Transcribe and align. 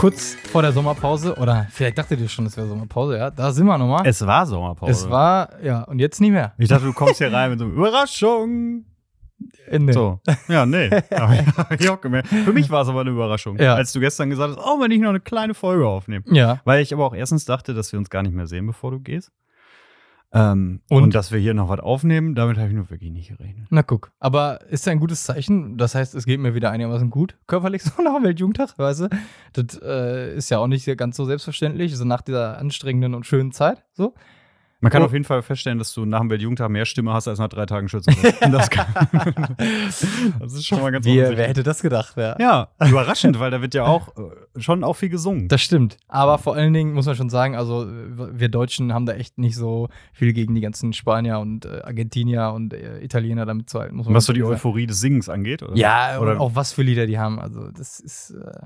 Kurz 0.00 0.34
vor 0.50 0.62
der 0.62 0.72
Sommerpause, 0.72 1.34
oder 1.36 1.66
vielleicht 1.70 1.98
dachtet 1.98 2.20
ihr 2.20 2.28
schon, 2.30 2.46
es 2.46 2.56
wäre 2.56 2.66
Sommerpause, 2.66 3.18
ja, 3.18 3.30
da 3.30 3.52
sind 3.52 3.66
wir 3.66 3.76
nochmal. 3.76 4.06
Es 4.06 4.24
war 4.26 4.46
Sommerpause. 4.46 4.92
Es 4.92 5.10
war, 5.10 5.62
ja, 5.62 5.82
und 5.82 5.98
jetzt 5.98 6.22
nicht 6.22 6.30
mehr. 6.30 6.54
Ich 6.56 6.70
dachte, 6.70 6.86
du 6.86 6.94
kommst 6.94 7.18
hier 7.18 7.30
rein 7.30 7.50
mit 7.50 7.58
so 7.58 7.66
einer 7.66 7.74
Überraschung. 7.74 8.86
Nee. 9.70 9.92
So. 9.92 10.18
Ja, 10.48 10.64
nee. 10.64 10.88
Ich 11.78 11.90
auch 11.90 12.00
gemerkt. 12.00 12.28
Für 12.28 12.52
mich 12.54 12.70
war 12.70 12.80
es 12.80 12.88
aber 12.88 13.02
eine 13.02 13.10
Überraschung. 13.10 13.58
Ja. 13.58 13.74
Als 13.74 13.92
du 13.92 14.00
gestern 14.00 14.30
gesagt 14.30 14.56
hast, 14.56 14.66
oh, 14.66 14.80
wenn 14.80 14.90
ich 14.90 15.00
noch 15.00 15.10
eine 15.10 15.20
kleine 15.20 15.52
Folge 15.52 15.86
aufnehme. 15.86 16.24
Ja, 16.30 16.62
Weil 16.64 16.80
ich 16.80 16.94
aber 16.94 17.04
auch 17.04 17.14
erstens 17.14 17.44
dachte, 17.44 17.74
dass 17.74 17.92
wir 17.92 17.98
uns 17.98 18.08
gar 18.08 18.22
nicht 18.22 18.34
mehr 18.34 18.46
sehen, 18.46 18.66
bevor 18.66 18.92
du 18.92 19.00
gehst. 19.00 19.30
Ähm, 20.32 20.80
Und? 20.88 21.02
und? 21.04 21.14
dass 21.14 21.32
wir 21.32 21.40
hier 21.40 21.54
noch 21.54 21.68
was 21.68 21.80
aufnehmen, 21.80 22.34
damit 22.36 22.56
habe 22.56 22.68
ich 22.68 22.74
nur 22.74 22.88
wirklich 22.88 23.10
nicht 23.10 23.36
gerechnet. 23.36 23.66
na 23.70 23.82
guck. 23.82 24.12
Aber 24.20 24.60
ist 24.70 24.86
ja 24.86 24.92
ein 24.92 25.00
gutes 25.00 25.24
Zeichen. 25.24 25.76
Das 25.76 25.94
heißt, 25.96 26.14
es 26.14 26.24
geht 26.24 26.38
mir 26.38 26.54
wieder 26.54 26.70
einigermaßen 26.70 27.10
gut, 27.10 27.36
körperlich 27.46 27.82
so 27.84 28.00
nach 28.02 28.14
dem 28.14 28.24
Weltjugendtag, 28.24 28.78
weißt 28.78 29.00
du? 29.00 29.08
Das 29.54 29.80
äh, 29.82 30.36
ist 30.36 30.48
ja 30.50 30.58
auch 30.58 30.68
nicht 30.68 30.86
ganz 30.96 31.16
so 31.16 31.24
selbstverständlich, 31.24 31.96
so 31.96 32.04
nach 32.04 32.22
dieser 32.22 32.58
anstrengenden 32.58 33.14
und 33.14 33.26
schönen 33.26 33.50
Zeit, 33.52 33.84
so. 33.92 34.14
Man 34.82 34.90
kann 34.90 35.02
Oh. 35.02 35.04
auf 35.06 35.12
jeden 35.12 35.24
Fall 35.26 35.42
feststellen, 35.42 35.78
dass 35.78 35.92
du 35.92 36.06
nach 36.06 36.20
dem 36.20 36.30
Weltjugendtag 36.30 36.70
mehr 36.70 36.86
Stimme 36.86 37.12
hast 37.12 37.28
als 37.28 37.38
nach 37.38 37.48
drei 37.48 37.66
Tagen 37.66 37.88
Schützenfest. 37.88 38.40
Das, 38.50 38.70
kann, 38.70 38.86
das 40.38 40.54
ist 40.54 40.66
schon 40.66 40.80
mal 40.80 40.90
ganz 40.90 41.04
Wie, 41.04 41.16
wer 41.18 41.48
hätte 41.48 41.62
das 41.62 41.82
gedacht, 41.82 42.16
ja. 42.16 42.36
Ja, 42.38 42.68
überraschend, 42.86 43.38
weil 43.38 43.50
da 43.50 43.60
wird 43.60 43.74
ja 43.74 43.84
auch 43.84 44.08
äh, 44.16 44.60
schon 44.60 44.82
auch 44.84 44.94
viel 44.94 45.08
gesungen. 45.10 45.48
Das 45.48 45.60
stimmt. 45.62 45.98
Aber 46.08 46.38
vor 46.38 46.54
allen 46.54 46.72
Dingen 46.72 46.92
muss 46.94 47.06
man 47.06 47.14
schon 47.14 47.30
sagen, 47.30 47.56
also 47.56 47.86
wir 47.88 48.48
Deutschen 48.48 48.92
haben 48.94 49.06
da 49.06 49.12
echt 49.12 49.38
nicht 49.38 49.56
so 49.56 49.88
viel 50.12 50.32
gegen 50.32 50.54
die 50.54 50.60
ganzen 50.60 50.92
Spanier 50.92 51.38
und 51.40 51.64
äh, 51.66 51.80
Argentinier 51.82 52.52
und 52.54 52.72
äh, 52.72 53.00
Italiener 53.00 53.46
damit 53.46 53.68
zu 53.70 53.80
halten. 53.80 54.00
Was 54.06 54.24
so 54.24 54.32
die 54.32 54.40
sagen. 54.40 54.52
Euphorie 54.52 54.86
des 54.86 55.00
Singens 55.00 55.28
angeht, 55.28 55.62
oder? 55.62 55.76
Ja, 55.76 56.18
Oder- 56.20 56.40
auch 56.40 56.54
was 56.54 56.72
für 56.72 56.82
Lieder 56.82 57.06
die 57.06 57.18
haben. 57.18 57.38
Also 57.38 57.70
das 57.70 58.00
ist 58.00 58.30
äh, 58.30 58.60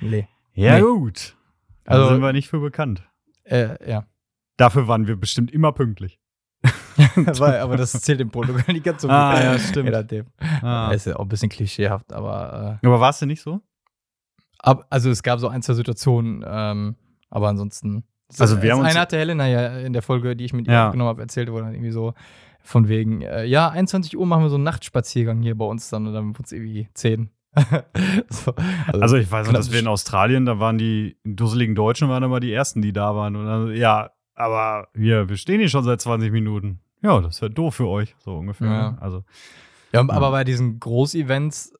nee. 0.00 0.28
Ja, 0.54 0.76
Nee. 0.76 0.80
gut. 0.82 1.36
Da 1.84 1.92
Also- 1.92 2.08
sind 2.10 2.22
wir 2.22 2.32
nicht 2.32 2.48
für 2.48 2.60
bekannt. 2.60 3.02
Äh, 3.44 3.90
ja. 3.90 4.04
Dafür 4.60 4.86
waren 4.88 5.06
wir 5.06 5.16
bestimmt 5.16 5.50
immer 5.50 5.72
pünktlich. 5.72 6.18
Weil, 7.16 7.60
aber 7.60 7.76
das 7.78 7.92
zählt 7.92 8.20
in 8.20 8.28
Portugal 8.30 8.62
nicht 8.68 8.84
ganz 8.84 9.00
so 9.02 9.08
gut. 9.08 9.16
Ah, 9.16 9.42
ja, 9.42 9.58
stimmt. 9.58 9.86
Je 9.86 9.92
nachdem. 9.92 10.26
Ah. 10.60 10.90
Ist 10.92 11.06
ja 11.06 11.16
auch 11.16 11.22
ein 11.22 11.28
bisschen 11.28 11.48
klischeehaft, 11.48 12.12
aber 12.12 12.78
äh, 12.82 12.86
Aber 12.86 13.00
war 13.00 13.10
es 13.10 13.18
denn 13.18 13.28
nicht 13.28 13.40
so? 13.42 13.60
ab, 14.58 14.86
also 14.90 15.08
es 15.08 15.22
gab 15.22 15.38
so 15.40 15.48
ein, 15.48 15.62
zwei 15.62 15.72
Situationen, 15.72 16.44
ähm, 16.46 16.96
aber 17.30 17.48
ansonsten. 17.48 18.04
Also 18.38 18.60
wir 18.62 18.72
haben 18.72 18.80
uns- 18.80 18.90
eine 18.90 19.00
hatte 19.00 19.16
Helena 19.16 19.48
ja 19.48 19.78
in 19.78 19.94
der 19.94 20.02
Folge, 20.02 20.36
die 20.36 20.44
ich 20.44 20.52
mit 20.52 20.66
ihr 20.68 20.74
Ja. 20.74 20.86
aufgenommen 20.88 21.08
habe, 21.08 21.22
erzählt, 21.22 21.50
wo 21.50 21.58
dann 21.58 21.72
irgendwie 21.72 21.90
so 21.92 22.12
von 22.62 22.86
wegen, 22.88 23.22
äh, 23.22 23.44
ja, 23.46 23.70
21 23.70 24.18
Uhr 24.18 24.26
machen 24.26 24.42
wir 24.42 24.50
so 24.50 24.56
einen 24.56 24.64
Nachtspaziergang 24.64 25.40
hier 25.40 25.56
bei 25.56 25.64
uns 25.64 25.88
dann 25.88 26.06
und 26.06 26.12
dann 26.12 26.36
wird 26.36 26.44
es 26.44 26.52
irgendwie 26.52 26.90
10. 26.92 27.30
so, 28.28 28.52
Also 28.92 29.16
ich 29.16 29.32
weiß 29.32 29.46
noch, 29.46 29.54
dass 29.54 29.72
wir 29.72 29.80
in 29.80 29.86
Australien, 29.88 30.44
da 30.44 30.60
waren 30.60 30.76
die 30.76 31.16
dusseligen 31.24 31.74
Deutschen 31.74 32.08
waren 32.10 32.22
immer 32.22 32.38
die 32.38 32.52
ersten, 32.52 32.82
die 32.82 32.92
da 32.92 33.16
waren. 33.16 33.34
Und 33.36 33.46
dann, 33.46 33.74
ja, 33.74 34.10
aber 34.40 34.88
wir, 34.94 35.28
wir 35.28 35.36
stehen 35.36 35.60
hier 35.60 35.68
schon 35.68 35.84
seit 35.84 36.00
20 36.00 36.32
Minuten. 36.32 36.80
Ja, 37.02 37.20
das 37.20 37.40
ja 37.40 37.48
doof 37.48 37.76
für 37.76 37.88
euch, 37.88 38.14
so 38.18 38.36
ungefähr. 38.36 38.66
Ja. 38.66 38.90
ne? 38.92 38.98
Also, 39.02 39.24
Ja, 39.92 40.00
aber 40.00 40.30
bei 40.30 40.44
diesen 40.44 40.80
Großevents, 40.80 41.74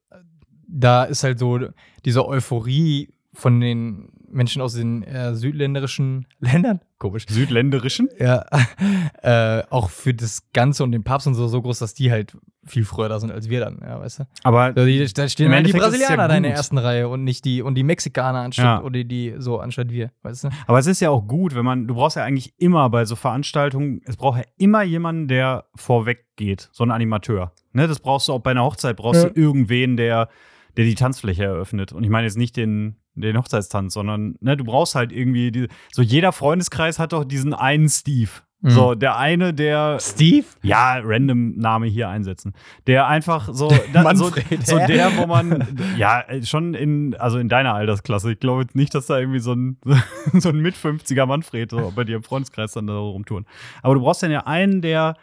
da 0.66 1.04
ist 1.04 1.24
halt 1.24 1.38
so 1.38 1.58
diese 2.04 2.26
Euphorie 2.26 3.12
von 3.32 3.60
den 3.60 4.12
Menschen 4.28 4.62
aus 4.62 4.74
den 4.74 5.02
äh, 5.02 5.34
südländerischen 5.34 6.26
Ländern, 6.40 6.80
komisch, 7.00 7.24
südländerischen? 7.28 8.08
ja, 8.20 8.44
äh, 9.22 9.64
auch 9.70 9.90
für 9.90 10.14
das 10.14 10.44
Ganze 10.52 10.84
und 10.84 10.92
den 10.92 11.02
Papst 11.02 11.26
und 11.26 11.34
so, 11.34 11.48
so 11.48 11.60
groß, 11.60 11.80
dass 11.80 11.94
die 11.94 12.12
halt 12.12 12.36
viel 12.64 12.84
früher 12.84 13.08
da 13.08 13.18
sind 13.18 13.32
als 13.32 13.48
wir 13.48 13.58
dann, 13.60 13.80
ja, 13.82 13.98
weißt 13.98 14.20
du? 14.20 14.24
Aber 14.44 14.72
Da, 14.72 14.84
die, 14.84 14.98
da 15.12 15.28
stehen 15.28 15.50
halt 15.50 15.66
die 15.66 15.70
es 15.70 15.76
ja 15.76 15.82
Brasilianer 15.82 16.28
da 16.28 16.36
in 16.36 16.42
der 16.44 16.52
ersten 16.52 16.78
Reihe 16.78 17.08
und 17.08 17.24
nicht 17.24 17.44
die 17.44 17.62
und 17.62 17.74
die 17.74 17.82
Mexikaner 17.82 18.40
anstatt 18.40 18.64
Ja. 18.64 18.82
oder 18.82 19.02
die 19.02 19.34
so 19.38 19.58
anstatt 19.58 19.90
wir, 19.90 20.12
weißt 20.22 20.44
du? 20.44 20.48
Aber 20.66 20.78
es 20.78 20.86
ist 20.86 21.00
ja 21.00 21.10
auch 21.10 21.26
gut, 21.26 21.54
wenn 21.56 21.64
man, 21.64 21.88
du 21.88 21.94
brauchst 21.94 22.16
ja 22.16 22.22
eigentlich 22.24 22.52
immer 22.58 22.88
bei 22.90 23.04
so 23.06 23.16
Veranstaltungen, 23.16 24.02
es 24.04 24.16
braucht 24.16 24.38
ja 24.38 24.44
immer 24.58 24.82
jemanden, 24.82 25.26
der 25.26 25.64
vorweg 25.74 26.26
geht, 26.36 26.68
so 26.72 26.84
ein 26.84 26.90
Animateur. 26.90 27.52
Ne, 27.72 27.88
das 27.88 27.98
brauchst 28.00 28.28
du 28.28 28.34
auch 28.34 28.40
bei 28.40 28.50
einer 28.50 28.62
Hochzeit, 28.64 28.96
brauchst 28.96 29.22
Ja. 29.24 29.30
du 29.30 29.40
irgendwen, 29.40 29.96
der, 29.96 30.28
der 30.76 30.84
die 30.84 30.94
Tanzfläche 30.94 31.44
eröffnet. 31.44 31.92
Und 31.92 32.04
ich 32.04 32.10
meine 32.10 32.26
jetzt 32.26 32.36
nicht 32.36 32.56
den, 32.56 32.96
den 33.14 33.36
Hochzeitstanz, 33.36 33.94
sondern 33.94 34.36
ne, 34.40 34.56
du 34.56 34.64
brauchst 34.64 34.94
halt 34.94 35.12
irgendwie, 35.12 35.50
die, 35.50 35.68
so 35.92 36.02
jeder 36.02 36.32
Freundeskreis 36.32 36.98
hat 36.98 37.12
doch 37.12 37.24
diesen 37.24 37.54
einen 37.54 37.88
Steve. 37.88 38.30
Mhm. 38.62 38.70
So, 38.70 38.94
der 38.94 39.16
eine, 39.16 39.54
der, 39.54 39.98
Steve? 40.00 40.44
ja, 40.62 40.98
random 41.02 41.56
Name 41.56 41.86
hier 41.86 42.10
einsetzen. 42.10 42.52
Der 42.86 43.06
einfach 43.06 43.48
so, 43.52 43.72
da, 43.92 44.14
so, 44.14 44.30
so 44.64 44.78
der, 44.86 45.16
wo 45.16 45.26
man, 45.26 45.66
ja, 45.96 46.24
schon 46.44 46.74
in, 46.74 47.14
also 47.16 47.38
in 47.38 47.48
deiner 47.48 47.74
Altersklasse. 47.74 48.32
Ich 48.32 48.40
glaube 48.40 48.62
jetzt 48.62 48.76
nicht, 48.76 48.94
dass 48.94 49.06
da 49.06 49.18
irgendwie 49.18 49.40
so 49.40 49.54
ein, 49.54 49.78
so 50.34 50.50
ein 50.50 50.60
mit 50.60 50.74
50er 50.74 51.24
Manfred 51.24 51.70
so 51.70 51.92
bei 51.94 52.04
dir 52.04 52.16
im 52.16 52.22
Freundeskreis 52.22 52.72
dann 52.72 52.86
da 52.86 52.98
rumtouren. 52.98 53.46
Aber 53.82 53.94
du 53.94 54.00
brauchst 54.02 54.22
dann 54.22 54.30
ja 54.30 54.46
einen, 54.46 54.82
der 54.82 55.14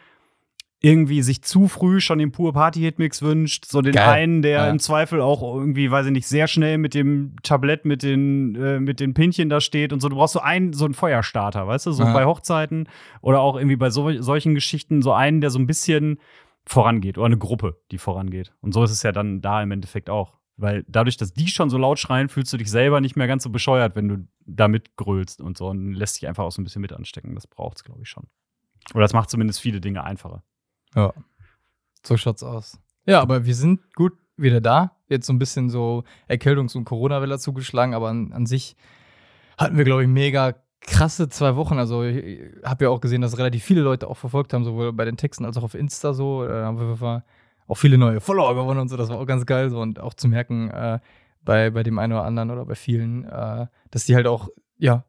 irgendwie 0.80 1.22
sich 1.22 1.42
zu 1.42 1.66
früh 1.66 2.00
schon 2.00 2.18
den 2.20 2.30
pur 2.30 2.52
Party-Hitmix 2.52 3.20
wünscht, 3.22 3.64
so 3.64 3.82
den 3.82 3.94
Geil. 3.94 4.08
einen, 4.08 4.42
der 4.42 4.50
Ja. 4.66 4.70
im 4.70 4.78
Zweifel 4.78 5.20
auch 5.20 5.42
irgendwie, 5.42 5.90
weiß 5.90 6.06
ich 6.06 6.12
nicht, 6.12 6.28
sehr 6.28 6.46
schnell 6.46 6.78
mit 6.78 6.94
dem 6.94 7.34
Tablett, 7.42 7.84
mit 7.84 8.04
den, 8.04 8.54
äh, 8.54 8.78
mit 8.78 9.00
den 9.00 9.12
Pinchen 9.12 9.48
da 9.48 9.60
steht 9.60 9.92
und 9.92 10.00
so. 10.00 10.08
Du 10.08 10.14
brauchst 10.16 10.34
so 10.34 10.40
einen, 10.40 10.72
so 10.72 10.84
einen 10.84 10.94
Feuerstarter, 10.94 11.66
weißt 11.66 11.86
du, 11.86 11.92
so 11.92 12.04
Ja. 12.04 12.12
bei 12.12 12.24
Hochzeiten 12.26 12.88
oder 13.22 13.40
auch 13.40 13.56
irgendwie 13.56 13.74
bei 13.76 13.90
so, 13.90 14.20
solchen 14.22 14.54
Geschichten, 14.54 15.02
so 15.02 15.12
einen, 15.12 15.40
der 15.40 15.50
so 15.50 15.58
ein 15.58 15.66
bisschen 15.66 16.18
vorangeht 16.64 17.18
oder 17.18 17.26
eine 17.26 17.38
Gruppe, 17.38 17.80
die 17.90 17.98
vorangeht. 17.98 18.52
Und 18.60 18.72
so 18.72 18.84
ist 18.84 18.90
es 18.92 19.02
ja 19.02 19.10
dann 19.10 19.40
da 19.40 19.60
im 19.62 19.72
Endeffekt 19.72 20.08
auch. 20.10 20.38
Weil 20.60 20.84
dadurch, 20.88 21.16
dass 21.16 21.32
die 21.32 21.46
schon 21.48 21.70
so 21.70 21.78
laut 21.78 21.98
schreien, 22.00 22.28
fühlst 22.28 22.52
du 22.52 22.56
dich 22.56 22.70
selber 22.70 23.00
nicht 23.00 23.16
mehr 23.16 23.26
ganz 23.28 23.42
so 23.44 23.50
bescheuert, 23.50 23.94
wenn 23.96 24.08
du 24.08 24.28
da 24.44 24.68
mitgrölst 24.68 25.40
und 25.40 25.56
so 25.56 25.68
und 25.68 25.92
lässt 25.94 26.20
dich 26.20 26.28
einfach 26.28 26.44
auch 26.44 26.50
so 26.52 26.60
ein 26.60 26.64
bisschen 26.64 26.82
mit 26.82 26.92
anstecken. 26.92 27.34
Das 27.34 27.46
braucht 27.46 27.78
es, 27.78 27.84
glaube 27.84 28.02
ich, 28.02 28.08
schon. 28.08 28.26
Oder 28.92 29.02
das 29.02 29.12
macht 29.12 29.30
zumindest 29.30 29.60
viele 29.60 29.80
Dinge 29.80 30.02
einfacher. 30.04 30.42
Ja. 30.94 31.12
So 32.04 32.16
schaut's 32.16 32.42
aus. 32.42 32.78
Ja, 33.06 33.20
aber 33.20 33.44
wir 33.46 33.54
sind 33.54 33.94
gut 33.94 34.12
wieder 34.36 34.60
da. 34.60 34.92
Jetzt 35.08 35.26
so 35.26 35.32
ein 35.32 35.38
bisschen 35.38 35.68
so 35.70 36.04
Erkältungs- 36.28 36.76
und 36.76 36.84
Corona-Welle 36.84 37.38
zugeschlagen, 37.38 37.94
aber 37.94 38.08
an, 38.08 38.32
an 38.32 38.46
sich 38.46 38.76
hatten 39.56 39.76
wir, 39.76 39.84
glaube 39.84 40.02
ich, 40.02 40.08
mega 40.08 40.54
krasse 40.80 41.28
zwei 41.28 41.56
Wochen. 41.56 41.78
Also 41.78 42.04
ich 42.04 42.40
habe 42.64 42.84
ja 42.84 42.90
auch 42.90 43.00
gesehen, 43.00 43.20
dass 43.20 43.38
relativ 43.38 43.64
viele 43.64 43.80
Leute 43.80 44.08
auch 44.08 44.16
verfolgt 44.16 44.52
haben, 44.54 44.64
sowohl 44.64 44.92
bei 44.92 45.04
den 45.04 45.16
Texten 45.16 45.44
als 45.44 45.56
auch 45.56 45.64
auf 45.64 45.74
Insta 45.74 46.12
so. 46.12 46.46
Da 46.46 46.66
haben 46.66 46.78
wir 46.78 47.24
auch 47.66 47.74
viele 47.74 47.98
neue 47.98 48.20
Follower 48.20 48.54
gewonnen 48.54 48.80
und 48.80 48.88
so. 48.88 48.96
Das 48.96 49.08
war 49.08 49.18
auch 49.18 49.26
ganz 49.26 49.44
geil. 49.44 49.70
So. 49.70 49.80
Und 49.80 49.98
auch 49.98 50.14
zu 50.14 50.28
merken, 50.28 50.70
äh, 50.70 51.00
bei, 51.42 51.70
bei 51.70 51.82
dem 51.82 51.98
einen 51.98 52.12
oder 52.12 52.24
anderen 52.24 52.50
oder 52.50 52.64
bei 52.64 52.74
vielen, 52.74 53.24
äh, 53.24 53.66
dass 53.90 54.04
die 54.06 54.14
halt 54.14 54.26
auch, 54.26 54.48
ja, 54.78 55.04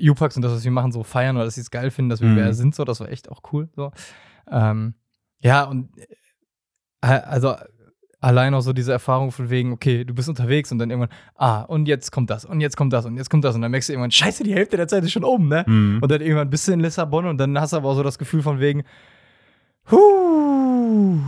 U-Packs 0.00 0.36
und 0.36 0.42
das, 0.42 0.52
was 0.52 0.64
wir 0.64 0.70
machen, 0.70 0.92
so 0.92 1.02
feiern 1.02 1.36
oder 1.36 1.44
dass 1.44 1.56
sie 1.56 1.60
es 1.60 1.70
geil 1.70 1.90
finden, 1.90 2.08
dass 2.08 2.20
wir 2.22 2.28
Mhm. 2.28 2.36
wer 2.36 2.54
sind. 2.54 2.74
So, 2.74 2.84
das 2.84 3.00
war 3.00 3.10
echt 3.10 3.28
auch 3.30 3.42
cool. 3.52 3.68
So. 3.76 3.92
Ähm, 4.50 4.94
ja, 5.42 5.64
und 5.64 5.88
äh, 7.02 7.06
also 7.08 7.54
allein 8.22 8.52
auch 8.52 8.60
so 8.60 8.72
diese 8.74 8.92
Erfahrung 8.92 9.32
von 9.32 9.48
wegen, 9.48 9.72
okay, 9.72 10.04
du 10.04 10.12
bist 10.14 10.28
unterwegs 10.28 10.70
und 10.70 10.78
dann 10.78 10.90
irgendwann, 10.90 11.08
ah, 11.36 11.62
und 11.62 11.86
jetzt 11.88 12.12
kommt 12.12 12.28
das, 12.28 12.44
und 12.44 12.60
jetzt 12.60 12.76
kommt 12.76 12.92
das, 12.92 13.06
und 13.06 13.16
jetzt 13.16 13.30
kommt 13.30 13.44
das. 13.44 13.54
Und 13.54 13.62
dann 13.62 13.70
merkst 13.70 13.88
du 13.88 13.94
irgendwann, 13.94 14.10
scheiße, 14.10 14.44
die 14.44 14.52
Hälfte 14.54 14.76
der 14.76 14.88
Zeit 14.88 15.02
ist 15.04 15.12
schon 15.12 15.24
oben, 15.24 15.48
ne? 15.48 15.64
Mhm. 15.66 16.00
Und 16.02 16.10
dann 16.10 16.20
irgendwann 16.20 16.50
bist 16.50 16.68
du 16.68 16.72
in 16.72 16.80
Lissabon 16.80 17.26
und 17.26 17.38
dann 17.38 17.58
hast 17.58 17.72
du 17.72 17.78
aber 17.78 17.88
auch 17.88 17.94
so 17.94 18.02
das 18.02 18.18
Gefühl 18.18 18.42
von 18.42 18.60
wegen, 18.60 18.82
huh, 19.90 21.18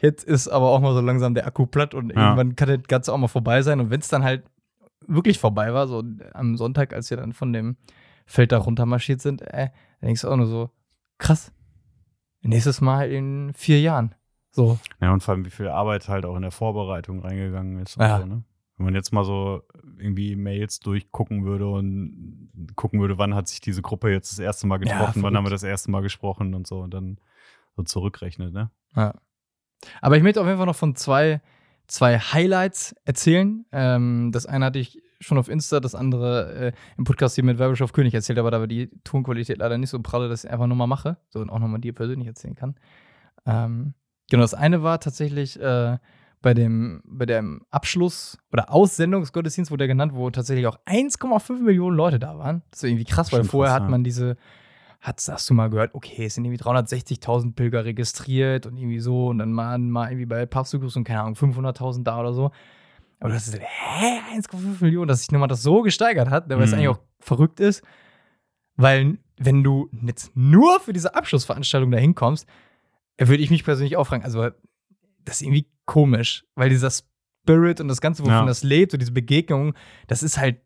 jetzt 0.00 0.24
ist 0.24 0.48
aber 0.48 0.70
auch 0.70 0.80
mal 0.80 0.94
so 0.94 1.00
langsam 1.00 1.34
der 1.34 1.46
Akku 1.46 1.66
platt 1.66 1.94
und 1.94 2.10
Ja. 2.14 2.22
irgendwann 2.30 2.56
kann 2.56 2.68
das 2.68 2.88
Ganze 2.88 3.12
auch 3.12 3.18
mal 3.18 3.28
vorbei 3.28 3.62
sein. 3.62 3.80
Und 3.80 3.90
wenn 3.90 4.00
es 4.00 4.08
dann 4.08 4.24
halt 4.24 4.42
wirklich 5.06 5.38
vorbei 5.38 5.72
war, 5.72 5.86
so 5.86 6.02
am 6.34 6.56
Sonntag, 6.56 6.92
als 6.92 7.10
wir 7.10 7.16
dann 7.16 7.32
von 7.32 7.52
dem 7.52 7.76
Feld 8.26 8.52
da 8.52 8.58
runter 8.58 8.86
marschiert 8.86 9.20
sind, 9.20 9.42
äh, 9.42 9.68
dann 10.00 10.06
denkst 10.08 10.22
du 10.22 10.28
auch 10.28 10.36
nur 10.36 10.46
so, 10.46 10.70
krass, 11.18 11.52
nächstes 12.42 12.80
Mal 12.80 13.10
in 13.10 13.52
vier 13.54 13.80
Jahren. 13.80 14.14
So, 14.52 14.78
Ja, 15.00 15.12
und 15.12 15.22
vor 15.22 15.34
allem, 15.34 15.44
wie 15.44 15.50
viel 15.50 15.68
Arbeit 15.68 16.08
halt 16.08 16.24
auch 16.24 16.34
in 16.36 16.42
der 16.42 16.50
Vorbereitung 16.50 17.20
reingegangen 17.20 17.78
ist. 17.78 17.96
Und 17.96 18.02
Ja. 18.02 18.18
so, 18.20 18.26
ne? 18.26 18.42
Wenn 18.76 18.84
man 18.86 18.94
jetzt 18.94 19.12
mal 19.12 19.24
so 19.24 19.62
irgendwie 19.98 20.36
Mails 20.36 20.80
durchgucken 20.80 21.44
würde 21.44 21.68
und 21.68 22.48
gucken 22.76 22.98
würde, 23.00 23.18
wann 23.18 23.34
hat 23.34 23.46
sich 23.46 23.60
diese 23.60 23.82
Gruppe 23.82 24.10
jetzt 24.10 24.32
das 24.32 24.38
erste 24.38 24.66
Mal 24.66 24.82
Ja, 24.82 24.92
getroffen, 24.92 25.22
wann 25.22 25.36
haben 25.36 25.44
wir 25.44 25.50
das 25.50 25.62
erste 25.62 25.90
Mal 25.90 26.00
gesprochen 26.00 26.54
und 26.54 26.66
so 26.66 26.80
und 26.80 26.94
dann 26.94 27.18
so 27.76 27.82
zurückrechnet, 27.82 28.52
ne? 28.54 28.70
Ja. 28.96 29.14
Aber 30.00 30.16
ich 30.16 30.22
möchte 30.22 30.40
auf 30.40 30.46
jeden 30.46 30.56
Fall 30.56 30.66
noch 30.66 30.76
von 30.76 30.96
zwei, 30.96 31.40
zwei 31.86 32.18
Highlights 32.18 32.94
erzählen. 33.04 33.66
Ähm, 33.70 34.30
das 34.32 34.46
eine 34.46 34.64
hatte 34.64 34.78
ich 34.78 35.02
schon 35.20 35.38
auf 35.38 35.48
Insta, 35.48 35.80
das 35.80 35.94
andere 35.94 36.54
äh, 36.54 36.72
im 36.96 37.04
Podcast 37.04 37.34
hier 37.34 37.44
mit 37.44 37.58
Werbeschaft 37.58 37.94
König 37.94 38.14
erzählt, 38.14 38.38
aber 38.38 38.50
da 38.50 38.60
war 38.60 38.66
die 38.66 38.90
Tonqualität 39.04 39.58
leider 39.58 39.78
nicht 39.78 39.90
so 39.90 40.00
pralle, 40.00 40.28
dass 40.28 40.44
ich 40.44 40.50
einfach 40.50 40.66
nochmal 40.66 40.86
mache. 40.86 41.18
So 41.28 41.40
und 41.40 41.50
auch 41.50 41.58
nochmal 41.58 41.80
dir 41.80 41.94
persönlich 41.94 42.26
erzählen 42.26 42.54
kann. 42.54 42.74
Ähm, 43.46 43.94
genau, 44.30 44.42
das 44.42 44.54
eine 44.54 44.82
war 44.82 44.98
tatsächlich 45.00 45.60
äh, 45.60 45.98
bei 46.42 46.54
dem, 46.54 47.02
bei 47.04 47.26
dem 47.26 47.62
Abschluss 47.70 48.38
oder 48.52 48.72
Aussendungsgottesdienst 48.72 49.70
wurde 49.70 49.82
der 49.82 49.88
genannt, 49.88 50.14
wo 50.14 50.30
tatsächlich 50.30 50.66
auch 50.66 50.78
1,5 50.86 51.60
Millionen 51.60 51.96
Leute 51.96 52.18
da 52.18 52.38
waren. 52.38 52.62
Das 52.70 52.82
ist 52.82 52.88
irgendwie 52.88 53.04
krass, 53.04 53.32
weil 53.32 53.44
vorher 53.44 53.74
krass, 53.74 53.82
hat 53.82 53.90
man 53.90 54.04
diese, 54.04 54.36
hat, 55.00 55.22
hast 55.28 55.50
du 55.50 55.54
mal 55.54 55.68
gehört, 55.68 55.94
okay, 55.94 56.24
es 56.24 56.34
sind 56.34 56.46
irgendwie 56.46 56.62
360.000 56.62 57.54
Pilger 57.54 57.84
registriert 57.84 58.66
und 58.66 58.78
irgendwie 58.78 59.00
so 59.00 59.26
und 59.26 59.38
dann 59.38 59.52
mal, 59.52 59.78
mal 59.78 60.08
irgendwie 60.10 60.26
bei 60.26 60.46
Papstbegrüßung, 60.46 61.04
keine 61.04 61.20
Ahnung, 61.20 61.34
500.000 61.34 62.04
da 62.04 62.20
oder 62.20 62.32
so. 62.32 62.50
Aber 63.20 63.32
das 63.32 63.48
ist, 63.48 63.60
hä, 63.60 64.20
1,5 64.34 64.80
Millionen, 64.82 65.08
dass 65.08 65.20
sich 65.20 65.30
nochmal 65.30 65.48
das 65.48 65.62
so 65.62 65.82
gesteigert 65.82 66.30
hat, 66.30 66.48
weil 66.48 66.60
es 66.62 66.70
Mhm. 66.70 66.76
eigentlich 66.76 66.88
auch 66.88 67.00
verrückt 67.20 67.60
ist. 67.60 67.82
Weil, 68.76 69.18
wenn 69.38 69.62
du 69.62 69.90
jetzt 70.06 70.34
nur 70.34 70.80
für 70.80 70.92
diese 70.94 71.14
Abschlussveranstaltung 71.14 71.90
da 71.90 71.98
hinkommst, 71.98 72.46
würde 73.18 73.42
ich 73.42 73.50
mich 73.50 73.62
persönlich 73.64 73.96
auch 73.98 74.06
fragen, 74.06 74.24
also, 74.24 74.48
das 75.24 75.36
ist 75.36 75.42
irgendwie 75.42 75.66
komisch, 75.84 76.44
weil 76.54 76.70
dieser 76.70 76.90
Spirit 76.90 77.80
und 77.80 77.88
das 77.88 78.00
Ganze, 78.00 78.22
wovon 78.22 78.32
Ja. 78.32 78.46
das 78.46 78.62
lebt, 78.62 78.92
so 78.92 78.98
diese 78.98 79.12
Begegnung, 79.12 79.74
das 80.06 80.22
ist 80.22 80.38
halt 80.38 80.62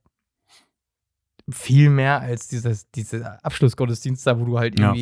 viel 1.51 1.91
mehr 1.91 2.21
als 2.21 2.49
dieses, 2.49 2.91
dieser 2.93 3.45
Abschlussgottesdienst 3.45 4.27
da, 4.27 4.39
wo 4.39 4.45
du 4.45 4.59
halt 4.59 4.79
Ja. 4.79 4.93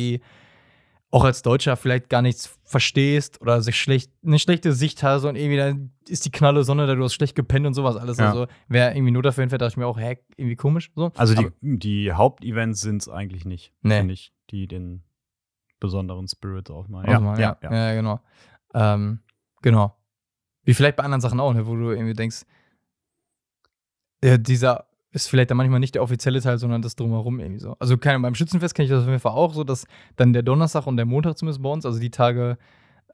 Auch 1.13 1.23
als 1.25 1.43
Deutscher 1.43 1.77
vielleicht 1.77 2.09
gar 2.09 2.23
nichts 2.23 2.57
verstehst 2.63 3.39
oder 3.39 3.61
sich 3.61 3.79
schlecht, 3.79 4.11
eine 4.25 4.39
schlechte 4.39 4.73
Sicht 4.73 5.03
hast 5.03 5.25
und 5.25 5.35
irgendwie 5.35 5.57
dann 5.57 5.91
ist 6.07 6.25
die 6.25 6.31
knalle 6.31 6.63
Sonne 6.63 6.87
da, 6.87 6.95
du 6.95 7.03
hast 7.03 7.13
schlecht 7.13 7.35
gepennt 7.35 7.67
und 7.67 7.75
sowas 7.75 7.97
alles. 7.97 8.17
Ja. 8.17 8.29
Also, 8.29 8.47
wer 8.67 8.95
irgendwie 8.95 9.11
nur 9.11 9.21
dafür 9.21 9.43
hinfährt, 9.43 9.61
dachte 9.61 9.73
ich 9.73 9.77
mir 9.77 9.85
auch, 9.85 9.99
hä, 9.99 10.17
irgendwie 10.37 10.55
komisch. 10.55 10.91
So. 10.95 11.11
Also 11.15 11.35
die, 11.35 11.45
Aber- 11.45 11.53
die 11.61 12.11
Hauptevents 12.13 12.81
sind 12.81 13.03
es 13.03 13.09
eigentlich 13.09 13.45
nicht, 13.45 13.73
Nee. 13.83 13.99
finde 13.99 14.15
ich, 14.15 14.33
die 14.49 14.65
den 14.67 15.03
besonderen 15.79 16.27
Spirit 16.27 16.71
aufmachen. 16.71 17.07
Ausmachen, 17.13 17.39
ja, 17.39 17.57
ja. 17.61 17.93
genau. 17.93 18.19
Ähm, 18.73 19.19
genau. 19.61 19.95
Wie 20.63 20.73
vielleicht 20.73 20.95
bei 20.95 21.03
anderen 21.03 21.21
Sachen 21.21 21.39
auch, 21.39 21.53
ne, 21.53 21.67
wo 21.67 21.75
du 21.75 21.91
irgendwie 21.91 22.13
denkst, 22.13 22.41
ja, 24.23 24.37
dieser 24.39 24.87
ist 25.13 25.27
vielleicht 25.29 25.49
dann 25.51 25.57
manchmal 25.57 25.79
nicht 25.79 25.95
der 25.95 26.03
offizielle 26.03 26.41
Teil, 26.41 26.57
sondern 26.57 26.81
das 26.81 26.95
drumherum 26.95 27.39
irgendwie 27.39 27.59
so. 27.59 27.75
Also 27.79 27.97
keine, 27.97 28.19
beim 28.19 28.35
Schützenfest 28.35 28.75
kenne 28.75 28.85
ich 28.85 28.91
das 28.91 29.03
auf 29.03 29.07
jeden 29.07 29.19
Fall 29.19 29.31
auch 29.31 29.53
so, 29.53 29.63
dass 29.63 29.85
dann 30.15 30.33
der 30.33 30.43
Donnerstag 30.43 30.85
und 30.87 30.97
der 30.97 31.05
Montag 31.05 31.37
zumindest 31.37 31.61
bei 31.63 31.69
uns, 31.69 31.85
also 31.85 31.99
die 31.99 32.09
Tage 32.11 32.57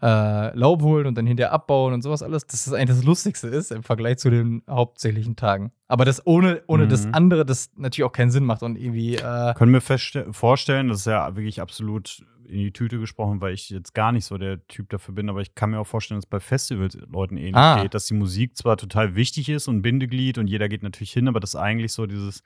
äh, 0.01 0.57
Laub 0.57 0.81
holen 0.81 1.07
und 1.07 1.17
dann 1.17 1.27
hinterher 1.27 1.51
abbauen 1.51 1.93
und 1.93 2.01
sowas 2.01 2.23
alles, 2.23 2.47
dass 2.47 2.63
das 2.63 2.73
eigentlich 2.73 2.95
das 2.95 3.03
Lustigste 3.03 3.49
ist 3.49 3.71
im 3.71 3.83
Vergleich 3.83 4.17
zu 4.17 4.29
den 4.29 4.63
hauptsächlichen 4.69 5.35
Tagen. 5.35 5.73
Aber 5.89 6.05
das 6.05 6.25
ohne, 6.25 6.61
ohne 6.67 6.87
das 6.87 7.05
Mhm. 7.05 7.13
andere, 7.13 7.45
das 7.45 7.69
natürlich 7.75 8.05
auch 8.05 8.13
keinen 8.13 8.31
Sinn 8.31 8.45
macht 8.45 8.63
und 8.63 8.77
irgendwie, 8.77 9.15
äh, 9.15 9.53
Können 9.55 9.73
wir 9.73 9.81
vorstellen, 9.81 10.87
das 10.87 10.99
ist 10.99 11.05
ja 11.07 11.35
wirklich 11.35 11.59
absolut 11.61 12.23
in 12.49 12.57
die 12.59 12.73
Tüte 12.73 12.99
gesprochen, 12.99 13.41
weil 13.41 13.53
ich 13.53 13.69
jetzt 13.69 13.93
gar 13.93 14.11
nicht 14.11 14.25
so 14.25 14.37
der 14.37 14.65
Typ 14.67 14.89
dafür 14.89 15.13
bin, 15.13 15.29
aber 15.29 15.41
ich 15.41 15.55
kann 15.55 15.69
mir 15.71 15.79
auch 15.79 15.87
vorstellen, 15.87 16.17
dass 16.17 16.25
es 16.25 16.29
bei 16.29 16.39
Festivals 16.39 16.95
Leuten 17.09 17.37
ähnlich 17.37 17.55
Ah. 17.55 17.81
geht, 17.81 17.93
dass 17.93 18.05
die 18.07 18.13
Musik 18.15 18.57
zwar 18.57 18.77
total 18.77 19.15
wichtig 19.15 19.49
ist 19.49 19.67
und 19.67 19.81
Bindeglied 19.81 20.37
und 20.37 20.47
jeder 20.47 20.67
geht 20.69 20.83
natürlich 20.83 21.13
hin, 21.13 21.27
aber 21.27 21.39
dass 21.39 21.55
eigentlich 21.55 21.93
so 21.93 22.05
dieses 22.07 22.41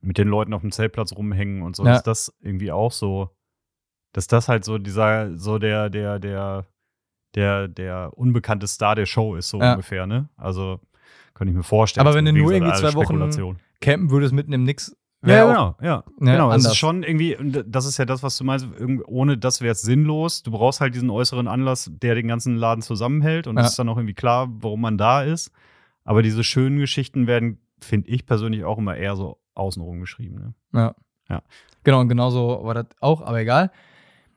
mit 0.00 0.16
den 0.16 0.28
Leuten 0.28 0.54
auf 0.54 0.62
dem 0.62 0.72
Zeltplatz 0.72 1.12
rumhängen 1.12 1.62
und 1.62 1.76
so, 1.76 1.84
Ja. 1.84 1.92
dass 1.92 2.02
das 2.02 2.34
irgendwie 2.40 2.72
auch 2.72 2.92
so, 2.92 3.30
dass 4.12 4.26
das 4.26 4.48
halt 4.48 4.64
so 4.64 4.78
dieser, 4.78 5.36
so 5.36 5.58
der, 5.58 5.90
der, 5.90 6.18
der, 6.18 6.66
der, 7.34 7.68
der 7.68 8.10
unbekannte 8.16 8.66
Star 8.66 8.94
der 8.94 9.06
Show 9.06 9.36
ist, 9.36 9.50
so 9.50 9.60
Ja. 9.60 9.72
ungefähr, 9.72 10.06
ne? 10.06 10.28
Also 10.36 10.80
könnte 11.34 11.50
ich 11.50 11.56
mir 11.56 11.62
vorstellen. 11.62 12.06
Aber 12.06 12.14
wenn 12.16 12.24
du 12.24 12.32
nur 12.32 12.52
irgendwie 12.52 12.72
zwei 12.74 12.94
Wochen 12.94 13.18
campen 13.80 14.10
würdest 14.10 14.32
mitten 14.32 14.52
im 14.52 14.64
Nix, 14.64 14.96
Ja, 15.22 15.46
genau, 15.46 15.76
ja. 15.82 16.04
ne, 16.18 16.32
genau. 16.32 16.48
Es 16.48 16.54
anders. 16.54 16.72
ist 16.72 16.78
schon 16.78 17.02
irgendwie, 17.02 17.36
das 17.66 17.84
ist 17.84 17.98
ja 17.98 18.06
das, 18.06 18.22
was 18.22 18.38
du 18.38 18.44
meinst, 18.44 18.66
ohne 19.06 19.36
das 19.36 19.60
wäre 19.60 19.72
es 19.72 19.82
sinnlos. 19.82 20.42
Du 20.42 20.50
brauchst 20.50 20.80
halt 20.80 20.94
diesen 20.94 21.10
äußeren 21.10 21.46
Anlass, 21.46 21.90
der 21.92 22.14
den 22.14 22.26
ganzen 22.28 22.56
Laden 22.56 22.80
zusammenhält 22.80 23.46
und 23.46 23.56
Ja. 23.58 23.64
es 23.64 23.70
ist 23.70 23.78
dann 23.78 23.88
auch 23.90 23.98
irgendwie 23.98 24.14
klar, 24.14 24.48
warum 24.50 24.80
man 24.80 24.96
da 24.96 25.22
ist. 25.22 25.52
Aber 26.04 26.22
diese 26.22 26.42
schönen 26.42 26.78
Geschichten 26.78 27.26
werden, 27.26 27.58
finde 27.80 28.08
ich 28.08 28.24
persönlich, 28.24 28.64
auch 28.64 28.78
immer 28.78 28.96
eher 28.96 29.14
so 29.14 29.38
außenrum 29.54 30.00
geschrieben. 30.00 30.36
Ne? 30.36 30.54
Ja. 30.80 30.94
Ja. 31.28 31.42
Genau, 31.84 32.00
und 32.00 32.08
genauso 32.08 32.60
war 32.64 32.74
das 32.74 32.86
auch, 33.00 33.20
aber 33.20 33.40
egal. 33.40 33.70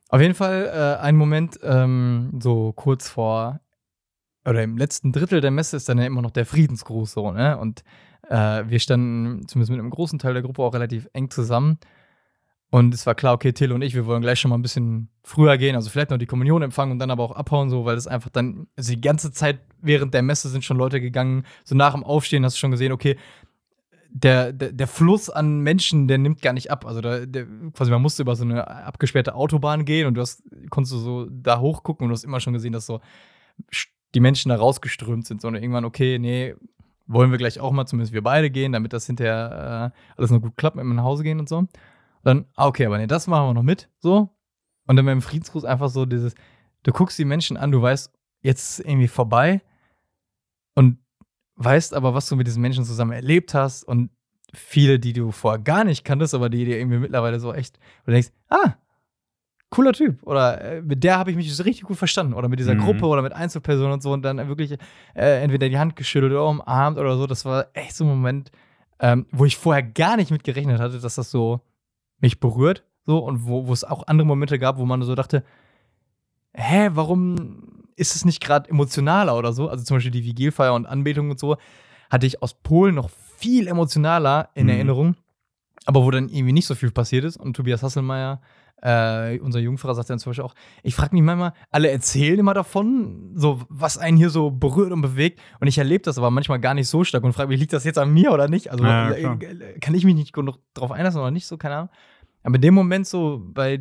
Auf 0.10 0.22
jeden 0.22 0.36
Fall 0.36 0.70
äh, 1.00 1.02
ein 1.02 1.16
Moment, 1.16 1.60
ähm, 1.64 2.40
so 2.42 2.74
kurz 2.74 3.10
vor, 3.10 3.62
oder 4.46 4.64
im 4.64 4.78
letzten 4.78 5.12
Drittel 5.12 5.42
der 5.42 5.52
Messe 5.52 5.78
ist 5.78 5.88
dann 5.90 5.98
ja 5.98 6.06
immer 6.06 6.22
noch 6.22 6.32
der 6.32 6.46
Friedensgruß 6.46 7.12
so, 7.12 7.32
ne? 7.32 7.58
Und 7.58 7.84
äh, 8.30 8.64
wir 8.68 8.80
standen 8.80 9.48
zumindest 9.48 9.72
mit 9.72 9.80
einem 9.80 9.90
großen 9.90 10.20
Teil 10.20 10.34
der 10.34 10.44
Gruppe 10.44 10.64
auch 10.64 10.74
relativ 10.74 11.10
eng 11.14 11.30
zusammen. 11.30 11.78
Und 12.70 12.94
es 12.94 13.06
war 13.06 13.14
klar, 13.14 13.34
okay, 13.34 13.54
Till 13.54 13.72
und 13.72 13.84
ich, 13.84 13.94
wir 13.94 14.08
wollen 14.08 14.24
gleich 14.24 14.40
schon 14.40 14.50
mal 14.50 14.58
ein 14.58 14.64
bisschen 14.64 15.10
früher 15.24 15.58
gehen, 15.58 15.76
also 15.76 15.92
vielleicht 15.92 16.10
noch 16.10 16.18
die 16.18 16.26
Kommunion 16.26 16.64
empfangen 16.64 16.94
und 16.94 17.00
dann 17.00 17.12
aber 17.12 17.24
auch 17.24 17.36
abhauen, 17.36 17.70
so, 17.70 17.86
weil 17.86 17.96
es 17.96 18.08
einfach 18.08 18.32
dann, 18.32 18.66
also 18.76 18.94
die 18.94 19.02
ganze 19.02 19.32
Zeit 19.32 19.60
während 19.80 20.16
der 20.16 20.24
Messe 20.24 20.50
sind 20.50 20.64
schon 20.64 20.78
Leute 20.78 21.00
gegangen, 21.00 21.46
so 21.64 21.76
nach 21.76 21.94
dem 21.94 22.04
Aufstehen 22.04 22.44
hast 22.44 22.56
du 22.56 22.60
schon 22.60 22.72
gesehen, 22.72 22.92
okay, 22.92 23.16
der, 24.10 24.54
der, 24.54 24.72
der 24.72 24.88
Fluss 24.88 25.30
an 25.30 25.60
Menschen, 25.60 26.08
der 26.08 26.18
nimmt 26.18 26.42
gar 26.42 26.54
nicht 26.54 26.72
ab. 26.72 26.86
Also 26.86 27.02
da, 27.02 27.26
der, 27.26 27.46
quasi 27.74 27.92
man 27.92 28.02
musste 28.02 28.22
über 28.22 28.36
so 28.36 28.44
eine 28.44 28.68
abgesperrte 28.68 29.36
Autobahn 29.36 29.86
gehen 29.86 30.08
und 30.08 30.14
du 30.14 30.22
hast, 30.22 30.44
konntest 30.70 30.94
du 30.94 31.00
so 31.00 31.28
da 31.30 31.60
hochgucken 31.60 32.06
und 32.06 32.10
du 32.10 32.14
hast 32.14 32.24
immer 32.24 32.40
schon 32.40 32.54
gesehen, 32.54 32.74
dass 32.74 32.86
so 32.86 33.02
die 34.14 34.20
Menschen 34.20 34.50
da 34.50 34.56
rausgeströmt 34.56 35.26
sind, 35.26 35.42
sondern 35.42 35.62
irgendwann, 35.64 35.86
okay, 35.86 36.20
nee, 36.20 36.56
wollen 37.08 37.32
wir 37.32 37.38
gleich 37.38 37.60
auch 37.60 37.72
mal, 37.72 37.86
zumindest 37.86 38.14
wir 38.14 38.24
beide 38.24 38.50
gehen, 38.50 38.72
damit 38.72 38.94
das 38.94 39.06
hinterher 39.06 39.92
äh, 39.94 40.18
alles 40.18 40.32
noch 40.32 40.42
gut 40.42 40.56
klappt 40.58 40.76
mit 40.76 40.84
dem 40.84 40.96
nach 40.96 41.04
Hause 41.04 41.24
gehen 41.24 41.40
und 41.40 41.50
so. 41.50 41.58
Und 41.58 41.70
dann, 42.24 42.46
ah, 42.56 42.68
okay, 42.68 42.86
aber 42.86 42.98
nee, 42.98 43.08
das 43.08 43.28
machen 43.28 43.50
wir 43.50 43.54
noch 43.54 43.64
mit, 43.64 43.90
so. 44.00 44.30
Und 44.86 44.96
dann 44.96 45.06
beim 45.06 45.22
Friedensgruß 45.22 45.66
einfach 45.66 45.90
so 45.90 46.06
dieses, 46.06 46.36
du 46.84 46.92
guckst 46.92 47.18
die 47.18 47.26
Menschen 47.26 47.58
an, 47.58 47.72
du 47.72 47.82
weißt, 47.82 48.14
jetzt 48.42 48.80
ist 48.80 48.86
irgendwie 48.86 49.08
vorbei 49.08 49.62
und 50.76 50.98
weißt 51.56 51.94
aber, 51.94 52.14
was 52.14 52.28
du 52.28 52.36
mit 52.36 52.48
diesen 52.48 52.62
Menschen 52.62 52.86
zusammen 52.86 53.12
erlebt 53.12 53.54
hast 53.54 53.84
und 53.84 54.10
viele, 54.54 55.00
die 55.00 55.14
du 55.14 55.32
vorher 55.32 55.60
gar 55.60 55.84
nicht 55.84 56.04
kanntest, 56.04 56.34
aber 56.36 56.50
die 56.50 56.66
dir 56.66 56.78
irgendwie 56.78 57.00
mittlerweile 57.00 57.40
so 57.40 57.54
echt, 57.54 57.80
du 58.06 58.12
denkst, 58.12 58.30
ah, 58.50 58.76
cooler 59.74 59.94
Typ. 59.94 60.22
Oder 60.24 60.62
äh, 60.62 60.82
mit 60.82 61.04
der 61.04 61.18
habe 61.18 61.32
ich 61.32 61.36
mich 61.38 61.54
so 61.56 61.64
richtig 61.64 61.84
gut 61.86 61.98
verstanden. 61.98 62.34
Oder 62.34 62.48
mit 62.50 62.60
dieser 62.60 62.76
Mhm. 62.76 62.80
Gruppe 62.80 63.06
oder 63.08 63.22
mit 63.22 63.34
Einzelpersonen 63.34 63.94
und 63.94 64.04
so 64.04 64.12
und 64.14 64.22
dann 64.22 64.38
wirklich 64.48 64.74
äh, 65.16 65.42
entweder 65.44 65.70
die 65.70 65.78
Hand 65.80 65.96
geschüttelt 65.96 66.32
oder 66.32 66.46
umarmt 66.48 66.98
oder 66.98 67.18
so. 67.18 67.28
Das 67.28 67.46
war 67.46 67.68
echt 67.74 67.96
so 67.96 68.04
ein 68.06 68.10
Moment, 68.10 68.52
ähm, 69.00 69.26
wo 69.32 69.46
ich 69.46 69.58
vorher 69.58 69.84
gar 69.84 70.16
nicht 70.18 70.32
mit 70.32 70.44
gerechnet 70.44 70.80
hatte, 70.80 71.00
dass 71.00 71.16
das 71.16 71.32
so 71.32 71.62
mich 72.20 72.40
berührt. 72.40 72.84
So, 73.06 73.18
und 73.20 73.46
wo, 73.48 73.68
wo 73.68 73.74
es 73.74 73.84
auch 73.84 74.08
andere 74.08 74.26
Momente 74.28 74.58
gab, 74.60 74.78
wo 74.78 74.86
man 74.86 75.02
so 75.02 75.14
dachte, 75.16 75.44
hä, 76.54 76.90
warum 76.94 77.84
ist 77.96 78.16
es 78.16 78.26
nicht 78.26 78.42
gerade 78.42 78.70
emotionaler 78.70 79.38
oder 79.38 79.54
so? 79.54 79.68
Also 79.70 79.84
zum 79.84 79.98
Beispiel 79.98 80.12
die 80.12 80.24
Vigilfeier 80.24 80.74
und 80.74 80.86
Anbetung 80.86 81.30
und 81.30 81.40
so, 81.40 81.58
hatte 82.10 82.26
ich 82.28 82.42
aus 82.42 82.54
Polen 82.54 82.96
noch 82.96 83.10
viel 83.38 83.68
emotionaler 83.68 84.50
in 84.56 84.66
Mhm. 84.68 84.70
Erinnerung, 84.74 85.16
aber 85.86 86.04
wo 86.04 86.12
dann 86.12 86.30
irgendwie 86.30 86.54
nicht 86.54 86.66
so 86.68 86.76
viel 86.76 86.92
passiert 86.92 87.26
ist. 87.26 87.38
Und 87.38 87.56
Tobias 87.56 87.84
Hasselmeier, 87.84 88.40
äh, 88.86 89.40
unser 89.40 89.60
Jungfrau, 89.60 89.94
sagt 89.94 90.10
dann 90.10 90.20
zum 90.20 90.32
Beispiel 90.32 90.44
auch, 90.44 90.54
ich 90.84 90.94
frage 90.94 91.16
mich 91.16 91.24
manchmal, 91.24 91.54
alle 91.72 91.90
erzählen 91.90 92.38
immer 92.38 92.54
davon, 92.54 93.32
so 93.36 93.62
was 93.70 93.98
einen 93.98 94.18
hier 94.18 94.30
so 94.30 94.52
berührt 94.52 94.92
und 94.92 95.02
bewegt. 95.02 95.40
Und 95.62 95.68
ich 95.68 95.78
erlebe 95.78 96.04
das 96.04 96.18
aber 96.18 96.30
manchmal 96.32 96.60
gar 96.60 96.74
nicht 96.74 96.90
so 96.90 97.04
stark 97.04 97.24
und 97.24 97.34
frage 97.34 97.48
mich, 97.50 97.60
liegt 97.60 97.72
das 97.74 97.86
jetzt 97.86 97.98
an 97.98 98.14
mir 98.14 98.32
oder 98.32 98.48
nicht? 98.50 98.72
Also 98.72 98.84
Ja, 98.84 99.10
äh, 99.12 99.22
äh, 99.24 99.80
kann 99.80 99.96
ich 99.96 100.04
mich 100.04 100.16
nicht 100.16 100.34
genug 100.34 100.60
drauf 100.74 100.92
einlassen 100.92 101.22
oder 101.22 101.32
nicht 101.32 101.46
so, 101.48 101.58
keine 101.58 101.76
Ahnung. 101.76 101.90
Aber 102.44 102.56
in 102.56 102.62
dem 102.62 102.74
Moment 102.74 103.08
so 103.08 103.42
bei, 103.54 103.80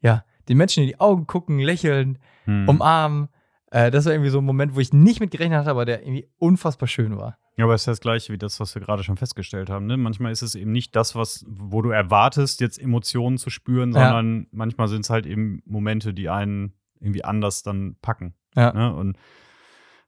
ja, 0.00 0.24
den 0.48 0.56
Menschen 0.56 0.82
in 0.82 0.88
die 0.88 0.98
Augen 1.00 1.26
gucken, 1.26 1.58
lächeln, 1.58 2.18
Hm. 2.46 2.66
umarmen, 2.66 3.28
äh, 3.70 3.90
das 3.90 4.06
war 4.06 4.12
irgendwie 4.14 4.30
so 4.30 4.38
ein 4.38 4.44
Moment, 4.44 4.74
wo 4.74 4.80
ich 4.80 4.92
nicht 4.94 5.20
mit 5.20 5.30
gerechnet 5.30 5.58
hatte, 5.58 5.70
aber 5.70 5.84
der 5.84 6.00
irgendwie 6.02 6.26
unfassbar 6.38 6.88
schön 6.88 7.18
war. 7.18 7.36
Ja, 7.60 7.64
aber 7.66 7.74
es 7.74 7.82
ist 7.82 7.88
das 7.88 8.00
gleiche 8.00 8.32
wie 8.32 8.38
das, 8.38 8.58
was 8.58 8.74
wir 8.74 8.80
gerade 8.82 9.02
schon 9.04 9.16
festgestellt 9.18 9.68
haben. 9.70 9.86
Ne? 9.86 9.96
Manchmal 9.96 10.32
ist 10.32 10.42
es 10.42 10.54
eben 10.54 10.72
nicht 10.72 10.96
das, 10.96 11.14
was, 11.14 11.44
wo 11.48 11.82
du 11.82 11.90
erwartest, 11.90 12.60
jetzt 12.60 12.80
Emotionen 12.80 13.36
zu 13.38 13.50
spüren, 13.50 13.92
Ja. 13.92 14.08
sondern 14.08 14.46
manchmal 14.50 14.88
sind 14.88 15.02
es 15.02 15.10
halt 15.10 15.26
eben 15.26 15.62
Momente, 15.66 16.14
die 16.14 16.28
einen 16.30 16.72
irgendwie 17.00 17.24
anders 17.24 17.62
dann 17.62 17.96
packen. 18.02 18.34
Ja. 18.56 18.72
Ne? 18.72 18.94
Und 18.94 19.16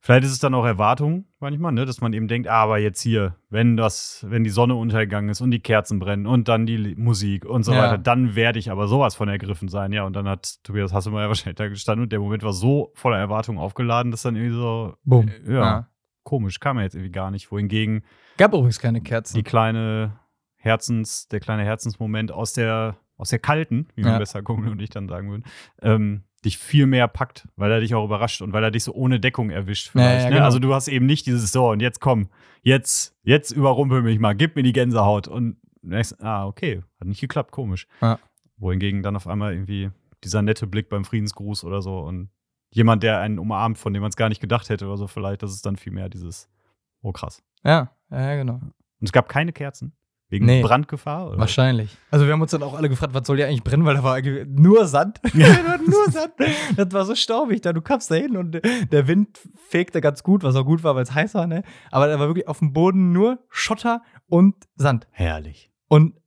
vielleicht 0.01 0.25
ist 0.25 0.33
es 0.33 0.39
dann 0.41 0.55
auch 0.55 0.65
Erwartung 0.65 1.27
manchmal, 1.41 1.73
ne? 1.73 1.85
dass 1.87 2.01
man 2.01 2.13
eben 2.13 2.27
denkt, 2.29 2.49
ah, 2.49 2.63
aber 2.63 2.79
jetzt 2.79 3.01
hier, 3.01 3.37
wenn 3.51 3.77
das, 3.77 4.25
wenn 4.29 4.45
die 4.45 4.51
Sonne 4.51 4.75
untergegangen 4.75 5.31
ist 5.31 5.41
und 5.41 5.51
die 5.53 5.61
Kerzen 5.61 5.99
brennen 5.99 6.27
und 6.27 6.49
dann 6.49 6.67
die 6.67 6.95
Musik 6.97 7.45
und 7.45 7.63
so 7.65 7.73
Ja. 7.73 7.83
weiter, 7.85 7.99
dann 7.99 8.35
werde 8.35 8.59
ich 8.59 8.71
aber 8.71 8.89
sowas 8.89 9.15
von 9.15 9.29
ergriffen 9.29 9.69
sein. 9.69 9.93
Ja, 9.93 10.05
und 10.05 10.15
dann 10.15 10.27
hat 10.29 10.57
Tobias 10.65 10.93
Hasselmeier 10.93 11.29
wahrscheinlich 11.29 11.57
da 11.57 11.69
gestanden 11.69 12.05
und 12.05 12.13
der 12.13 12.19
Moment 12.21 12.43
war 12.43 12.53
so 12.53 12.93
voller 12.95 13.19
Erwartung 13.19 13.59
aufgeladen, 13.59 14.11
dass 14.11 14.23
dann 14.23 14.37
irgendwie 14.37 14.57
so, 14.57 14.95
Boom. 15.05 15.29
äh, 15.29 15.53
ja, 15.55 15.89
komisch, 16.25 16.61
kam 16.61 16.77
er 16.79 16.85
jetzt 16.85 16.95
irgendwie 16.95 17.13
gar 17.13 17.31
nicht. 17.31 17.51
Wohingegen 17.51 18.05
Gab 18.39 18.53
übrigens 18.53 18.79
keine 18.81 19.01
Kerzen. 19.01 19.37
die 19.37 19.43
kleine 19.43 20.19
Herzens, 20.57 21.29
der 21.29 21.41
kleine 21.41 21.65
Herzensmoment 21.65 22.31
aus 22.33 22.53
der, 22.53 22.97
aus 23.17 23.31
der 23.31 23.39
kalten, 23.39 23.89
wie 23.95 24.03
man 24.03 24.13
Ja. 24.13 24.19
besser 24.19 24.43
Kumpel 24.43 24.71
und 24.71 24.81
ich 24.81 24.91
dann 24.91 25.09
sagen 25.09 25.31
würden, 25.31 25.45
ähm, 25.81 26.23
dich 26.45 26.59
viel 26.59 26.87
mehr 26.87 27.07
packt, 27.09 27.47
weil 27.57 27.71
er 27.71 27.81
dich 27.81 27.95
auch 27.95 28.05
überrascht 28.05 28.43
und 28.43 28.53
weil 28.53 28.65
er 28.65 28.71
dich 28.73 28.85
so 28.85 28.93
ohne 28.95 29.21
Deckung 29.21 29.51
erwischt. 29.51 29.95
Ja, 29.95 30.01
ja, 30.01 30.09
Vielleicht, 30.09 30.25
ne? 30.27 30.31
genau. 30.35 30.45
Also 30.45 30.59
du 30.59 30.75
hast 30.75 30.89
eben 30.89 31.07
nicht 31.07 31.27
dieses 31.27 31.53
so 31.53 31.71
und 31.71 31.81
jetzt 31.81 32.01
komm, 32.01 32.29
jetzt, 32.63 33.17
jetzt 33.23 33.51
überrumpel 33.53 34.03
mich 34.03 34.19
mal, 34.19 34.35
gib 34.35 34.57
mir 34.57 34.63
die 34.63 34.73
Gänsehaut 34.73 35.29
und 35.29 35.57
denkst, 35.83 36.15
ah, 36.21 36.47
okay, 36.47 36.83
hat 37.01 37.09
nicht 37.09 37.21
geklappt, 37.21 37.51
komisch. 37.53 37.87
Ja. 38.01 38.19
Wohingegen 38.57 39.03
dann 39.03 39.17
auf 39.17 39.27
einmal 39.27 39.53
irgendwie 39.53 39.91
dieser 40.25 40.43
nette 40.43 40.67
Blick 40.69 40.89
beim 40.89 41.05
Friedensgruß 41.05 41.65
oder 41.65 41.83
so 41.83 41.99
und 42.01 42.31
jemand, 42.73 43.03
der 43.03 43.21
einen 43.21 43.39
umarmt, 43.39 43.79
von 43.79 43.93
dem 43.93 44.03
man 44.03 44.11
es 44.11 44.17
gar 44.17 44.29
nicht 44.29 44.41
gedacht 44.41 44.69
hätte 44.69 44.87
oder 44.87 44.97
so, 44.97 45.07
vielleicht, 45.07 45.43
das 45.43 45.53
ist 45.53 45.65
dann 45.65 45.77
viel 45.77 45.93
mehr 45.93 46.09
dieses, 46.09 46.49
oh 47.03 47.13
krass. 47.13 47.43
Ja, 47.65 47.93
ja, 48.11 48.21
ja, 48.31 48.37
genau. 48.37 48.55
Und 48.55 48.73
es 49.07 49.13
gab 49.13 49.29
keine 49.29 49.53
Kerzen. 49.53 49.93
Wegen 50.29 50.47
Nee. 50.47 50.63
Brandgefahr? 50.63 51.29
Oder? 51.29 51.39
Wahrscheinlich. 51.39 51.95
Also 52.11 52.25
wir 52.25 52.33
haben 52.33 52.41
uns 52.41 52.53
dann 52.53 52.63
auch 52.63 52.73
alle 52.73 52.89
gefragt, 52.89 53.13
was 53.13 53.27
soll 53.27 53.37
hier 53.37 53.49
eigentlich 53.49 53.63
brennen, 53.63 53.85
weil 53.85 53.97
da 53.97 54.03
war 54.03 54.19
nur 54.47 54.87
Sand. 54.87 55.21
nur 55.35 56.11
Sand. 56.11 56.33
Das 56.75 56.91
war 56.93 57.05
so 57.05 57.15
staubig 57.15 57.61
da. 57.61 57.75
Du 57.75 57.83
kamst 57.83 58.11
da 58.11 58.15
hin 58.15 58.39
und 58.39 58.53
der 58.53 59.09
Wind 59.09 59.41
fegte 59.69 60.01
ganz 60.01 60.23
gut, 60.23 60.43
was 60.43 60.57
auch 60.57 60.65
gut 60.65 60.83
war, 60.85 60.95
weil 60.97 61.03
es 61.03 61.13
heiß 61.13 61.35
war, 61.35 61.47
ne? 61.47 61.63
Aber 61.91 62.07
da 62.07 62.19
war 62.19 62.29
wirklich 62.29 62.49
auf 62.49 62.61
dem 62.61 62.73
Boden 62.73 63.13
nur 63.13 63.41
Schotter 63.51 64.03
und 64.27 64.55
Sand. 64.75 65.07
Herrlich. 65.11 65.71
Und 65.89 66.19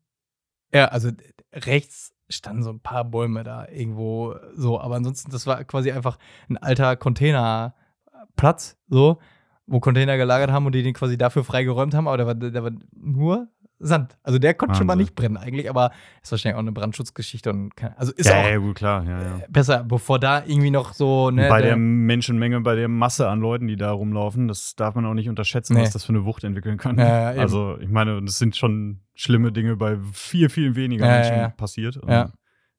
ja, 0.71 0.89
also 0.89 1.09
rechts 1.51 2.13
standen 2.29 2.63
so 2.63 2.71
ein 2.71 2.79
paar 2.79 3.05
Bäume 3.05 3.43
da 3.43 3.67
irgendwo 3.67 4.35
so, 4.55 4.79
aber 4.79 4.95
ansonsten, 4.95 5.31
das 5.31 5.45
war 5.47 5.63
quasi 5.63 5.91
einfach 5.91 6.17
ein 6.49 6.57
alter 6.57 6.95
Containerplatz, 6.95 8.77
so, 8.87 9.19
wo 9.67 9.79
Container 9.79 10.17
gelagert 10.17 10.51
haben 10.51 10.65
und 10.65 10.73
die 10.73 10.83
den 10.83 10.93
quasi 10.93 11.17
dafür 11.17 11.43
freigeräumt 11.43 11.93
haben, 11.93 12.07
aber 12.07 12.17
da 12.17 12.25
war, 12.25 12.35
da 12.35 12.63
war 12.63 12.71
nur 12.95 13.47
Sand. 13.79 14.17
Also 14.23 14.39
der 14.39 14.53
konnte 14.53 14.75
schon 14.75 14.87
mal 14.87 14.93
Wahnsinn. 14.93 15.03
nicht 15.05 15.15
brennen 15.15 15.35
eigentlich, 15.37 15.69
aber 15.69 15.91
ist 16.23 16.31
wahrscheinlich 16.31 16.55
auch 16.55 16.59
eine 16.59 16.71
Brandschutzgeschichte 16.71 17.49
und 17.49 17.75
keine, 17.75 17.97
also 17.99 18.13
ist 18.13 18.27
ja, 18.29 18.39
auch 18.41 18.47
ja, 18.47 18.57
gut, 18.57 18.75
klar. 18.75 19.03
Ja, 19.03 19.21
ja. 19.21 19.39
besser, 19.49 19.83
bevor 19.83 20.17
da 20.17 20.43
irgendwie 20.45 20.71
noch 20.71 20.93
so, 20.93 21.29
ne, 21.29 21.49
bei 21.49 21.59
der- 21.61 21.71
der 21.71 21.77
Menschenmenge, 21.77 22.61
bei 22.61 22.75
der 22.75 22.87
Masse 22.87 23.27
an 23.27 23.41
Leuten, 23.41 23.67
die 23.67 23.75
da 23.75 23.91
rumlaufen, 23.91 24.47
das 24.47 24.75
darf 24.75 24.95
man 24.95 25.05
auch 25.05 25.13
nicht 25.13 25.27
unterschätzen, 25.27 25.73
Nee. 25.75 25.81
was 25.81 25.91
das 25.91 26.05
für 26.05 26.13
eine 26.13 26.23
Wucht 26.23 26.43
entwickeln 26.45 26.77
kann. 26.77 26.97
Ja, 26.97 27.33
ja, 27.33 27.41
also, 27.41 27.77
ich 27.79 27.89
meine, 27.89 28.21
das 28.21 28.37
sind 28.37 28.55
schon 28.55 29.01
schlimme 29.13 29.51
Dinge 29.51 29.75
bei 29.75 29.97
viel, 30.13 30.47
viel 30.49 30.75
weniger 30.75 31.05
ja, 31.07 31.13
Menschen 31.39 31.57
passiert. 31.57 31.99
Ja. 32.07 32.31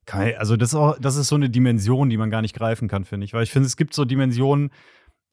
Kann, 0.05 0.31
also, 0.37 0.55
das 0.57 0.69
ist, 0.69 0.75
auch, 0.75 0.97
das 0.99 1.15
ist 1.15 1.27
so 1.27 1.35
eine 1.35 1.49
Dimension, 1.49 2.09
die 2.09 2.17
man 2.17 2.29
gar 2.31 2.41
nicht 2.41 2.55
greifen 2.55 2.87
kann, 2.87 3.03
finde 3.05 3.25
ich. 3.25 3.33
Weil 3.33 3.43
ich 3.43 3.51
finde, 3.51 3.67
es 3.67 3.77
gibt 3.77 3.93
so 3.93 4.03
Dimensionen, 4.05 4.71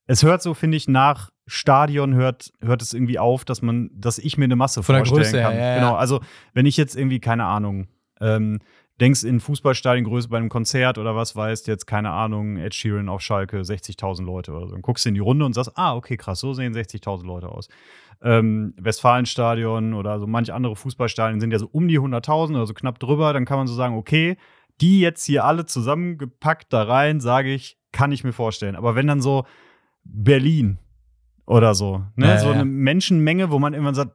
es 0.06 0.22
hört 0.22 0.42
so, 0.42 0.52
finde 0.52 0.76
ich, 0.76 0.88
nach 0.88 1.30
Stadion 1.46 2.14
hört, 2.14 2.52
hört 2.60 2.82
es 2.82 2.94
irgendwie 2.94 3.18
auf, 3.18 3.44
dass 3.44 3.60
man, 3.62 3.90
dass 3.94 4.18
ich 4.18 4.38
mir 4.38 4.44
eine 4.44 4.56
Masse 4.56 4.82
Von 4.82 4.94
der 4.94 5.04
vorstellen 5.04 5.22
Größe 5.22 5.38
her, 5.38 5.48
kann. 5.48 5.58
ja, 5.58 5.66
ja. 5.66 5.74
Genau, 5.76 5.94
also 5.94 6.20
wenn 6.54 6.66
ich 6.66 6.76
jetzt 6.76 6.96
irgendwie, 6.96 7.20
keine 7.20 7.44
Ahnung, 7.44 7.88
ähm, 8.20 8.60
denkst 9.00 9.24
in 9.24 9.40
Fußballstadiongröße 9.40 10.28
bei 10.28 10.36
einem 10.36 10.48
Konzert 10.48 10.98
oder 10.98 11.16
was 11.16 11.34
weißt, 11.34 11.66
jetzt, 11.66 11.86
keine 11.86 12.10
Ahnung, 12.10 12.56
Ed 12.56 12.74
Sheeran 12.74 13.08
auf 13.08 13.20
Schalke, 13.20 13.60
60.000 13.60 14.24
Leute 14.24 14.52
oder 14.52 14.68
so. 14.68 14.72
Dann 14.72 14.82
guckst 14.82 15.04
du 15.04 15.08
in 15.08 15.14
die 15.14 15.20
Runde 15.20 15.44
und 15.44 15.52
sagst, 15.52 15.72
ah, 15.74 15.96
okay, 15.96 16.16
krass, 16.16 16.40
so 16.40 16.52
sehen 16.52 16.74
60.000 16.74 17.26
Leute 17.26 17.48
aus. 17.48 17.68
Ähm, 18.22 18.74
Westfalenstadion 18.78 19.92
oder 19.94 20.20
so 20.20 20.26
manche 20.26 20.54
andere 20.54 20.76
Fußballstadien 20.76 21.40
sind 21.40 21.50
ja 21.50 21.58
so 21.58 21.68
um 21.70 21.88
die 21.88 21.98
100.000 21.98 22.50
oder 22.50 22.66
so 22.66 22.74
knapp 22.74 22.98
drüber. 23.00 23.32
Dann 23.32 23.44
kann 23.44 23.58
man 23.58 23.66
so 23.66 23.74
sagen, 23.74 23.96
okay, 23.96 24.36
die 24.80 25.00
jetzt 25.00 25.24
hier 25.24 25.44
alle 25.44 25.66
zusammengepackt 25.66 26.72
da 26.72 26.84
rein, 26.84 27.20
sage 27.20 27.52
ich, 27.52 27.76
kann 27.92 28.12
ich 28.12 28.24
mir 28.24 28.32
vorstellen. 28.32 28.76
Aber 28.76 28.94
wenn 28.94 29.06
dann 29.06 29.20
so 29.20 29.44
Berlin 30.04 30.78
oder 31.46 31.74
so, 31.74 32.04
ne, 32.16 32.26
Ja, 32.28 32.38
so 32.38 32.48
ja. 32.48 32.54
eine 32.54 32.64
Menschenmenge, 32.64 33.50
wo 33.50 33.58
man 33.58 33.74
irgendwann 33.74 33.94
sagt, 33.94 34.12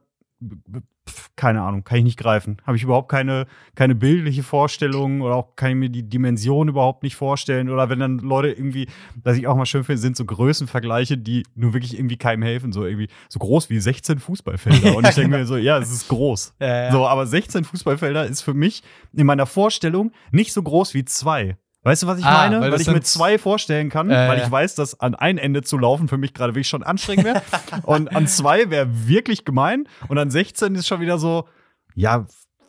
keine 1.36 1.62
Ahnung, 1.62 1.84
kann 1.84 1.98
ich 1.98 2.04
nicht 2.04 2.18
greifen. 2.18 2.58
Habe 2.66 2.76
ich 2.76 2.82
überhaupt 2.82 3.10
keine, 3.10 3.46
keine 3.74 3.94
bildliche 3.94 4.42
Vorstellung 4.42 5.22
oder 5.22 5.34
auch 5.34 5.56
kann 5.56 5.70
ich 5.70 5.76
mir 5.76 5.90
die 5.90 6.08
Dimension 6.08 6.68
überhaupt 6.68 7.02
nicht 7.02 7.16
vorstellen. 7.16 7.68
Oder 7.68 7.88
wenn 7.88 7.98
dann 7.98 8.18
Leute 8.18 8.48
irgendwie, 8.48 8.86
was 9.22 9.36
ich 9.36 9.46
auch 9.46 9.56
mal 9.56 9.66
schön 9.66 9.84
finde, 9.84 10.00
sind 10.00 10.16
so 10.16 10.24
Größenvergleiche, 10.24 11.18
die 11.18 11.44
nur 11.54 11.72
wirklich 11.72 11.96
irgendwie 11.98 12.16
keinem 12.16 12.42
helfen. 12.42 12.72
So 12.72 12.84
irgendwie 12.84 13.08
so 13.28 13.38
groß 13.38 13.70
wie 13.70 13.80
16 13.80 14.18
Fußballfelder. 14.18 14.96
Und 14.96 15.08
ich 15.08 15.14
denke 15.14 15.36
mir 15.36 15.46
so, 15.46 15.56
ja, 15.56 15.78
es 15.78 15.90
ist 15.90 16.08
groß. 16.08 16.54
Ja. 16.60 16.92
So, 16.92 17.06
aber 17.06 17.26
16 17.26 17.64
Fußballfelder 17.64 18.26
ist 18.26 18.42
für 18.42 18.54
mich 18.54 18.82
in 19.12 19.26
meiner 19.26 19.46
Vorstellung 19.46 20.12
nicht 20.30 20.52
so 20.52 20.62
groß 20.62 20.94
wie 20.94 21.04
zwei. 21.04 21.56
Weißt 21.82 22.02
du, 22.02 22.06
was 22.06 22.18
ich 22.18 22.24
Ah, 22.26 22.32
meine? 22.48 22.60
weil 22.60 22.72
Weil, 22.72 22.80
ich 22.80 22.86
mir 22.88 23.00
zwei 23.00 23.38
vorstellen 23.38 23.88
kann, 23.88 24.10
Äh, 24.10 24.28
weil 24.28 24.38
ja. 24.38 24.44
ich 24.44 24.50
weiß, 24.50 24.74
dass 24.74 25.00
an 25.00 25.14
ein 25.14 25.38
Ende 25.38 25.62
zu 25.62 25.78
laufen 25.78 26.08
für 26.08 26.18
mich 26.18 26.34
gerade 26.34 26.52
wirklich 26.54 26.68
schon 26.68 26.82
anstrengend 26.82 27.24
wäre. 27.24 27.42
und 27.84 28.14
an 28.14 28.26
zwei 28.26 28.68
wäre 28.70 28.88
wirklich 29.08 29.44
gemein. 29.44 29.88
Und 30.08 30.18
an 30.18 30.30
16 30.30 30.74
ist 30.74 30.86
schon 30.86 31.00
wieder 31.00 31.18
so, 31.18 31.48
ja, 31.94 32.26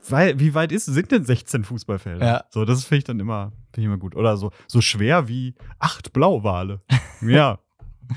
weil, 0.10 0.40
wie 0.40 0.54
weit 0.56 0.72
ist, 0.72 0.86
sind 0.86 1.12
denn 1.12 1.26
16 1.26 1.64
Fußballfelder? 1.66 2.26
Ja. 2.26 2.44
So, 2.50 2.64
das 2.66 2.86
finde 2.86 2.98
ich 3.00 3.04
dann 3.04 3.20
immer, 3.20 3.52
finde 3.74 3.82
ich 3.82 3.86
immer 3.86 3.98
gut. 3.98 4.16
Oder 4.16 4.38
so, 4.38 4.52
so 4.68 4.80
schwer 4.82 5.28
wie 5.28 5.56
acht 5.78 6.14
Blauwale. 6.14 6.82
ja, 7.22 7.60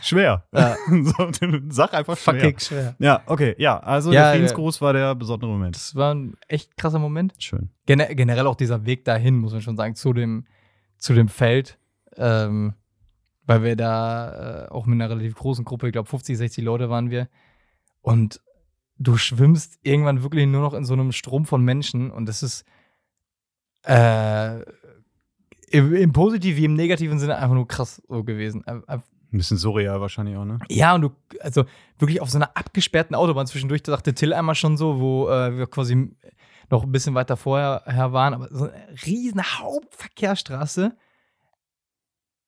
schwer. 0.01 0.45
Ja. 0.55 0.77
so, 0.89 1.29
sag 1.71 1.93
einfach 1.93 2.17
schwer. 2.17 2.35
fucking 2.35 2.59
schwer. 2.61 2.95
Ja, 3.01 3.23
okay, 3.27 3.55
ja. 3.59 3.79
Also 3.81 4.13
Ja, 4.13 4.21
der 4.21 4.27
ja. 4.29 4.33
Friedensgruß 4.35 4.81
war 4.81 4.93
der 4.93 5.15
besondere 5.17 5.51
Moment. 5.51 5.75
Das 5.75 5.95
war 5.97 6.15
ein 6.15 6.35
echt 6.49 6.77
krasser 6.77 7.01
Moment. 7.01 7.35
Schön. 7.39 7.69
Gene 7.87 8.15
generell 8.15 8.47
auch 8.47 8.57
dieser 8.57 8.87
Weg 8.87 9.05
dahin, 9.05 9.37
muss 9.39 9.53
man 9.53 9.61
schon 9.61 9.77
sagen, 9.77 9.95
zu 9.97 10.13
dem, 10.13 10.47
zu 10.99 11.15
dem 11.15 11.29
Feld. 11.29 11.79
Ähm, 12.17 12.75
weil 13.47 13.63
wir 13.63 13.77
da 13.77 14.65
äh, 14.65 14.69
auch 14.71 14.87
mit 14.87 14.95
einer 15.01 15.11
relativ 15.11 15.35
großen 15.35 15.65
Gruppe, 15.65 15.89
ich 15.89 15.93
glaube 15.93 16.09
50, 16.09 16.39
60 16.39 16.65
Leute 16.65 16.89
waren 16.89 17.11
wir. 17.11 17.29
Und 18.01 18.41
du 18.99 19.17
schwimmst 19.17 19.79
irgendwann 19.83 20.23
wirklich 20.23 20.47
nur 20.47 20.63
noch 20.63 20.73
in 20.75 20.85
so 20.85 20.95
einem 20.95 21.13
Strom 21.13 21.45
von 21.45 21.63
Menschen 21.63 22.11
und 22.11 22.27
das 22.27 22.43
ist 22.43 22.65
äh, 23.87 24.61
im, 25.71 25.95
im 25.95 26.13
positiven 26.13 26.57
wie 26.59 26.65
im 26.65 26.75
negativen 26.75 27.19
Sinne 27.19 27.37
einfach 27.37 27.55
nur 27.55 27.69
krass 27.69 28.01
so 28.09 28.25
gewesen. 28.25 28.65
Ein- 28.67 28.85
ein- 28.89 29.03
Ein 29.33 29.39
bisschen 29.39 29.57
surreal 29.59 30.01
wahrscheinlich 30.01 30.37
auch, 30.37 30.45
ne? 30.45 30.59
ja, 30.71 30.95
und 30.95 31.03
du, 31.03 31.11
also 31.41 31.65
wirklich 31.99 32.21
auf 32.23 32.31
so 32.31 32.39
einer 32.39 32.57
abgesperrten 32.57 33.17
Autobahn 33.17 33.47
zwischendurch, 33.49 33.83
da 33.83 33.93
sagte 33.93 34.15
Till 34.15 34.33
einmal 34.33 34.55
schon 34.55 34.77
so, 34.77 35.01
wo 35.01 35.29
äh, 35.29 35.57
wir 35.59 35.67
quasi 35.67 36.15
noch 36.71 36.85
ein 36.85 36.93
bisschen 36.93 37.15
weiter 37.15 37.37
vorher 37.37 37.83
her 37.87 38.13
waren, 38.13 38.35
aber 38.35 38.49
so 38.49 38.65
eine 38.65 38.87
riesen 39.07 39.43
Hauptverkehrsstraße, 39.43 40.97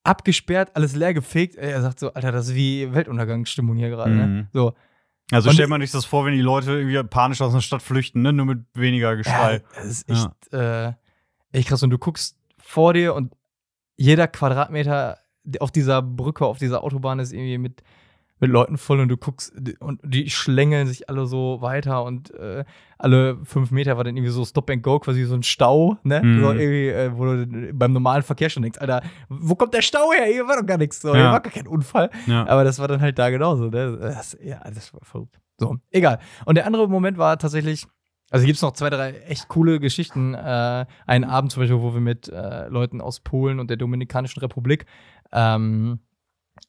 abgesperrt, 0.04 0.70
alles 0.75 0.94
leer 0.94 1.14
gefegt. 1.14 1.56
Er 1.56 1.82
sagt 1.82 1.99
so, 1.99 2.12
Alter, 2.12 2.32
das 2.32 2.49
ist 2.49 2.54
wie 2.54 2.92
Weltuntergangsstimmung 2.92 3.76
hier 3.76 3.90
gerade, 3.90 4.12
ne? 4.12 4.26
Mhm. 4.26 4.49
So. 4.52 4.75
Also 5.32 5.50
stellt 5.50 5.68
man 5.68 5.80
sich 5.80 5.90
das 5.90 6.04
vor, 6.04 6.25
wenn 6.25 6.35
die 6.35 6.40
Leute 6.40 6.73
irgendwie 6.73 7.02
panisch 7.02 7.40
aus 7.40 7.52
einer 7.52 7.61
Stadt 7.61 7.82
flüchten, 7.82 8.23
ne? 8.23 8.32
Nur 8.32 8.46
mit 8.46 8.64
weniger 8.75 9.16
Geschrei. 9.16 9.54
Ja, 9.54 9.61
das 9.75 9.87
ist 9.87 10.08
echt, 10.08 10.52
äh, 10.52 10.92
echt 11.50 11.68
krass. 11.68 11.82
Und 11.82 11.90
du 11.90 11.99
guckst 11.99 12.38
vor 12.58 12.94
dir 12.94 13.14
und 13.14 13.35
jeder 13.96 14.28
Quadratmeter 14.28 15.18
auf 15.58 15.73
dieser 15.73 16.02
Brücke, 16.02 16.46
auf 16.46 16.58
dieser 16.58 16.85
Autobahn 16.85 17.18
ist 17.18 17.32
irgendwie 17.32 17.58
mit, 17.58 17.82
mit 18.38 18.50
Leuten 18.50 18.76
voll 18.76 19.00
und 19.00 19.09
du 19.09 19.16
guckst 19.16 19.52
und 19.81 20.00
die 20.05 20.28
schlängeln 20.28 20.87
sich 20.87 21.09
alle 21.09 21.26
so 21.26 21.59
weiter 21.62 22.05
und 22.05 22.33
äh, 22.35 22.64
alle 22.99 23.38
fünf 23.45 23.71
Meter 23.71 23.97
war 23.97 24.05
dann 24.05 24.16
irgendwie 24.16 24.33
so 24.33 24.45
Stop 24.45 24.69
and 24.71 24.83
Go, 24.83 24.99
quasi 24.99 25.25
so 25.25 25.35
ein 25.35 25.43
Stau, 25.43 25.97
ne? 26.02 26.23
Mhm. 26.23 26.40
So 26.43 26.50
irgendwie, 26.52 26.88
äh, 26.88 27.11
wo 27.16 27.25
du 27.25 27.73
beim 27.73 27.93
normalen 27.93 28.23
Verkehr 28.23 28.50
schon 28.50 28.62
denkst, 28.62 28.78
Alter, 28.78 29.02
wo 29.28 29.55
kommt 29.55 29.73
der 29.75 29.83
Stau 29.83 30.12
her? 30.12 30.26
Hier 30.26 30.47
war 30.47 30.61
doch 30.61 30.66
gar 30.66 30.78
nichts, 30.78 31.00
so, 31.00 31.12
hier 31.12 31.21
Ja. 31.25 31.33
war 31.33 31.40
gar 31.40 31.52
kein 31.52 31.66
Unfall. 31.66 32.11
Ja. 32.26 32.47
Aber 32.47 32.64
das 32.64 32.78
war 32.78 32.88
dann 32.88 33.00
halt 33.00 33.19
da 33.19 33.31
genauso. 33.31 33.64
Ne? 33.71 33.97
Das, 34.00 34.37
ja, 34.43 34.61
das 34.71 34.93
war 34.93 35.00
verrückt. 35.02 35.40
So, 35.59 35.76
egal. 35.90 36.19
Und 36.45 36.57
der 36.57 36.66
andere 36.66 36.88
Moment 36.88 37.16
war 37.16 37.38
tatsächlich, 37.38 37.87
also 38.31 38.45
gibt 38.45 38.57
es 38.57 38.62
noch 38.62 38.73
zwei, 38.73 38.90
drei 38.90 39.12
echt 39.28 39.49
coole 39.49 39.81
Geschichten. 39.81 40.35
Äh, 40.35 40.85
einen 41.07 41.25
Abend 41.25 41.52
zum 41.52 41.62
Beispiel, 41.62 41.81
wo 41.81 41.95
wir 41.95 42.00
mit 42.00 42.28
äh, 42.28 42.69
Leuten 42.69 43.00
aus 43.00 43.21
Polen 43.21 43.61
und 43.61 43.71
der 43.71 43.76
Dominikanischen 43.78 44.40
Republik 44.40 44.85
ähm, 45.33 46.00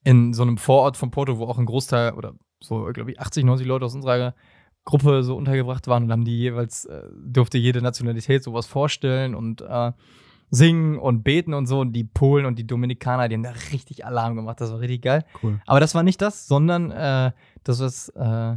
in 0.03 0.33
so 0.33 0.43
einem 0.43 0.57
Vorort 0.57 0.97
von 0.97 1.11
Porto, 1.11 1.37
wo 1.37 1.45
auch 1.45 1.57
ein 1.57 1.65
Großteil 1.65 2.13
oder 2.13 2.33
so, 2.59 2.85
glaube 2.93 3.11
ich, 3.11 3.19
80, 3.19 3.43
90 3.43 3.67
Leute 3.67 3.85
aus 3.85 3.95
unserer 3.95 4.33
Gruppe 4.83 5.23
so 5.23 5.35
untergebracht 5.35 5.87
waren 5.87 6.03
und 6.03 6.11
haben 6.11 6.25
die 6.25 6.37
jeweils, 6.37 6.85
äh, 6.85 7.03
durfte 7.13 7.57
jede 7.57 7.81
Nationalität 7.81 8.43
sowas 8.43 8.65
vorstellen 8.65 9.35
und 9.35 9.61
äh, 9.61 9.91
singen 10.49 10.97
und 10.97 11.23
beten 11.23 11.53
und 11.53 11.65
so. 11.65 11.81
Und 11.81 11.91
die 11.91 12.05
Polen 12.05 12.45
und 12.45 12.57
die 12.57 12.65
Dominikaner, 12.65 13.27
die 13.27 13.35
haben 13.35 13.43
da 13.43 13.53
richtig 13.71 14.05
Alarm 14.05 14.35
gemacht. 14.35 14.61
Das 14.61 14.71
war 14.71 14.79
richtig 14.79 15.01
geil. 15.03 15.25
Cool. 15.43 15.59
Aber 15.65 15.79
das 15.79 15.93
war 15.93 16.03
nicht 16.03 16.21
das, 16.21 16.47
sondern 16.47 16.91
äh, 16.91 17.31
das, 17.63 17.81
was 17.81 18.09
äh, 18.09 18.55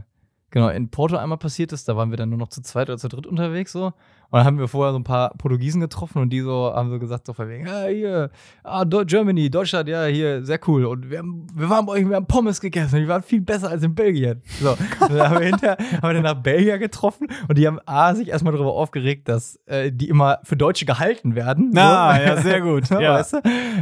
genau 0.50 0.68
in 0.68 0.90
Porto 0.90 1.16
einmal 1.16 1.38
passiert 1.38 1.72
ist. 1.72 1.88
Da 1.88 1.96
waren 1.96 2.10
wir 2.10 2.16
dann 2.16 2.28
nur 2.30 2.38
noch 2.38 2.48
zu 2.48 2.62
zweit 2.62 2.88
oder 2.88 2.98
zu 2.98 3.08
dritt 3.08 3.26
unterwegs 3.26 3.72
so. 3.72 3.92
Und 4.30 4.38
dann 4.38 4.46
haben 4.46 4.58
wir 4.60 4.68
vorher 4.68 4.92
so 4.92 4.98
ein 4.98 5.04
paar 5.04 5.30
Portugiesen 5.36 5.80
getroffen 5.80 6.22
und 6.22 6.30
die 6.30 6.40
so 6.40 6.72
haben 6.72 6.88
so 6.88 7.00
gesagt, 7.00 7.26
so 7.26 7.32
von 7.32 7.48
wegen, 7.48 7.66
ja, 7.66 7.86
hier, 7.86 8.30
ah, 8.62 8.84
Germany, 8.84 9.50
Deutschland, 9.50 9.88
ja, 9.88 10.04
hier, 10.04 10.44
sehr 10.44 10.60
cool. 10.68 10.84
Und 10.84 11.10
wir, 11.10 11.18
haben, 11.18 11.48
wir 11.52 11.68
waren 11.68 11.84
bei 11.84 11.94
euch, 11.94 12.08
wir 12.08 12.14
haben 12.14 12.26
Pommes 12.26 12.60
gegessen, 12.60 13.00
die 13.00 13.08
waren 13.08 13.24
viel 13.24 13.40
besser 13.40 13.70
als 13.70 13.82
in 13.82 13.92
Belgien. 13.92 14.40
So, 14.60 14.70
Und 14.70 15.14
dann 15.14 15.30
haben 15.30 15.40
wir 15.40 15.46
hinterher 15.46 15.78
haben 15.78 16.08
wir 16.08 16.14
dann 16.14 16.22
nach 16.22 16.40
Belgier 16.40 16.78
getroffen 16.78 17.26
und 17.48 17.58
die 17.58 17.66
haben 17.66 17.80
A, 17.86 18.14
sich 18.14 18.28
erstmal 18.28 18.52
darüber 18.52 18.74
aufgeregt, 18.74 19.28
dass 19.28 19.56
äh, 19.66 19.90
die 19.90 20.08
immer 20.08 20.38
für 20.44 20.56
Deutsche 20.56 20.84
gehalten 20.84 21.34
werden. 21.34 21.70
Na, 21.72 22.14
so. 22.14 22.22
ja, 22.22 22.36
sehr 22.36 22.60
gut. 22.60 22.88
Ja. 23.00 23.14
Weißt 23.14 23.32
du? 23.32 23.38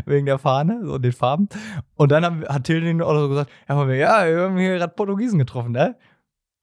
Wegen 0.06 0.26
der 0.26 0.38
Fahne 0.38 0.80
und 0.88 1.02
den 1.04 1.12
Farben. 1.12 1.48
Und 1.96 2.12
dann 2.12 2.24
haben, 2.24 2.44
hat 2.46 2.64
Till 2.64 2.80
den 2.82 3.02
auch 3.02 3.18
so 3.18 3.28
gesagt: 3.28 3.50
Ja, 3.68 3.74
haben 3.74 3.88
wir, 3.88 3.96
ja, 3.96 4.24
wir 4.26 4.42
haben 4.42 4.56
hier 4.56 4.76
gerade 4.76 4.92
Portugiesen 4.94 5.38
getroffen, 5.38 5.72
ne? 5.72 5.96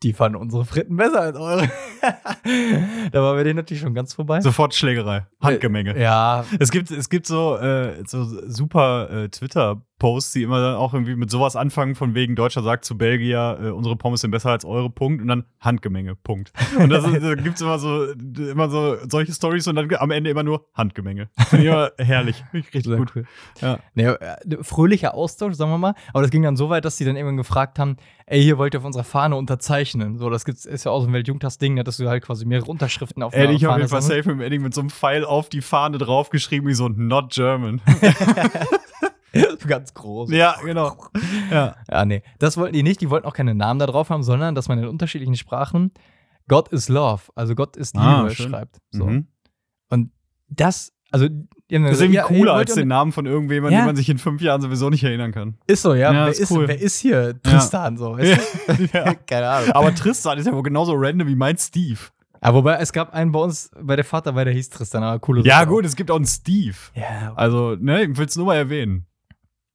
Die 0.04 0.14
fanden 0.14 0.38
unsere 0.38 0.66
Fritten 0.66 0.98
besser 0.98 1.22
als 1.22 1.38
eure. 1.38 1.70
da 3.12 3.22
waren 3.24 3.38
wir 3.38 3.44
denen 3.44 3.58
natürlich 3.58 3.82
schon 3.82 3.94
ganz 3.94 4.14
vorbei. 4.14 4.42
Sofort 4.42 4.76
Schlägerei. 4.76 5.26
Handgemenge. 5.42 6.00
Ja, 6.00 6.46
Es 6.60 6.72
gibt, 6.72 6.92
es 6.92 7.10
gibt 7.10 7.26
so, 7.26 7.58
äh, 7.58 8.04
so 8.06 8.26
super 8.48 9.10
äh, 9.10 9.30
Posts, 10.06 10.34
die 10.34 10.44
immer 10.44 10.62
dann 10.62 10.76
auch 10.76 10.94
irgendwie 10.94 11.16
mit 11.16 11.32
sowas 11.32 11.56
anfangen, 11.56 11.96
von 11.96 12.14
wegen 12.14 12.36
Deutscher 12.36 12.62
sagt 12.62 12.86
zu 12.86 12.96
Belgier, 12.96 13.58
äh, 13.60 13.70
unsere 13.70 13.96
Pommes 13.96 14.22
sind 14.22 14.30
besser 14.30 14.52
als 14.52 14.64
eure, 14.64 14.92
Punkt, 14.92 15.20
und 15.20 15.28
dann 15.28 15.46
Handgemenge, 15.60 16.14
Punkt. 16.14 16.54
Und 16.78 16.90
das 16.90 17.08
ist, 17.08 17.24
da 17.24 17.34
gibt's 17.34 17.60
immer 17.60 17.80
so, 17.80 18.12
immer 18.12 18.70
so 18.70 18.98
solche 19.10 19.34
Stories 19.34 19.68
und 19.68 19.76
dann 19.76 19.92
am 19.96 20.12
Ende 20.12 20.30
immer 20.30 20.44
nur 20.44 20.68
Handgemenge. 20.76 21.30
Finde 21.48 21.66
ich 21.66 21.72
immer 21.72 21.90
herrlich. 21.98 22.44
Ich 22.54 22.66
richtig 22.76 22.84
Sehr 22.84 22.98
gut. 22.98 23.14
cool. 23.16 23.26
Ja. 23.62 23.80
Nee, 23.96 24.04
äh, 24.04 24.36
fröhlicher 24.62 25.16
Austausch, 25.16 25.56
sagen 25.56 25.72
wir 25.72 25.80
mal. 25.80 25.96
Aber 26.14 26.22
das 26.22 26.30
ging 26.30 26.44
dann 26.44 26.56
so 26.56 26.70
weit, 26.70 26.86
dass 26.86 26.98
die 26.98 27.06
dann 27.06 27.16
irgendwann 27.16 27.38
gefragt 27.38 27.80
haben, 27.80 27.98
ey, 28.28 28.44
hier 28.44 28.60
wollt 28.60 28.76
ihr 28.76 28.82
auf 28.82 28.86
unserer 28.86 29.06
Fahne 29.06 29.36
unterzeichnen. 29.36 30.20
So, 30.20 30.30
das 30.30 30.46
gibt's, 30.46 30.66
ist 30.66 30.84
ja 30.84 30.92
auch 30.92 31.02
so 31.02 31.08
ein 31.08 31.14
Weltjugendtagsding, 31.14 31.84
dass 31.84 31.98
du 31.98 32.08
halt 32.08 32.24
quasi 32.24 32.46
mehrere 32.46 32.70
Unterschriften 32.70 33.24
auf 33.24 33.34
ich 33.34 33.40
habe 33.40 33.48
Fahne 33.48 33.58
jeden 33.58 33.90
Fall 33.90 34.04
sammelst. 34.04 34.08
safe 34.08 34.32
im 34.32 34.42
Edding 34.42 34.62
mit 34.62 34.76
so 34.76 34.82
einem 34.82 34.92
Pfeil 34.92 35.26
auf 35.26 35.50
die 35.50 35.62
Fahne 35.62 35.98
draufgeschrieben, 35.98 36.70
wie 36.70 36.76
so 36.76 36.86
ein 36.86 37.08
Not 37.08 37.34
German. 37.34 37.82
Ganz 39.68 39.94
groß. 39.94 40.32
ja, 40.32 40.56
genau. 40.64 40.96
Ja. 41.52 41.76
Ja, 41.92 42.06
nee, 42.06 42.24
das 42.40 42.58
wollten 42.58 42.74
die 42.74 42.84
nicht. 42.84 43.02
Die 43.02 43.10
wollten 43.10 43.26
auch 43.28 43.34
keine 43.34 43.54
Namen 43.56 43.80
da 43.80 43.86
drauf 43.88 44.10
haben, 44.10 44.24
sondern 44.24 44.56
dass 44.56 44.68
man 44.68 44.80
in 44.80 44.86
unterschiedlichen 44.88 45.36
Sprachen 45.36 45.92
God 46.48 46.70
is 46.70 46.90
Love, 46.90 47.24
also 47.36 47.56
Gott 47.56 47.76
ist 47.76 47.96
Liebe, 47.96 48.06
Ah, 48.06 48.30
schreibt. 48.30 48.78
So. 48.92 49.08
Mhm. 49.08 49.28
Und 49.90 50.12
das, 50.48 50.94
also, 51.12 51.26
haben 51.26 51.48
Das 51.70 51.94
ist 51.94 52.02
irgendwie 52.02 52.16
ja, 52.18 52.24
cooler 52.24 52.54
als 52.54 52.70
ja- 52.70 52.82
den 52.84 52.88
Namen 52.88 53.12
von 53.12 53.26
irgendjemandem, 53.26 53.74
Ja. 53.74 53.82
den 53.84 53.88
man 53.88 53.96
sich 53.96 54.10
in 54.10 54.20
fünf 54.20 54.42
Jahren 54.42 54.62
sowieso 54.62 54.90
nicht 54.92 55.04
erinnern 55.04 55.32
kann. 55.32 55.58
Ist 55.66 55.82
so, 55.82 55.96
ja. 55.96 56.14
Ja, 56.14 56.26
wer, 56.26 56.32
ist 56.32 56.52
cool. 56.52 56.68
wer 56.68 56.80
ist 56.80 57.00
hier 57.00 57.42
Tristan? 57.42 57.98
So, 57.98 58.18
ja. 58.20 58.38
Keine 59.28 59.50
Ahnung. 59.50 59.72
Aber 59.72 59.94
Tristan 59.96 60.38
ist 60.38 60.46
ja 60.46 60.54
wohl 60.54 60.62
genauso 60.64 60.94
random 60.96 61.28
wie 61.28 61.36
mein 61.36 61.58
Steve. 61.58 62.00
Aber 62.42 62.60
wobei, 62.60 62.76
es 62.76 62.94
gab 62.94 63.12
einen 63.12 63.32
bei 63.32 63.40
uns, 63.40 63.72
bei 63.82 63.96
der 63.96 64.06
Vater, 64.06 64.36
weil 64.36 64.46
der 64.46 64.54
hieß 64.54 64.70
Tristan, 64.70 65.02
aber 65.02 65.18
coole 65.20 65.42
Ja, 65.42 65.60
Sache 65.62 65.68
gut, 65.68 65.84
es 65.86 65.96
gibt 65.96 66.12
auch 66.12 66.16
einen 66.18 66.28
Steve. 66.28 66.76
Ja, 66.94 67.34
Also, 67.36 67.76
ne, 67.80 68.04
ich 68.04 68.16
will 68.18 68.28
es 68.28 68.36
nur 68.36 68.46
mal 68.46 68.56
erwähnen. 68.58 69.08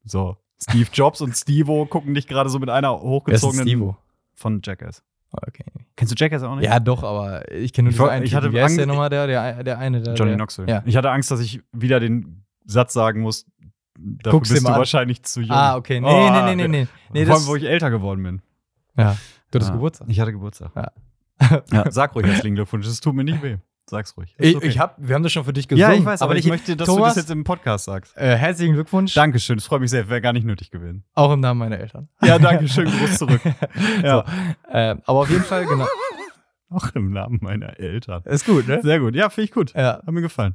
So. 0.04 0.36
Steve 0.62 0.88
Jobs 0.92 1.20
und 1.20 1.34
Stevo 1.36 1.86
gucken 1.86 2.14
dich 2.14 2.26
gerade 2.26 2.50
so 2.50 2.58
mit 2.58 2.68
einer 2.70 2.90
wer 2.90 2.96
ist 2.98 3.02
hochgezogenen 3.02 3.66
Stevo? 3.68 3.96
von 4.34 4.60
Jackass. 4.62 5.02
Okay. 5.32 5.64
Kennst 5.96 6.12
du 6.12 6.16
Jackass 6.22 6.42
auch 6.42 6.56
nicht? 6.56 6.64
Ja, 6.64 6.80
doch, 6.80 7.02
aber 7.04 7.50
ich 7.52 7.72
kenne 7.72 7.90
nur 7.90 8.06
Ich 8.06 8.10
einen 8.12 8.24
ich 8.24 8.34
hatte 8.34 8.52
Wie 8.52 8.60
heißt 8.60 8.76
der 8.78 8.86
nochmal, 8.86 9.10
der, 9.10 9.26
der, 9.26 9.62
der 9.62 9.78
eine? 9.78 10.00
Der, 10.02 10.14
Johnny 10.14 10.30
der, 10.30 10.36
Knoxville. 10.38 10.68
Ja. 10.68 10.82
Ich 10.86 10.96
hatte 10.96 11.10
Angst, 11.10 11.30
dass 11.30 11.40
ich 11.40 11.62
wieder 11.72 12.00
den 12.00 12.44
Satz 12.64 12.92
sagen 12.92 13.20
muss. 13.20 13.46
Dafür 13.96 14.38
Guck's 14.38 14.48
dir 14.48 14.54
bist 14.54 14.66
du 14.66 14.72
an. 14.72 14.78
wahrscheinlich 14.78 15.22
zu 15.22 15.40
jung. 15.42 15.50
Ah, 15.52 15.76
okay. 15.76 16.00
Nee, 16.00 16.06
Oh, 16.08 16.30
nee, 16.32 16.54
nee, 16.54 16.54
nee, 16.56 16.68
nee. 16.68 16.88
nee 17.12 17.26
Vor 17.26 17.36
allem, 17.36 17.46
wo 17.46 17.54
ich 17.56 17.64
älter 17.64 17.90
geworden 17.90 18.22
bin. 18.22 18.42
ja. 18.96 19.16
Du 19.50 19.56
hattest 19.56 19.70
Ja. 19.70 19.74
Geburtstag. 19.74 20.08
Ich 20.08 20.20
hatte 20.20 20.32
Geburtstag. 20.32 20.70
Ja. 20.76 21.62
ja, 21.72 21.90
sag 21.90 22.14
ruhig 22.14 22.26
herzlichen 22.26 22.54
Glückwunsch. 22.54 22.86
Es 22.86 23.00
tut 23.00 23.14
mir 23.14 23.24
nicht 23.24 23.42
weh. 23.42 23.56
Sag's 23.90 24.16
ruhig. 24.16 24.34
Ist 24.38 24.48
Ich, 24.48 24.56
okay. 24.56 24.68
ich 24.68 24.78
hab, 24.78 24.96
wir 24.98 25.14
haben 25.14 25.22
das 25.22 25.32
schon 25.32 25.44
für 25.44 25.52
dich 25.52 25.68
gesungen. 25.68 25.90
ja, 25.90 25.96
ich 25.98 26.04
weiß, 26.04 26.22
aber, 26.22 26.36
ich, 26.36 26.46
möchte, 26.46 26.76
dass 26.76 26.86
du 26.86 26.94
Thomas, 26.94 27.14
das 27.14 27.24
jetzt 27.24 27.30
im 27.30 27.44
Podcast 27.44 27.84
sagst. 27.84 28.16
äh, 28.16 28.36
herzlichen 28.36 28.74
Glückwunsch. 28.74 29.14
Dankeschön, 29.14 29.56
das 29.56 29.66
freut 29.66 29.80
mich 29.80 29.90
sehr. 29.90 30.08
Wäre 30.08 30.20
gar 30.20 30.32
nicht 30.32 30.46
nötig 30.46 30.70
gewesen. 30.70 31.04
Auch 31.14 31.32
im 31.32 31.40
Namen 31.40 31.58
meiner 31.58 31.78
Eltern. 31.78 32.08
Ja, 32.22 32.38
danke 32.38 32.68
schön. 32.68 32.86
Gruß 32.86 33.18
zurück. 33.18 33.40
Ja. 34.02 34.24
So, 34.24 34.72
äh, 34.72 34.96
aber 35.04 35.18
auf 35.20 35.30
jeden 35.30 35.42
Fall, 35.44 35.66
genau. 35.66 35.86
Auch 36.70 36.94
im 36.94 37.10
Namen 37.10 37.38
meiner 37.42 37.78
Eltern. 37.80 38.22
Ist 38.24 38.46
gut, 38.46 38.68
ne? 38.68 38.80
Sehr 38.82 39.00
gut. 39.00 39.14
Ja, 39.16 39.28
finde 39.28 39.44
ich 39.46 39.52
gut. 39.52 39.74
Ja. 39.74 40.00
Hat 40.06 40.10
mir 40.10 40.22
gefallen. 40.22 40.54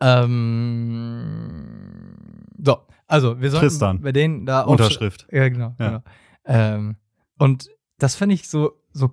Ähm, 0.00 2.16
so, 2.62 2.78
also, 3.06 3.40
wir 3.40 3.50
sollten 3.50 3.66
Tristan. 3.66 4.00
bei 4.00 4.12
denen 4.12 4.46
da 4.46 4.62
Unterschrift. 4.62 5.26
Ja, 5.30 5.48
genau. 5.48 5.74
Ja. 5.78 5.86
genau. 5.88 6.02
Ähm, 6.44 6.96
und 7.38 7.68
das 7.98 8.14
fand 8.14 8.32
ich 8.32 8.48
so, 8.48 8.72
so 8.92 9.10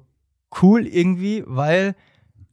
cool 0.62 0.86
irgendwie, 0.86 1.44
weil 1.48 1.96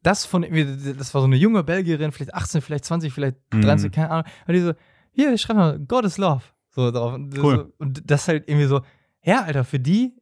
das 0.02 0.24
von, 0.24 0.42
das 0.42 1.14
war 1.14 1.20
so 1.20 1.26
eine 1.26 1.36
junge 1.36 1.62
Belgierin, 1.64 2.12
vielleicht 2.12 2.34
18, 2.34 2.60
vielleicht 2.62 2.84
20, 2.84 3.12
vielleicht 3.12 3.36
Mhm. 3.52 3.62
30, 3.62 3.92
keine 3.92 4.10
Ahnung. 4.10 4.24
Und 4.46 4.54
die 4.54 4.60
so, 4.60 4.72
hier, 5.12 5.36
schreib 5.38 5.56
mal, 5.56 5.78
God 5.78 6.04
is 6.04 6.18
Love. 6.18 6.42
So 6.70 6.90
drauf. 6.90 7.14
Und 7.14 7.30
das, 7.36 7.42
Cool. 7.42 7.56
so, 7.56 7.72
und 7.78 8.10
das 8.10 8.28
halt 8.28 8.48
irgendwie 8.48 8.66
so, 8.66 8.80
ja, 9.22 9.42
Alter, 9.42 9.64
für 9.64 9.80
die 9.80 10.14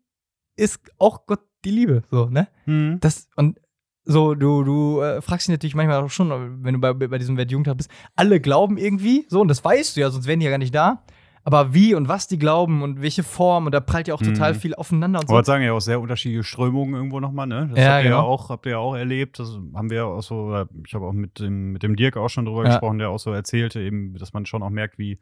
ist 0.57 0.81
auch 0.99 1.27
Gott 1.27 1.41
die 1.65 1.71
Liebe, 1.71 2.03
so, 2.11 2.27
ne? 2.27 2.49
Mhm. 2.67 2.99
Das, 3.01 3.29
und 3.37 3.61
so, 4.05 4.35
du, 4.35 4.65
du 4.65 5.01
äh, 5.03 5.21
fragst 5.21 5.47
dich 5.49 5.53
natürlich 5.53 5.75
manchmal 5.75 6.03
auch 6.03 6.09
schon, 6.11 6.65
wenn 6.65 6.75
du 6.75 6.81
bei, 6.81 6.93
bei 6.95 7.19
diesem 7.19 7.37
Weltjugendtag 7.37 7.77
bist, 7.77 7.91
alle 8.17 8.41
glauben 8.41 8.79
irgendwie, 8.79 9.27
so, 9.29 9.41
und 9.43 9.49
das 9.49 9.63
weißt 9.63 9.97
du 9.97 10.01
ja, 10.01 10.11
sonst 10.11 10.27
wären 10.27 10.41
die 10.41 10.45
ja 10.47 10.51
gar 10.51 10.59
nicht 10.59 10.75
da. 10.75 11.05
Aber 11.49 11.73
wie 11.73 11.95
und 11.95 12.09
was 12.09 12.26
die 12.28 12.38
glauben 12.38 12.83
und 12.83 13.00
welche 13.00 13.23
Form, 13.23 13.64
und 13.64 13.73
da 13.75 13.81
prallt 13.81 14.07
ja 14.07 14.12
auch 14.12 14.21
total 14.21 14.52
Mhm. 14.52 14.57
viel 14.59 14.75
aufeinander 14.75 15.18
und 15.20 15.25
Ich 15.25 15.29
so. 15.31 15.35
wollte 15.35 15.46
sagen, 15.46 15.64
ja 15.64 15.73
auch 15.73 15.81
sehr 15.81 15.99
unterschiedliche 15.99 16.44
Strömungen 16.44 16.94
irgendwo 16.94 17.20
nochmal, 17.20 17.46
ne? 17.46 17.68
Das 17.70 17.79
Ja, 17.79 17.85
habt, 17.94 18.05
ihr 18.05 18.11
ja 18.11 18.16
genau. 18.16 18.27
auch, 18.29 18.51
habt 18.51 18.66
ihr 18.66 18.73
ja 18.73 18.79
auch 18.79 18.94
erlebt. 18.94 19.38
Das 19.38 19.59
haben 19.75 19.88
wir 19.88 19.96
ja 19.96 20.05
auch 20.05 20.20
so, 20.23 20.66
ich 20.87 20.92
habe 20.92 21.07
auch 21.07 21.14
mit 21.14 21.38
dem, 21.40 21.73
mit 21.73 21.83
dem 21.83 21.96
Dirk 21.96 22.18
auch 22.18 22.29
schon 22.29 22.44
drüber 22.44 22.64
Ja. 22.64 22.68
gesprochen, 22.73 22.99
der 22.99 23.09
auch 23.09 23.18
so 23.18 23.33
erzählte, 23.33 23.81
eben, 23.81 24.12
dass 24.18 24.35
man 24.35 24.44
schon 24.44 24.62
auch 24.62 24.68
merkt, 24.68 24.99
wie 24.99 25.18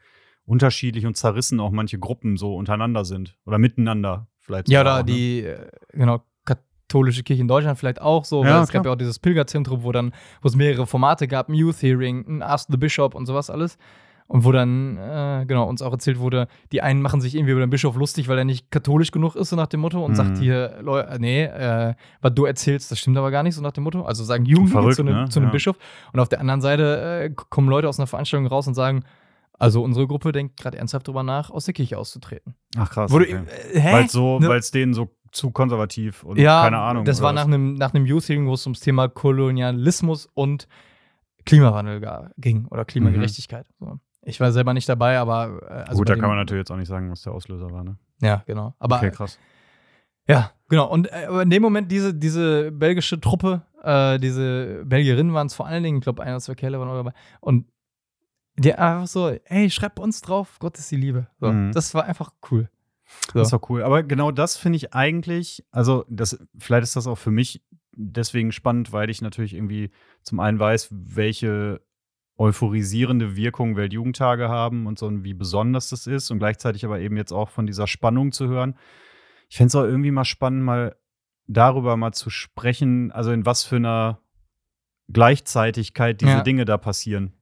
unterschiedlich 0.46 1.06
und 1.06 1.16
zerrissen 1.16 1.60
auch 1.60 1.70
manche 1.70 2.00
Gruppen 2.00 2.36
so 2.36 2.56
untereinander 2.56 3.04
sind. 3.04 3.36
Oder 3.46 3.58
miteinander 3.58 4.26
vielleicht. 4.40 4.68
Ja, 4.68 4.80
oder 4.80 4.94
auch, 4.94 4.98
ne? 4.98 5.04
die, 5.04 5.40
äh, 5.44 5.68
genau, 5.92 6.22
katholische 6.44 7.22
Kirche 7.22 7.42
in 7.42 7.48
Deutschland 7.48 7.78
vielleicht 7.78 8.00
auch 8.02 8.24
so, 8.24 8.42
Ja, 8.44 8.56
weil 8.56 8.62
es 8.64 8.70
gab 8.70 8.82
klar. 8.82 8.86
ja 8.86 8.92
auch 8.94 8.98
dieses 8.98 9.20
Pilgerzentrum, 9.20 9.84
wo 9.84 9.92
dann, 9.92 10.12
wo 10.42 10.48
es 10.48 10.56
mehrere 10.56 10.88
Formate 10.88 11.28
gab, 11.28 11.48
ein 11.48 11.54
Youth 11.54 11.82
Hearing, 11.82 12.24
ein 12.28 12.42
Ask 12.42 12.68
the 12.70 12.76
Bishop 12.76 13.14
und 13.14 13.26
sowas 13.26 13.48
alles. 13.48 13.78
Und 14.28 14.44
wo 14.44 14.50
dann, 14.50 14.96
äh, 14.96 15.44
genau, 15.46 15.68
uns 15.68 15.82
auch 15.82 15.92
erzählt 15.92 16.18
wurde, 16.18 16.48
die 16.72 16.82
einen 16.82 17.00
machen 17.00 17.20
sich 17.20 17.36
irgendwie 17.36 17.52
über 17.52 17.60
den 17.60 17.70
Bischof 17.70 17.94
lustig, 17.94 18.26
weil 18.26 18.36
er 18.38 18.44
nicht 18.44 18.72
katholisch 18.72 19.12
genug 19.12 19.36
ist, 19.36 19.50
so 19.50 19.56
nach 19.56 19.68
dem 19.68 19.78
Motto, 19.80 20.04
und 20.04 20.12
Mhm. 20.12 20.16
sagt 20.16 20.38
hier, 20.38 20.78
Leute, 20.82 21.08
äh, 21.10 21.18
nee, 21.20 21.44
äh, 21.44 21.94
was 22.22 22.34
du 22.34 22.44
erzählst, 22.44 22.90
das 22.90 22.98
stimmt 22.98 23.16
aber 23.18 23.30
gar 23.30 23.44
nicht, 23.44 23.54
so 23.54 23.62
nach 23.62 23.70
dem 23.72 23.84
Motto. 23.84 24.02
Also 24.02 24.24
sagen 24.24 24.44
Jugendliche 24.44 24.90
zu 24.96 25.02
einem, 25.02 25.14
ne? 25.14 25.28
zu 25.28 25.38
einem 25.38 25.48
Ja. 25.48 25.52
Bischof. 25.52 25.78
Und 26.12 26.18
auf 26.18 26.28
der 26.28 26.40
anderen 26.40 26.60
Seite 26.60 27.22
äh, 27.30 27.34
kommen 27.50 27.68
Leute 27.68 27.88
aus 27.88 28.00
einer 28.00 28.08
Veranstaltung 28.08 28.48
raus 28.48 28.66
und 28.66 28.74
sagen, 28.74 29.04
also 29.58 29.82
unsere 29.84 30.06
Gruppe 30.08 30.32
denkt 30.32 30.56
gerade 30.58 30.76
ernsthaft 30.76 31.06
drüber 31.06 31.22
nach, 31.22 31.50
aus 31.50 31.64
der 31.66 31.74
Kirche 31.74 31.96
auszutreten. 31.96 32.56
Ach 32.76 32.90
krass. 32.90 33.12
Okay. 33.12 33.40
äh? 33.72 33.92
Weil 33.92 34.08
so, 34.10 34.38
Ne? 34.40 34.52
es 34.56 34.70
denen 34.72 34.92
so 34.92 35.08
zu 35.32 35.50
konservativ 35.52 36.24
und 36.24 36.38
ja, 36.38 36.62
keine 36.64 36.78
Ahnung. 36.78 37.04
Das 37.04 37.22
war 37.22 37.32
nach 37.32 37.44
einem, 37.44 37.74
nach 37.74 37.94
einem 37.94 38.06
Youth-Hearing, 38.06 38.48
wo 38.48 38.54
es 38.54 38.66
ums 38.66 38.80
Thema 38.80 39.08
Kolonialismus 39.08 40.28
und 40.34 40.66
Klimawandel 41.44 42.02
ging 42.38 42.66
oder 42.66 42.84
Klimagerechtigkeit. 42.84 43.66
So. 43.78 43.98
Ich 44.28 44.40
war 44.40 44.50
selber 44.50 44.74
nicht 44.74 44.88
dabei, 44.88 45.18
aber 45.18 45.60
äh, 45.62 45.88
also 45.88 45.98
Gut, 45.98 46.08
da 46.08 46.16
kann 46.16 46.28
man 46.28 46.36
natürlich 46.36 46.62
jetzt 46.62 46.70
auch 46.72 46.76
nicht 46.76 46.88
sagen, 46.88 47.10
was 47.10 47.22
der 47.22 47.32
Auslöser 47.32 47.70
war, 47.70 47.84
ne? 47.84 47.96
Ja, 48.20 48.42
genau. 48.46 48.74
Aber 48.78 48.96
okay, 48.96 49.10
krass. 49.12 49.38
ja, 50.28 50.50
genau. 50.68 50.90
Und 50.90 51.10
äh, 51.12 51.42
in 51.42 51.50
dem 51.50 51.62
Moment 51.62 51.90
diese, 51.92 52.12
diese 52.12 52.72
belgische 52.72 53.20
Truppe, 53.20 53.62
äh, 53.84 54.18
diese 54.18 54.82
Belgierinnen 54.84 55.32
waren 55.32 55.46
es 55.46 55.54
vor 55.54 55.66
allen 55.66 55.84
Dingen, 55.84 55.98
ich 55.98 56.02
glaube, 56.02 56.22
ein 56.24 56.30
oder 56.30 56.40
zwei 56.40 56.54
Kerle 56.56 56.80
waren 56.80 56.88
auch 56.88 56.96
dabei. 56.96 57.12
Und 57.40 57.66
die 58.58 58.74
einfach 58.74 59.06
so, 59.06 59.32
hey, 59.44 59.70
schreib 59.70 59.98
uns 59.98 60.22
drauf, 60.22 60.56
Gott 60.58 60.76
ist 60.78 60.90
die 60.90 60.96
Liebe. 60.96 61.28
So, 61.38 61.52
Mhm. 61.52 61.72
Das 61.72 61.94
war 61.94 62.04
einfach 62.04 62.32
cool. 62.50 62.68
So. 63.32 63.38
Das 63.38 63.48
ist 63.48 63.52
doch 63.52 63.70
cool. 63.70 63.84
Aber 63.84 64.02
genau 64.02 64.32
das 64.32 64.56
finde 64.56 64.76
ich 64.78 64.92
eigentlich, 64.92 65.64
also 65.70 66.04
das, 66.08 66.36
vielleicht 66.58 66.82
ist 66.82 66.96
das 66.96 67.06
auch 67.06 67.18
für 67.18 67.30
mich 67.30 67.62
deswegen 67.92 68.50
spannend, 68.50 68.92
weil 68.92 69.08
ich 69.08 69.22
natürlich 69.22 69.54
irgendwie 69.54 69.90
zum 70.22 70.40
einen 70.40 70.58
weiß, 70.58 70.88
welche 70.90 71.80
euphorisierende 72.38 73.36
Wirkung 73.36 73.76
Weltjugendtage 73.76 74.48
haben 74.48 74.86
und 74.86 74.98
so 74.98 75.06
und 75.06 75.24
wie 75.24 75.34
besonders 75.34 75.88
das 75.88 76.06
ist 76.06 76.30
und 76.30 76.38
gleichzeitig 76.38 76.84
aber 76.84 77.00
eben 77.00 77.16
jetzt 77.16 77.32
auch 77.32 77.48
von 77.50 77.66
dieser 77.66 77.86
Spannung 77.86 78.32
zu 78.32 78.46
hören. 78.48 78.76
Ich 79.48 79.56
fände 79.56 79.68
es 79.68 79.74
auch 79.74 79.84
irgendwie 79.84 80.10
mal 80.10 80.24
spannend, 80.24 80.62
mal 80.62 80.96
darüber 81.46 81.96
mal 81.96 82.12
zu 82.12 82.28
sprechen, 82.28 83.12
also 83.12 83.30
in 83.30 83.46
was 83.46 83.64
für 83.64 83.76
einer 83.76 84.20
Gleichzeitigkeit 85.12 86.20
diese 86.20 86.32
Ja. 86.32 86.42
Dinge 86.42 86.64
da 86.64 86.76
passieren. 86.78 87.32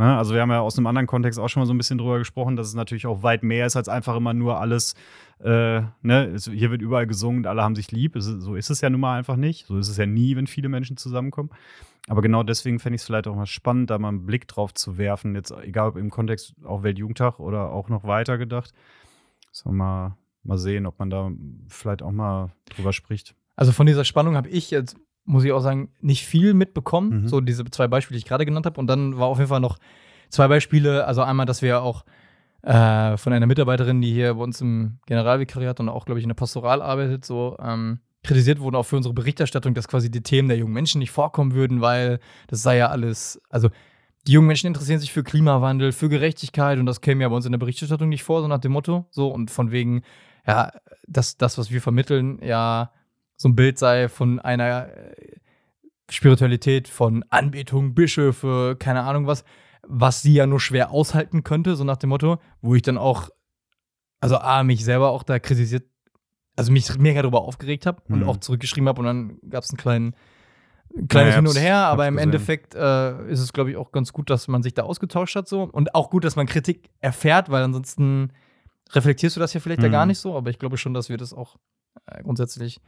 Ne? 0.00 0.16
Also 0.16 0.32
wir 0.32 0.40
haben 0.40 0.50
ja 0.50 0.60
aus 0.60 0.78
einem 0.78 0.86
anderen 0.86 1.06
Kontext 1.06 1.38
auch 1.38 1.48
schon 1.48 1.60
mal 1.60 1.66
so 1.66 1.74
ein 1.74 1.76
bisschen 1.76 1.98
drüber 1.98 2.16
gesprochen, 2.16 2.56
dass 2.56 2.66
es 2.66 2.74
natürlich 2.74 3.06
auch 3.06 3.22
weit 3.22 3.42
mehr 3.42 3.66
ist 3.66 3.76
als 3.76 3.86
einfach 3.86 4.16
immer 4.16 4.32
nur 4.32 4.58
alles, 4.58 4.94
äh, 5.40 5.82
ne, 6.00 6.36
hier 6.38 6.70
wird 6.70 6.80
überall 6.80 7.06
gesungen 7.06 7.44
alle 7.44 7.62
haben 7.62 7.76
sich 7.76 7.92
lieb. 7.92 8.14
So 8.16 8.54
ist 8.54 8.70
es 8.70 8.80
ja 8.80 8.88
nun 8.88 9.02
mal 9.02 9.18
einfach 9.18 9.36
nicht. 9.36 9.66
So 9.66 9.76
ist 9.76 9.88
es 9.90 9.98
ja 9.98 10.06
nie, 10.06 10.36
wenn 10.36 10.46
viele 10.46 10.70
Menschen 10.70 10.96
zusammenkommen. 10.96 11.50
Aber 12.08 12.22
genau 12.22 12.42
deswegen 12.42 12.78
fände 12.78 12.94
ich 12.94 13.02
es 13.02 13.06
vielleicht 13.06 13.26
auch 13.26 13.36
mal 13.36 13.44
spannend, 13.44 13.90
da 13.90 13.98
mal 13.98 14.08
einen 14.08 14.24
Blick 14.24 14.48
drauf 14.48 14.72
zu 14.72 14.96
werfen, 14.96 15.34
jetzt 15.34 15.50
egal 15.50 15.88
ob 15.88 15.96
im 15.98 16.08
Kontext 16.08 16.54
auch 16.64 16.82
Weltjugendtag 16.82 17.38
oder 17.38 17.70
auch 17.70 17.90
noch 17.90 18.04
weiter 18.04 18.38
gedacht. 18.38 18.72
So 19.52 19.70
mal, 19.70 20.16
mal 20.44 20.56
sehen, 20.56 20.86
ob 20.86 20.98
man 20.98 21.10
da 21.10 21.30
vielleicht 21.68 22.02
auch 22.02 22.10
mal 22.10 22.52
drüber 22.74 22.94
spricht. 22.94 23.34
Also 23.54 23.72
von 23.72 23.86
dieser 23.86 24.04
Spannung 24.04 24.34
habe 24.34 24.48
ich 24.48 24.70
jetzt, 24.70 24.96
muss 25.30 25.44
ich 25.44 25.52
auch 25.52 25.60
sagen, 25.60 25.90
nicht 26.00 26.26
viel 26.26 26.54
mitbekommen. 26.54 27.22
Mhm. 27.22 27.28
So 27.28 27.40
diese 27.40 27.64
zwei 27.66 27.88
Beispiele, 27.88 28.16
die 28.16 28.22
ich 28.24 28.28
gerade 28.28 28.44
genannt 28.44 28.66
habe. 28.66 28.80
Und 28.80 28.88
dann 28.88 29.16
war 29.16 29.28
auf 29.28 29.38
jeden 29.38 29.48
Fall 29.48 29.60
noch 29.60 29.78
zwei 30.28 30.48
Beispiele. 30.48 31.06
Also 31.06 31.22
einmal, 31.22 31.46
dass 31.46 31.62
wir 31.62 31.82
auch 31.82 32.04
äh, 32.62 33.16
von 33.16 33.32
einer 33.32 33.46
Mitarbeiterin, 33.46 34.00
die 34.00 34.12
hier 34.12 34.34
bei 34.34 34.42
uns 34.42 34.60
im 34.60 34.98
Generalvikariat 35.06 35.78
und 35.80 35.88
auch, 35.88 36.04
glaube 36.04 36.18
ich, 36.18 36.24
in 36.24 36.28
der 36.28 36.34
Pastoral 36.34 36.82
arbeitet, 36.82 37.24
so 37.24 37.56
ähm, 37.62 38.00
kritisiert 38.24 38.58
wurden 38.58 38.76
auch 38.76 38.84
für 38.84 38.96
unsere 38.96 39.14
Berichterstattung, 39.14 39.72
dass 39.72 39.88
quasi 39.88 40.10
die 40.10 40.22
Themen 40.22 40.48
der 40.48 40.58
jungen 40.58 40.74
Menschen 40.74 40.98
nicht 40.98 41.12
vorkommen 41.12 41.54
würden, 41.54 41.80
weil 41.80 42.18
das 42.48 42.62
sei 42.62 42.76
ja 42.76 42.88
alles, 42.88 43.40
also 43.48 43.70
die 44.26 44.32
jungen 44.32 44.48
Menschen 44.48 44.66
interessieren 44.66 44.98
sich 44.98 45.12
für 45.12 45.22
Klimawandel, 45.22 45.92
für 45.92 46.08
Gerechtigkeit 46.08 46.78
und 46.78 46.86
das 46.86 47.00
käme 47.00 47.22
ja 47.22 47.28
bei 47.28 47.36
uns 47.36 47.46
in 47.46 47.52
der 47.52 47.58
Berichterstattung 47.58 48.08
nicht 48.08 48.24
vor, 48.24 48.42
so 48.42 48.48
nach 48.48 48.58
dem 48.58 48.72
Motto. 48.72 49.06
So 49.10 49.28
und 49.28 49.50
von 49.50 49.70
wegen, 49.70 50.02
ja, 50.46 50.72
dass 51.06 51.38
das, 51.38 51.56
was 51.56 51.70
wir 51.70 51.80
vermitteln, 51.80 52.38
ja 52.42 52.90
so 53.40 53.48
ein 53.48 53.56
Bild 53.56 53.78
sei 53.78 54.10
von 54.10 54.38
einer 54.38 54.88
äh, 54.94 55.14
Spiritualität, 56.10 56.88
von 56.88 57.24
Anbetung, 57.30 57.94
Bischöfe, 57.94 58.76
keine 58.78 59.02
Ahnung 59.04 59.26
was, 59.26 59.44
was 59.86 60.20
sie 60.20 60.34
ja 60.34 60.46
nur 60.46 60.60
schwer 60.60 60.90
aushalten 60.90 61.42
könnte, 61.42 61.74
so 61.74 61.84
nach 61.84 61.96
dem 61.96 62.10
Motto, 62.10 62.38
wo 62.60 62.74
ich 62.74 62.82
dann 62.82 62.98
auch 62.98 63.30
also 64.20 64.36
A, 64.36 64.62
mich 64.62 64.84
selber 64.84 65.08
auch 65.10 65.22
da 65.22 65.38
kritisiert, 65.38 65.84
also 66.54 66.70
mich 66.70 66.98
mega 66.98 67.22
darüber 67.22 67.40
aufgeregt 67.40 67.86
habe 67.86 68.02
und 68.10 68.22
Mhm. 68.22 68.28
auch 68.28 68.36
zurückgeschrieben 68.36 68.88
habe 68.88 69.00
und 69.00 69.06
dann 69.06 69.38
gab 69.48 69.64
es 69.64 69.70
einen 69.70 69.78
kleinen 69.78 70.14
kleines 71.08 71.32
Ja, 71.34 71.36
Hin 71.40 71.46
und 71.46 71.58
Her, 71.58 71.76
aber 71.86 72.06
im 72.08 72.16
gesehen. 72.16 72.28
Endeffekt 72.28 72.74
äh, 72.74 73.30
ist 73.30 73.40
es, 73.40 73.54
glaube 73.54 73.70
ich, 73.70 73.76
auch 73.78 73.90
ganz 73.92 74.12
gut, 74.12 74.28
dass 74.28 74.48
man 74.48 74.62
sich 74.62 74.74
da 74.74 74.82
ausgetauscht 74.82 75.34
hat 75.36 75.48
so 75.48 75.62
und 75.62 75.94
auch 75.94 76.10
gut, 76.10 76.24
dass 76.24 76.36
man 76.36 76.46
Kritik 76.46 76.90
erfährt, 76.98 77.48
weil 77.50 77.62
ansonsten 77.62 78.32
reflektierst 78.92 79.36
du 79.36 79.40
das 79.40 79.54
ja 79.54 79.60
vielleicht 79.60 79.82
ja 79.82 79.88
Mhm. 79.88 79.92
gar 79.92 80.04
nicht 80.04 80.18
so, 80.18 80.36
aber 80.36 80.50
ich 80.50 80.58
glaube 80.58 80.76
schon, 80.76 80.92
dass 80.92 81.08
wir 81.08 81.16
das 81.16 81.32
auch 81.32 81.56
äh, 82.06 82.22
grundsätzlich, 82.22 82.80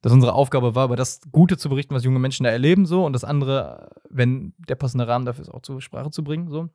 dass 0.00 0.12
unsere 0.12 0.32
Aufgabe 0.32 0.74
war, 0.74 0.84
über 0.84 0.96
das 0.96 1.20
Gute 1.32 1.56
zu 1.56 1.68
berichten, 1.68 1.94
was 1.94 2.04
junge 2.04 2.18
Menschen 2.18 2.44
da 2.44 2.50
erleben 2.50 2.86
so 2.86 3.04
und 3.04 3.12
das 3.12 3.24
andere, 3.24 3.90
wenn 4.08 4.54
der 4.68 4.76
passende 4.76 5.08
Rahmen 5.08 5.24
dafür 5.24 5.42
ist, 5.42 5.50
auch 5.50 5.62
zur 5.62 5.80
Sprache 5.80 6.10
zu 6.10 6.22
bringen 6.22 6.48
so. 6.48 6.68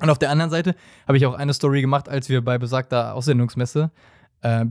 Und 0.00 0.10
auf 0.10 0.18
der 0.18 0.30
anderen 0.30 0.50
Seite 0.50 0.74
habe 1.06 1.16
ich 1.18 1.26
auch 1.26 1.34
eine 1.34 1.52
Story 1.52 1.80
gemacht, 1.80 2.08
als 2.08 2.28
wir 2.28 2.44
bei 2.44 2.58
besagter 2.58 3.14
Aussendungsmesse 3.14 3.90
äh, 4.42 4.64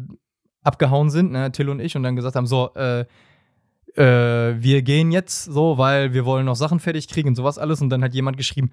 abgehauen 0.64 1.10
sind, 1.10 1.32
ne, 1.32 1.52
Till 1.52 1.70
und 1.70 1.80
ich, 1.80 1.96
und 1.96 2.04
dann 2.04 2.16
gesagt 2.16 2.36
haben, 2.36 2.48
so, 2.48 2.74
äh, 2.76 3.06
äh, 3.96 4.56
wir 4.62 4.82
gehen 4.84 5.12
jetzt 5.12 5.46
so, 5.46 5.78
weil 5.78 6.14
wir 6.14 6.26
wollen 6.26 6.46
noch 6.46 6.56
Sachen 6.56 6.80
fertig 6.80 7.08
kriegen 7.08 7.30
und 7.30 7.36
sowas 7.36 7.58
alles. 7.58 7.82
Und 7.82 7.90
dann 7.90 8.04
hat 8.04 8.14
jemand 8.14 8.38
geschrieben, 8.38 8.72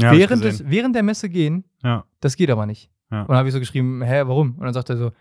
Ja, 0.00 0.12
während, 0.12 0.42
des, 0.42 0.68
während 0.68 0.96
der 0.96 1.02
Messe 1.02 1.28
gehen, 1.28 1.64
ja. 1.82 2.04
das 2.20 2.36
geht 2.36 2.50
aber 2.50 2.66
nicht. 2.66 2.90
Ja. 3.10 3.22
Und 3.22 3.28
dann 3.28 3.36
habe 3.36 3.48
ich 3.48 3.54
so 3.54 3.60
geschrieben, 3.60 4.02
hä, 4.02 4.22
warum? 4.26 4.54
Und 4.56 4.64
dann 4.64 4.74
sagt 4.74 4.90
er 4.90 4.96
so, 4.96 5.12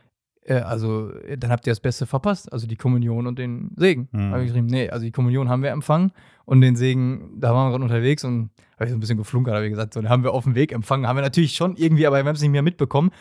also, 0.47 1.11
äh, 1.11 1.37
dann 1.37 1.51
habt 1.51 1.67
ihr 1.67 1.71
das 1.71 1.79
Beste 1.79 2.05
verpasst, 2.05 2.51
also 2.51 2.67
die 2.67 2.75
Kommunion 2.75 3.27
und 3.27 3.37
den 3.37 3.71
Segen. 3.75 4.09
Mhm. 4.11 4.31
Habe 4.31 4.41
ich 4.41 4.47
geschrieben, 4.47 4.67
nee, 4.67 4.89
also 4.89 5.05
die 5.05 5.11
Kommunion 5.11 5.49
haben 5.49 5.63
wir 5.63 5.69
empfangen 5.71 6.11
und 6.45 6.61
den 6.61 6.75
Segen, 6.75 7.39
da 7.39 7.53
waren 7.53 7.67
wir 7.67 7.71
gerade 7.71 7.83
unterwegs 7.83 8.23
und 8.23 8.49
habe 8.75 8.85
ich 8.85 8.89
so 8.89 8.97
ein 8.97 8.99
bisschen 8.99 9.17
geflunkert, 9.17 9.53
habe 9.53 9.65
ich 9.65 9.71
gesagt, 9.71 9.93
so, 9.93 10.01
den 10.01 10.09
haben 10.09 10.23
wir 10.23 10.33
auf 10.33 10.45
dem 10.45 10.55
Weg 10.55 10.71
empfangen. 10.71 11.07
Haben 11.07 11.17
wir 11.17 11.21
natürlich 11.21 11.55
schon 11.55 11.75
irgendwie, 11.77 12.07
aber 12.07 12.17
wir 12.17 12.27
haben 12.27 12.35
es 12.35 12.41
nicht 12.41 12.51
mehr 12.51 12.63
mitbekommen. 12.63 13.11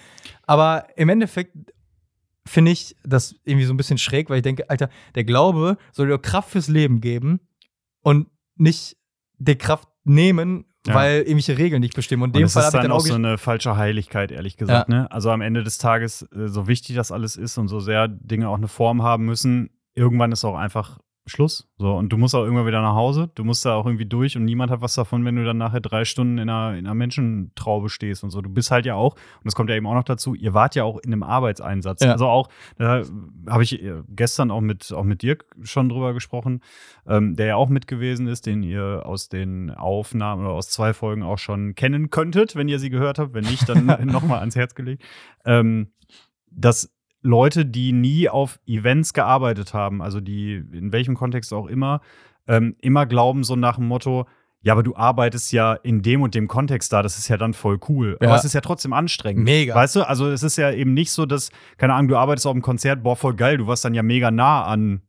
Aber 0.46 0.86
im 0.96 1.10
Endeffekt 1.10 1.54
finde 2.46 2.70
ich 2.72 2.96
das 3.04 3.36
irgendwie 3.44 3.66
so 3.66 3.74
ein 3.74 3.76
bisschen 3.76 3.98
schräg, 3.98 4.30
weil 4.30 4.38
ich 4.38 4.42
denke, 4.42 4.70
Alter, 4.70 4.88
der 5.14 5.24
Glaube 5.24 5.76
soll 5.92 6.08
dir 6.08 6.18
Kraft 6.18 6.50
fürs 6.50 6.68
Leben 6.68 7.00
geben 7.00 7.40
und 8.00 8.28
nicht 8.56 8.96
die 9.38 9.56
Kraft 9.56 9.88
nehmen, 10.04 10.64
Ja. 10.86 10.94
weil 10.94 11.18
irgendwelche 11.18 11.58
Regeln 11.58 11.80
nicht 11.80 11.94
bestimmen. 11.94 12.22
Und 12.22 12.30
in 12.30 12.36
Und 12.36 12.40
dem 12.40 12.46
es 12.46 12.54
Fall 12.54 12.62
ist 12.62 12.66
habe 12.68 12.78
ich 12.78 12.82
dann 12.84 12.92
auch 12.92 13.00
so 13.00 13.14
eine 13.14 13.36
falsche 13.36 13.76
Heiligkeit, 13.76 14.32
ehrlich 14.32 14.56
gesagt. 14.56 14.88
Ne? 14.88 15.10
Also 15.12 15.30
am 15.30 15.42
Ende 15.42 15.62
des 15.62 15.76
Tages, 15.76 16.22
äh, 16.34 16.48
so 16.48 16.66
wichtig 16.68 16.96
das 16.96 17.12
alles 17.12 17.36
ist 17.36 17.58
und 17.58 17.68
so 17.68 17.80
sehr 17.80 18.08
Dinge 18.08 18.48
auch 18.48 18.56
eine 18.56 18.68
Form 18.68 19.02
haben 19.02 19.26
müssen, 19.26 19.70
irgendwann 19.94 20.32
ist 20.32 20.44
auch 20.44 20.56
einfach 20.56 20.98
Schluss. 21.26 21.68
So, 21.78 21.94
und 21.94 22.10
du 22.10 22.16
musst 22.16 22.34
auch 22.34 22.42
irgendwann 22.42 22.66
wieder 22.66 22.82
nach 22.82 22.94
Hause. 22.94 23.30
Du 23.34 23.44
musst 23.44 23.64
da 23.64 23.74
auch 23.74 23.86
irgendwie 23.86 24.06
durch 24.06 24.36
und 24.36 24.44
niemand 24.44 24.70
hat 24.70 24.80
was 24.80 24.94
davon, 24.94 25.24
wenn 25.24 25.36
du 25.36 25.44
dann 25.44 25.58
nachher 25.58 25.80
drei 25.80 26.04
Stunden 26.04 26.38
in 26.38 26.48
einer, 26.48 26.76
in 26.76 26.86
einer 26.86 26.94
Menschentraube 26.94 27.88
stehst 27.88 28.24
und 28.24 28.30
so. 28.30 28.40
Du 28.40 28.50
bist 28.50 28.70
halt 28.70 28.86
ja 28.86 28.94
auch, 28.94 29.14
und 29.14 29.44
das 29.44 29.54
kommt 29.54 29.70
ja 29.70 29.76
eben 29.76 29.86
auch 29.86 29.94
noch 29.94 30.04
dazu, 30.04 30.34
ihr 30.34 30.54
wart 30.54 30.74
ja 30.74 30.84
auch 30.84 30.98
in 30.98 31.12
einem 31.12 31.22
Arbeitseinsatz. 31.22 32.02
Ja. 32.02 32.12
Also 32.12 32.26
auch, 32.26 32.48
da 32.78 33.02
habe 33.48 33.62
ich 33.62 33.82
äh, 33.82 34.02
gestern 34.08 34.50
auch 34.50 34.60
mit, 34.60 34.92
auch 34.92 35.04
mit 35.04 35.22
Dirk 35.22 35.44
schon 35.62 35.88
drüber 35.88 36.14
gesprochen, 36.14 36.62
ähm, 37.06 37.36
der 37.36 37.46
ja 37.46 37.56
auch 37.56 37.68
mit 37.68 37.86
gewesen 37.86 38.26
ist, 38.26 38.46
den 38.46 38.62
ihr 38.62 39.02
aus 39.04 39.28
den 39.28 39.70
Aufnahmen 39.70 40.44
oder 40.44 40.54
aus 40.54 40.70
zwei 40.70 40.92
Folgen 40.92 41.22
auch 41.22 41.38
schon 41.38 41.74
kennen 41.74 42.10
könntet, 42.10 42.56
wenn 42.56 42.68
ihr 42.68 42.78
sie 42.78 42.90
gehört 42.90 43.18
habt. 43.18 43.34
Wenn 43.34 43.44
nicht, 43.44 43.68
dann 43.68 43.86
nochmal 44.06 44.40
ans 44.40 44.56
Herz 44.56 44.74
gelegt. 44.74 45.04
Ähm, 45.44 45.92
dass 46.50 46.92
Leute, 47.22 47.66
die 47.66 47.92
nie 47.92 48.28
auf 48.28 48.58
Events 48.66 49.12
gearbeitet 49.12 49.74
haben, 49.74 50.00
also 50.02 50.20
die 50.20 50.54
in 50.72 50.92
welchem 50.92 51.14
Kontext 51.14 51.52
auch 51.52 51.66
immer, 51.66 52.00
ähm, 52.48 52.76
immer 52.80 53.06
glauben 53.06 53.44
so 53.44 53.56
nach 53.56 53.76
dem 53.76 53.86
Motto, 53.86 54.26
ja, 54.62 54.74
aber 54.74 54.82
du 54.82 54.94
arbeitest 54.94 55.52
ja 55.52 55.72
in 55.74 56.02
dem 56.02 56.20
und 56.20 56.34
dem 56.34 56.46
Kontext 56.46 56.92
da, 56.92 57.02
das 57.02 57.16
ist 57.16 57.28
ja 57.28 57.38
dann 57.38 57.54
voll 57.54 57.78
cool. 57.88 58.18
Ja. 58.20 58.28
Aber 58.28 58.36
es 58.36 58.44
ist 58.44 58.52
ja 58.52 58.60
trotzdem 58.60 58.92
anstrengend. 58.92 59.44
Mega. 59.44 59.74
Weißt 59.74 59.96
du, 59.96 60.06
also 60.06 60.28
es 60.28 60.42
ist 60.42 60.56
ja 60.58 60.70
eben 60.70 60.92
nicht 60.92 61.12
so, 61.12 61.24
dass, 61.24 61.50
keine 61.78 61.94
Ahnung, 61.94 62.08
du 62.08 62.16
arbeitest 62.16 62.46
auf 62.46 62.52
einem 62.52 62.60
Konzert, 62.62 63.02
boah, 63.02 63.16
voll 63.16 63.34
geil, 63.34 63.56
du 63.56 63.66
warst 63.66 63.84
dann 63.84 63.94
ja 63.94 64.02
mega 64.02 64.30
nah 64.30 64.64
an 64.64 65.00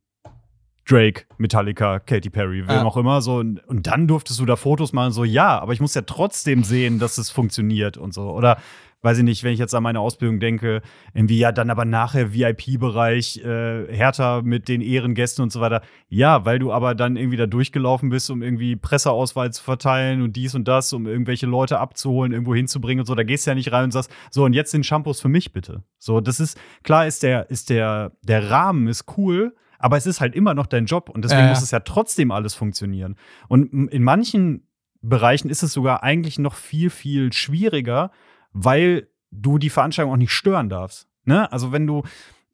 Drake, 0.88 1.24
Metallica, 1.38 2.00
Katy 2.00 2.30
Perry, 2.30 2.62
wem 2.66 2.76
Ja. 2.76 2.84
auch 2.84 2.96
immer, 2.96 3.20
so. 3.20 3.36
Und, 3.36 3.62
und 3.68 3.86
dann 3.86 4.08
durftest 4.08 4.40
du 4.40 4.46
da 4.46 4.56
Fotos 4.56 4.92
machen, 4.92 5.12
so, 5.12 5.22
ja, 5.22 5.60
aber 5.60 5.72
ich 5.74 5.80
muss 5.80 5.94
ja 5.94 6.02
trotzdem 6.02 6.64
sehen, 6.64 6.98
dass 6.98 7.18
es 7.18 7.30
funktioniert 7.30 7.96
und 7.98 8.12
so. 8.14 8.30
Oder, 8.32 8.58
weiß 9.02 9.18
ich 9.18 9.24
nicht, 9.24 9.42
wenn 9.42 9.52
ich 9.52 9.58
jetzt 9.58 9.74
an 9.74 9.82
meine 9.82 10.00
Ausbildung 10.00 10.38
denke, 10.38 10.80
irgendwie, 11.12 11.38
ja, 11.38 11.50
dann 11.50 11.70
aber 11.70 11.84
nachher 11.84 12.32
VIP-Bereich, 12.32 13.38
äh, 13.44 13.94
härter 13.94 14.42
mit 14.42 14.68
den 14.68 14.80
Ehrengästen 14.80 15.42
und 15.42 15.52
so 15.52 15.60
weiter. 15.60 15.82
Ja, 16.08 16.44
weil 16.44 16.60
du 16.60 16.72
aber 16.72 16.94
dann 16.94 17.16
irgendwie 17.16 17.36
da 17.36 17.46
durchgelaufen 17.46 18.10
bist, 18.10 18.30
um 18.30 18.42
irgendwie 18.42 18.76
Presseauswahl 18.76 19.52
zu 19.52 19.62
verteilen 19.62 20.22
und 20.22 20.36
dies 20.36 20.54
und 20.54 20.68
das, 20.68 20.92
um 20.92 21.06
irgendwelche 21.06 21.46
Leute 21.46 21.80
abzuholen, 21.80 22.32
irgendwo 22.32 22.54
hinzubringen 22.54 23.00
und 23.00 23.06
so. 23.06 23.14
Da 23.14 23.24
gehst 23.24 23.46
du 23.46 23.50
ja 23.50 23.54
nicht 23.56 23.72
rein 23.72 23.84
und 23.84 23.90
sagst, 23.90 24.10
so, 24.30 24.44
und 24.44 24.52
jetzt 24.52 24.70
sind 24.70 24.86
Shampoos 24.86 25.20
für 25.20 25.28
mich 25.28 25.52
bitte. 25.52 25.82
So, 25.98 26.20
das 26.20 26.38
ist, 26.38 26.58
klar 26.84 27.06
ist 27.06 27.24
der, 27.24 27.50
ist 27.50 27.70
der, 27.70 28.12
der 28.22 28.50
Rahmen 28.50 28.86
ist 28.86 29.04
cool, 29.16 29.54
aber 29.80 29.96
es 29.96 30.06
ist 30.06 30.20
halt 30.20 30.36
immer 30.36 30.54
noch 30.54 30.66
dein 30.66 30.86
Job 30.86 31.08
und 31.08 31.24
deswegen 31.24 31.42
ja. 31.42 31.48
muss 31.48 31.62
es 31.62 31.72
ja 31.72 31.80
trotzdem 31.80 32.30
alles 32.30 32.54
funktionieren. 32.54 33.16
Und 33.48 33.90
in 33.90 34.04
manchen 34.04 34.68
Bereichen 35.00 35.50
ist 35.50 35.64
es 35.64 35.72
sogar 35.72 36.04
eigentlich 36.04 36.38
noch 36.38 36.54
viel, 36.54 36.88
viel 36.88 37.32
schwieriger, 37.32 38.12
weil 38.52 39.08
du 39.30 39.58
die 39.58 39.70
Veranstaltung 39.70 40.12
auch 40.12 40.18
nicht 40.18 40.32
stören 40.32 40.68
darfst. 40.68 41.08
Ne? 41.24 41.50
Also 41.52 41.72
wenn 41.72 41.86
du 41.86 42.02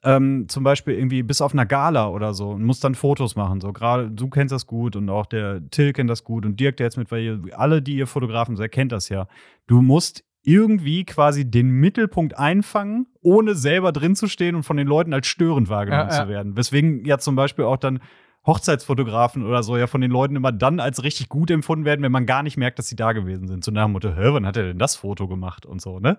ähm, 0.04 0.46
zum 0.48 0.62
Beispiel 0.62 0.94
irgendwie 0.94 1.22
bist 1.22 1.42
auf 1.42 1.52
einer 1.52 1.66
Gala 1.66 2.08
oder 2.08 2.32
so 2.32 2.50
und 2.50 2.62
musst 2.64 2.84
dann 2.84 2.94
Fotos 2.94 3.34
machen, 3.34 3.60
so 3.60 3.72
gerade 3.72 4.10
du 4.10 4.28
kennst 4.28 4.52
das 4.52 4.66
gut 4.66 4.94
und 4.94 5.08
auch 5.10 5.26
der 5.26 5.68
Till 5.70 5.92
kennt 5.92 6.08
das 6.08 6.22
gut 6.22 6.46
und 6.46 6.60
Dirk, 6.60 6.76
der 6.76 6.86
jetzt 6.86 6.96
mit, 6.96 7.10
weil 7.10 7.22
ihr, 7.22 7.40
alle, 7.52 7.82
die 7.82 7.96
ihr 7.96 8.06
Fotografen 8.06 8.56
seid, 8.56 8.70
kennt 8.70 8.92
das 8.92 9.08
ja. 9.08 9.26
Du 9.66 9.82
musst 9.82 10.24
irgendwie 10.44 11.04
quasi 11.04 11.50
den 11.50 11.68
Mittelpunkt 11.68 12.38
einfangen, 12.38 13.06
ohne 13.20 13.54
selber 13.54 13.90
drin 13.92 14.14
zu 14.14 14.28
stehen 14.28 14.54
und 14.54 14.62
von 14.62 14.76
den 14.76 14.86
Leuten 14.86 15.12
als 15.12 15.26
störend 15.26 15.68
wahrgenommen 15.68 16.08
Ja, 16.08 16.16
ja. 16.16 16.22
zu 16.22 16.28
werden. 16.28 16.56
Weswegen 16.56 17.04
ja 17.04 17.18
zum 17.18 17.34
Beispiel 17.34 17.64
auch 17.64 17.76
dann 17.76 18.00
Hochzeitsfotografen 18.48 19.46
oder 19.46 19.62
so 19.62 19.76
ja 19.76 19.86
von 19.86 20.00
den 20.00 20.10
Leuten 20.10 20.34
immer 20.34 20.50
dann 20.50 20.80
als 20.80 21.04
richtig 21.04 21.28
gut 21.28 21.50
empfunden 21.50 21.84
werden, 21.84 22.02
wenn 22.02 22.10
man 22.10 22.26
gar 22.26 22.42
nicht 22.42 22.56
merkt, 22.56 22.80
dass 22.80 22.88
sie 22.88 22.96
da 22.96 23.12
gewesen 23.12 23.46
sind. 23.46 23.62
So 23.62 23.70
nach 23.70 23.84
dem 23.84 23.92
Motto, 23.92 24.08
hä, 24.08 24.30
wann 24.32 24.46
hat 24.46 24.56
er 24.56 24.64
denn 24.64 24.78
das 24.78 24.96
Foto 24.96 25.28
gemacht 25.28 25.64
und 25.66 25.80
so, 25.80 26.00
ne? 26.00 26.18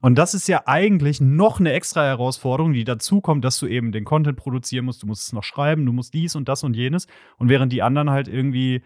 Und 0.00 0.16
das 0.16 0.34
ist 0.34 0.48
ja 0.48 0.62
eigentlich 0.66 1.20
noch 1.20 1.60
eine 1.60 1.72
extra 1.72 2.04
Herausforderung, 2.04 2.74
die 2.74 2.84
dazu 2.84 3.20
kommt, 3.22 3.44
dass 3.44 3.58
du 3.58 3.66
eben 3.66 3.90
den 3.90 4.04
Content 4.04 4.36
produzieren 4.36 4.84
musst, 4.84 5.02
du 5.02 5.06
musst 5.06 5.26
es 5.26 5.32
noch 5.32 5.44
schreiben, 5.44 5.86
du 5.86 5.92
musst 5.92 6.12
dies 6.12 6.36
und 6.36 6.48
das 6.48 6.62
und 6.62 6.76
jenes. 6.76 7.06
Und 7.38 7.48
während 7.48 7.72
die 7.72 7.82
anderen 7.82 8.10
halt 8.10 8.28
irgendwie 8.28 8.82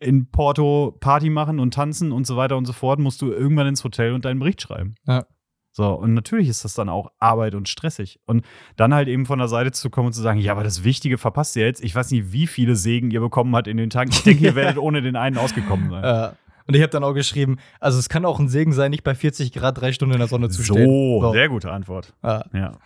in 0.00 0.30
Porto 0.30 0.96
Party 1.00 1.30
machen 1.30 1.58
und 1.60 1.72
tanzen 1.72 2.12
und 2.12 2.26
so 2.26 2.36
weiter 2.36 2.58
und 2.58 2.66
so 2.66 2.74
fort, 2.74 2.98
musst 3.00 3.22
du 3.22 3.32
irgendwann 3.32 3.68
ins 3.68 3.84
Hotel 3.84 4.12
und 4.12 4.26
deinen 4.26 4.38
Bericht 4.38 4.60
schreiben. 4.60 4.96
Ja. 5.06 5.24
So, 5.76 5.92
und 5.92 6.14
natürlich 6.14 6.48
ist 6.48 6.64
das 6.64 6.74
dann 6.74 6.88
auch 6.88 7.10
Arbeit 7.18 7.56
und 7.56 7.68
stressig. 7.68 8.20
Und 8.26 8.46
dann 8.76 8.94
halt 8.94 9.08
eben 9.08 9.26
von 9.26 9.40
der 9.40 9.48
Seite 9.48 9.72
zu 9.72 9.90
kommen 9.90 10.06
und 10.06 10.12
zu 10.12 10.22
sagen, 10.22 10.38
ja, 10.38 10.52
aber 10.52 10.62
das 10.62 10.84
Wichtige 10.84 11.18
verpasst 11.18 11.56
ihr 11.56 11.66
jetzt. 11.66 11.82
Ich 11.82 11.96
weiß 11.96 12.12
nicht, 12.12 12.30
wie 12.30 12.46
viele 12.46 12.76
Segen 12.76 13.10
ihr 13.10 13.20
bekommen 13.20 13.56
habt 13.56 13.66
in 13.66 13.76
den 13.76 13.90
Tagen. 13.90 14.10
Ich 14.12 14.22
denke, 14.22 14.44
ihr 14.44 14.54
werdet 14.54 14.78
ohne 14.78 15.02
den 15.02 15.16
einen 15.16 15.36
ausgekommen 15.36 15.90
sein. 15.90 16.04
Äh, 16.04 16.32
und 16.68 16.76
ich 16.76 16.80
habe 16.80 16.90
dann 16.90 17.02
auch 17.02 17.12
geschrieben, 17.12 17.56
also 17.80 17.98
es 17.98 18.08
kann 18.08 18.24
auch 18.24 18.38
ein 18.38 18.48
Segen 18.48 18.72
sein, 18.72 18.92
nicht 18.92 19.02
bei 19.02 19.16
40 19.16 19.52
Grad 19.52 19.80
drei 19.80 19.92
Stunden 19.92 20.12
in 20.14 20.20
der 20.20 20.28
Sonne 20.28 20.48
zu 20.48 20.62
stehen. 20.62 20.86
so, 20.86 21.32
sehr 21.32 21.48
gute 21.48 21.72
Antwort. 21.72 22.14
Ja. 22.22 22.44
Ja. 22.52 22.78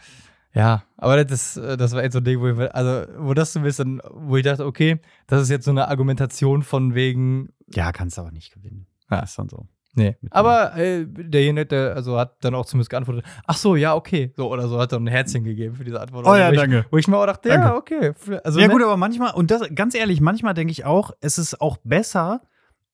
Ja, 0.55 0.83
aber 0.96 1.22
das, 1.27 1.59
äh, 1.59 1.77
das 1.77 1.92
war 1.92 2.03
jetzt 2.03 2.14
so 2.14 2.20
ein 2.20 2.24
Ding, 2.24 2.40
wo 2.40 2.48
ich, 2.48 2.74
also, 2.74 3.07
wo 3.18 3.35
das 3.35 3.53
so 3.53 3.61
ein 3.61 3.64
bisschen, 3.64 4.01
wo 4.14 4.35
ich 4.38 4.44
dachte, 4.44 4.64
okay, 4.64 4.98
das 5.27 5.42
ist 5.42 5.51
jetzt 5.51 5.66
so 5.66 5.70
eine 5.70 5.88
Argumentation 5.88 6.62
von 6.62 6.94
wegen, 6.94 7.51
Ja, 7.74 7.92
kannst 7.92 8.18
aber 8.18 8.33
nicht 8.33 8.55
gewinnen. 8.55 8.87
Ja. 9.11 9.20
Ist 9.20 9.38
dann 9.38 9.51
so. 9.51 9.66
Nee. 9.94 10.16
Aber 10.31 10.77
äh, 10.77 11.07
derjenige, 11.07 11.66
der 11.66 11.96
also 11.96 12.18
hat 12.18 12.37
dann 12.44 12.55
auch 12.55 12.66
zumindest 12.66 12.90
geantwortet, 12.90 13.24
ach 13.46 13.57
so, 13.57 13.77
ja, 13.77 13.94
okay, 13.94 14.33
so 14.37 14.51
oder 14.51 14.68
so, 14.68 14.79
hat 14.79 14.92
dann 14.92 15.05
ein 15.05 15.09
Herzchen 15.09 15.44
gegeben 15.44 15.74
für 15.74 15.85
diese 15.85 16.01
Antwort. 16.01 16.27
Oh 16.27 16.35
ja, 16.35 16.48
wo 16.48 16.53
ich, 16.53 16.59
danke. 16.59 16.87
Wo 16.90 16.98
ich 16.98 17.09
mir 17.09 17.16
auch 17.16 17.27
dachte, 17.27 17.48
ja, 17.48 17.74
okay. 17.74 18.12
Also, 18.44 18.61
ja, 18.61 18.66
ne? 18.66 18.72
gut, 18.72 18.83
aber 18.83 18.96
manchmal, 18.96 19.35
und 19.35 19.51
das, 19.51 19.62
ganz 19.74 19.94
ehrlich, 19.94 20.20
manchmal 20.20 20.55
denke 20.55 20.70
ich 20.72 20.85
auch, 20.85 21.12
es 21.20 21.38
ist 21.38 21.61
auch 21.61 21.77
besser, 21.85 22.42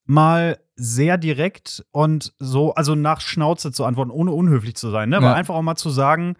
mal 0.05 0.59
sehr 0.75 1.17
direkt 1.17 1.85
und 1.91 2.33
so, 2.39 2.73
also 2.75 2.95
nach 2.95 3.21
Schnauze 3.21 3.71
zu 3.71 3.85
antworten, 3.85 4.11
ohne 4.11 4.31
unhöflich 4.31 4.75
zu 4.75 4.89
sein, 4.89 5.09
ne? 5.09 5.17
Aber 5.17 5.27
Ja. 5.27 5.33
einfach 5.33 5.55
auch 5.55 5.61
mal 5.61 5.75
zu 5.75 5.89
sagen, 5.89 6.35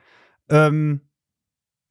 ähm, 0.49 1.01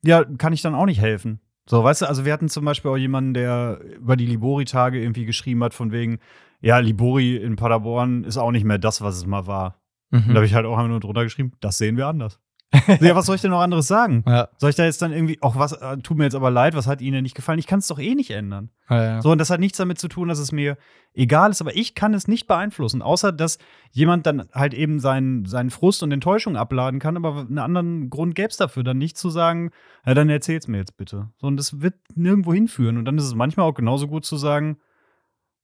ja, 0.03 0.25
kann 0.25 0.53
ich 0.53 0.63
dann 0.63 0.75
auch 0.75 0.87
nicht 0.87 1.01
helfen. 1.01 1.41
So, 1.67 1.83
weißt 1.83 2.03
du, 2.03 2.07
also 2.07 2.25
wir 2.27 2.33
hatten 2.33 2.51
zum 2.51 2.65
Beispiel 2.65 2.91
auch 2.91 2.97
jemanden, 2.97 3.33
der 3.33 3.81
über 3.97 4.17
die 4.17 4.27
Libori-Tage 4.27 5.01
irgendwie 5.01 5.25
geschrieben 5.25 5.65
hat, 5.65 5.73
von 5.73 5.93
wegen, 5.93 6.19
ja, 6.65 6.79
Libori 6.79 7.37
in 7.37 7.57
Paderborn 7.57 8.25
ist 8.25 8.37
auch 8.39 8.51
nicht 8.51 8.65
mehr 8.65 8.79
das, 8.79 9.01
was 9.03 9.17
es 9.17 9.27
mal 9.27 9.47
war. 9.47 9.81
Und 10.11 10.27
da 10.27 10.31
Mhm. 10.31 10.35
habe 10.37 10.47
ich 10.47 10.55
halt 10.55 10.67
auch 10.67 10.77
einfach 10.77 10.89
nur 10.89 11.01
drunter 11.01 11.25
geschrieben, 11.25 11.53
das 11.61 11.77
sehen 11.79 11.97
wir 11.97 12.07
anders. 12.07 12.41
ja, 13.01 13.15
was 13.15 13.27
soll 13.27 13.37
ich 13.37 13.41
denn 13.43 13.53
noch 13.53 13.61
anderes 13.61 13.87
sagen? 13.87 14.25
Ja, 14.27 14.49
Soll 14.59 14.71
ich 14.71 14.75
da 14.77 14.85
jetzt 14.85 15.01
dann 15.01 15.13
irgendwie, 15.13 15.39
auch 15.43 15.55
was, 15.57 15.73
äh, 15.75 15.97
tut 15.99 16.19
mir 16.19 16.25
jetzt 16.25 16.35
aber 16.35 16.51
leid, 16.51 16.75
was 16.75 16.89
hat 16.89 17.01
Ihnen 17.01 17.23
nicht 17.23 17.37
gefallen? 17.37 17.61
Ich 17.61 17.69
kann 17.69 17.79
es 17.79 17.87
doch 17.87 18.01
eh 18.01 18.17
nicht 18.17 18.31
ändern. 18.33 18.71
ja, 18.91 19.05
ja. 19.05 19.23
So, 19.23 19.31
und 19.31 19.39
das 19.39 19.51
hat 19.51 19.61
nichts 19.61 19.79
damit 19.79 19.99
zu 20.01 20.09
tun, 20.09 20.27
dass 20.27 20.41
es 20.41 20.51
mir 20.51 20.77
egal 21.13 21.51
ist, 21.53 21.61
aber 21.61 21.77
ich 21.77 21.95
kann 21.95 22.15
es 22.15 22.27
nicht 22.27 22.49
beeinflussen, 22.49 23.01
außer 23.01 23.31
dass 23.31 23.59
jemand 23.93 24.27
dann 24.27 24.49
halt 24.53 24.75
eben 24.75 24.99
seinen, 24.99 25.45
seinen 25.45 25.71
Frust 25.71 26.03
und 26.03 26.11
Enttäuschung 26.11 26.57
abladen 26.57 26.99
kann, 26.99 27.17
aber 27.17 27.41
einen 27.43 27.59
anderen 27.61 28.11
Grund 28.11 28.35
gäbe 28.35 28.49
es 28.49 28.57
dafür, 28.57 28.83
dann 28.83 28.99
nicht 28.99 29.17
zu 29.17 29.31
sagen, 29.31 29.71
ja, 30.05 30.15
dann 30.15 30.29
erzähl's 30.29 30.67
mir 30.67 30.79
jetzt 30.79 30.97
bitte. 30.97 31.29
So, 31.37 31.47
und 31.47 31.57
das 31.57 31.81
wird 31.81 31.95
nirgendwo 32.17 32.53
hinführen. 32.53 32.97
Und 32.99 33.05
dann 33.05 33.19
ist 33.19 33.25
es 33.25 33.35
manchmal 33.37 33.67
auch 33.71 33.75
genauso 33.75 34.09
gut 34.09 34.25
zu 34.25 34.37
sagen, 34.37 34.79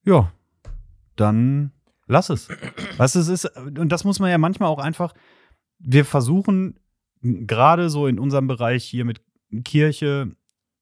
ja, 0.05 0.31
dann 1.21 1.73
lass 2.07 2.31
es. 2.31 2.49
Du, 2.49 2.57
es 2.99 3.15
ist, 3.15 3.45
und 3.57 3.91
das 3.91 4.05
muss 4.05 4.19
man 4.19 4.31
ja 4.31 4.39
manchmal 4.39 4.69
auch 4.69 4.79
einfach, 4.79 5.15
wir 5.79 6.05
versuchen 6.05 6.79
gerade 7.23 7.91
so 7.91 8.07
in 8.07 8.19
unserem 8.19 8.47
Bereich 8.47 8.85
hier 8.85 9.05
mit 9.05 9.21
Kirche 9.65 10.35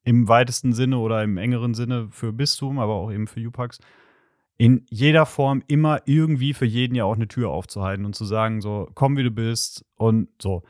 im 0.05 0.29
weitesten 0.29 0.72
Sinne 0.72 0.98
oder 0.98 1.22
im 1.22 1.37
engeren 1.37 1.74
Sinne 1.74 2.09
für 2.11 2.33
Bistum, 2.33 2.79
aber 2.79 2.94
auch 2.94 3.12
eben 3.12 3.27
für 3.27 3.40
Jupax, 3.40 3.79
in 4.57 4.85
jeder 4.88 5.27
Form 5.27 5.62
immer 5.68 6.01
irgendwie 6.07 6.55
für 6.55 6.64
jeden 6.64 6.94
ja 6.94 7.05
auch 7.05 7.14
eine 7.14 7.29
Tür 7.29 7.51
aufzuhalten 7.51 8.05
und 8.05 8.14
zu 8.14 8.24
sagen, 8.24 8.61
so, 8.61 8.88
komm 8.94 9.16
wie 9.16 9.22
du 9.22 9.31
bist 9.31 9.85
und 9.96 10.29
so. 10.40 10.62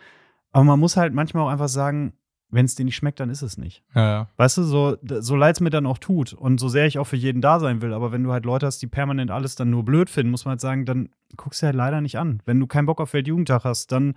Aber 0.50 0.64
man 0.64 0.81
muss 0.81 0.96
halt 0.96 1.14
manchmal 1.14 1.44
auch 1.44 1.50
einfach 1.50 1.68
sagen, 1.68 2.14
wenn 2.50 2.64
es 2.64 2.74
dir 2.74 2.84
nicht 2.84 2.96
schmeckt, 2.96 3.20
dann 3.20 3.30
ist 3.30 3.42
es 3.42 3.58
nicht. 3.58 3.82
Ja, 3.94 4.11
ja. 4.11 4.28
Weißt 4.37 4.58
du, 4.58 4.62
so, 4.62 4.96
so 5.02 5.37
leid 5.37 5.56
es 5.56 5.61
mir 5.61 5.70
dann 5.70 5.87
auch 5.87 5.98
tut 5.98 6.32
und 6.32 6.58
so 6.58 6.68
sehr 6.68 6.87
ich 6.87 6.98
auch 6.98 7.06
für 7.06 7.16
jeden 7.16 7.42
da 7.42 7.61
sein 7.61 7.82
will, 7.82 7.92
aber 7.92 8.11
wenn 8.12 8.24
du 8.24 8.32
halt 8.32 8.44
Leute 8.44 8.66
hast, 8.66 8.80
die 8.80 8.87
permanent 8.87 9.30
alles 9.30 9.54
dann 9.54 9.70
nur 9.70 9.84
blöd 9.84 10.08
finden, 10.08 10.30
muss 10.30 10.44
man 10.44 10.52
halt 10.52 10.61
sagen, 10.61 10.84
dann 10.87 11.11
guckst 11.37 11.62
du 11.62 11.66
halt 11.66 11.76
leider 11.76 12.00
nicht 12.00 12.18
an. 12.18 12.42
Wenn 12.46 12.58
du 12.58 12.66
keinen 12.66 12.87
Bock 12.87 13.00
auf 13.00 13.12
Weltjugendtag 13.12 13.64
hast, 13.64 13.92
dann 13.92 14.14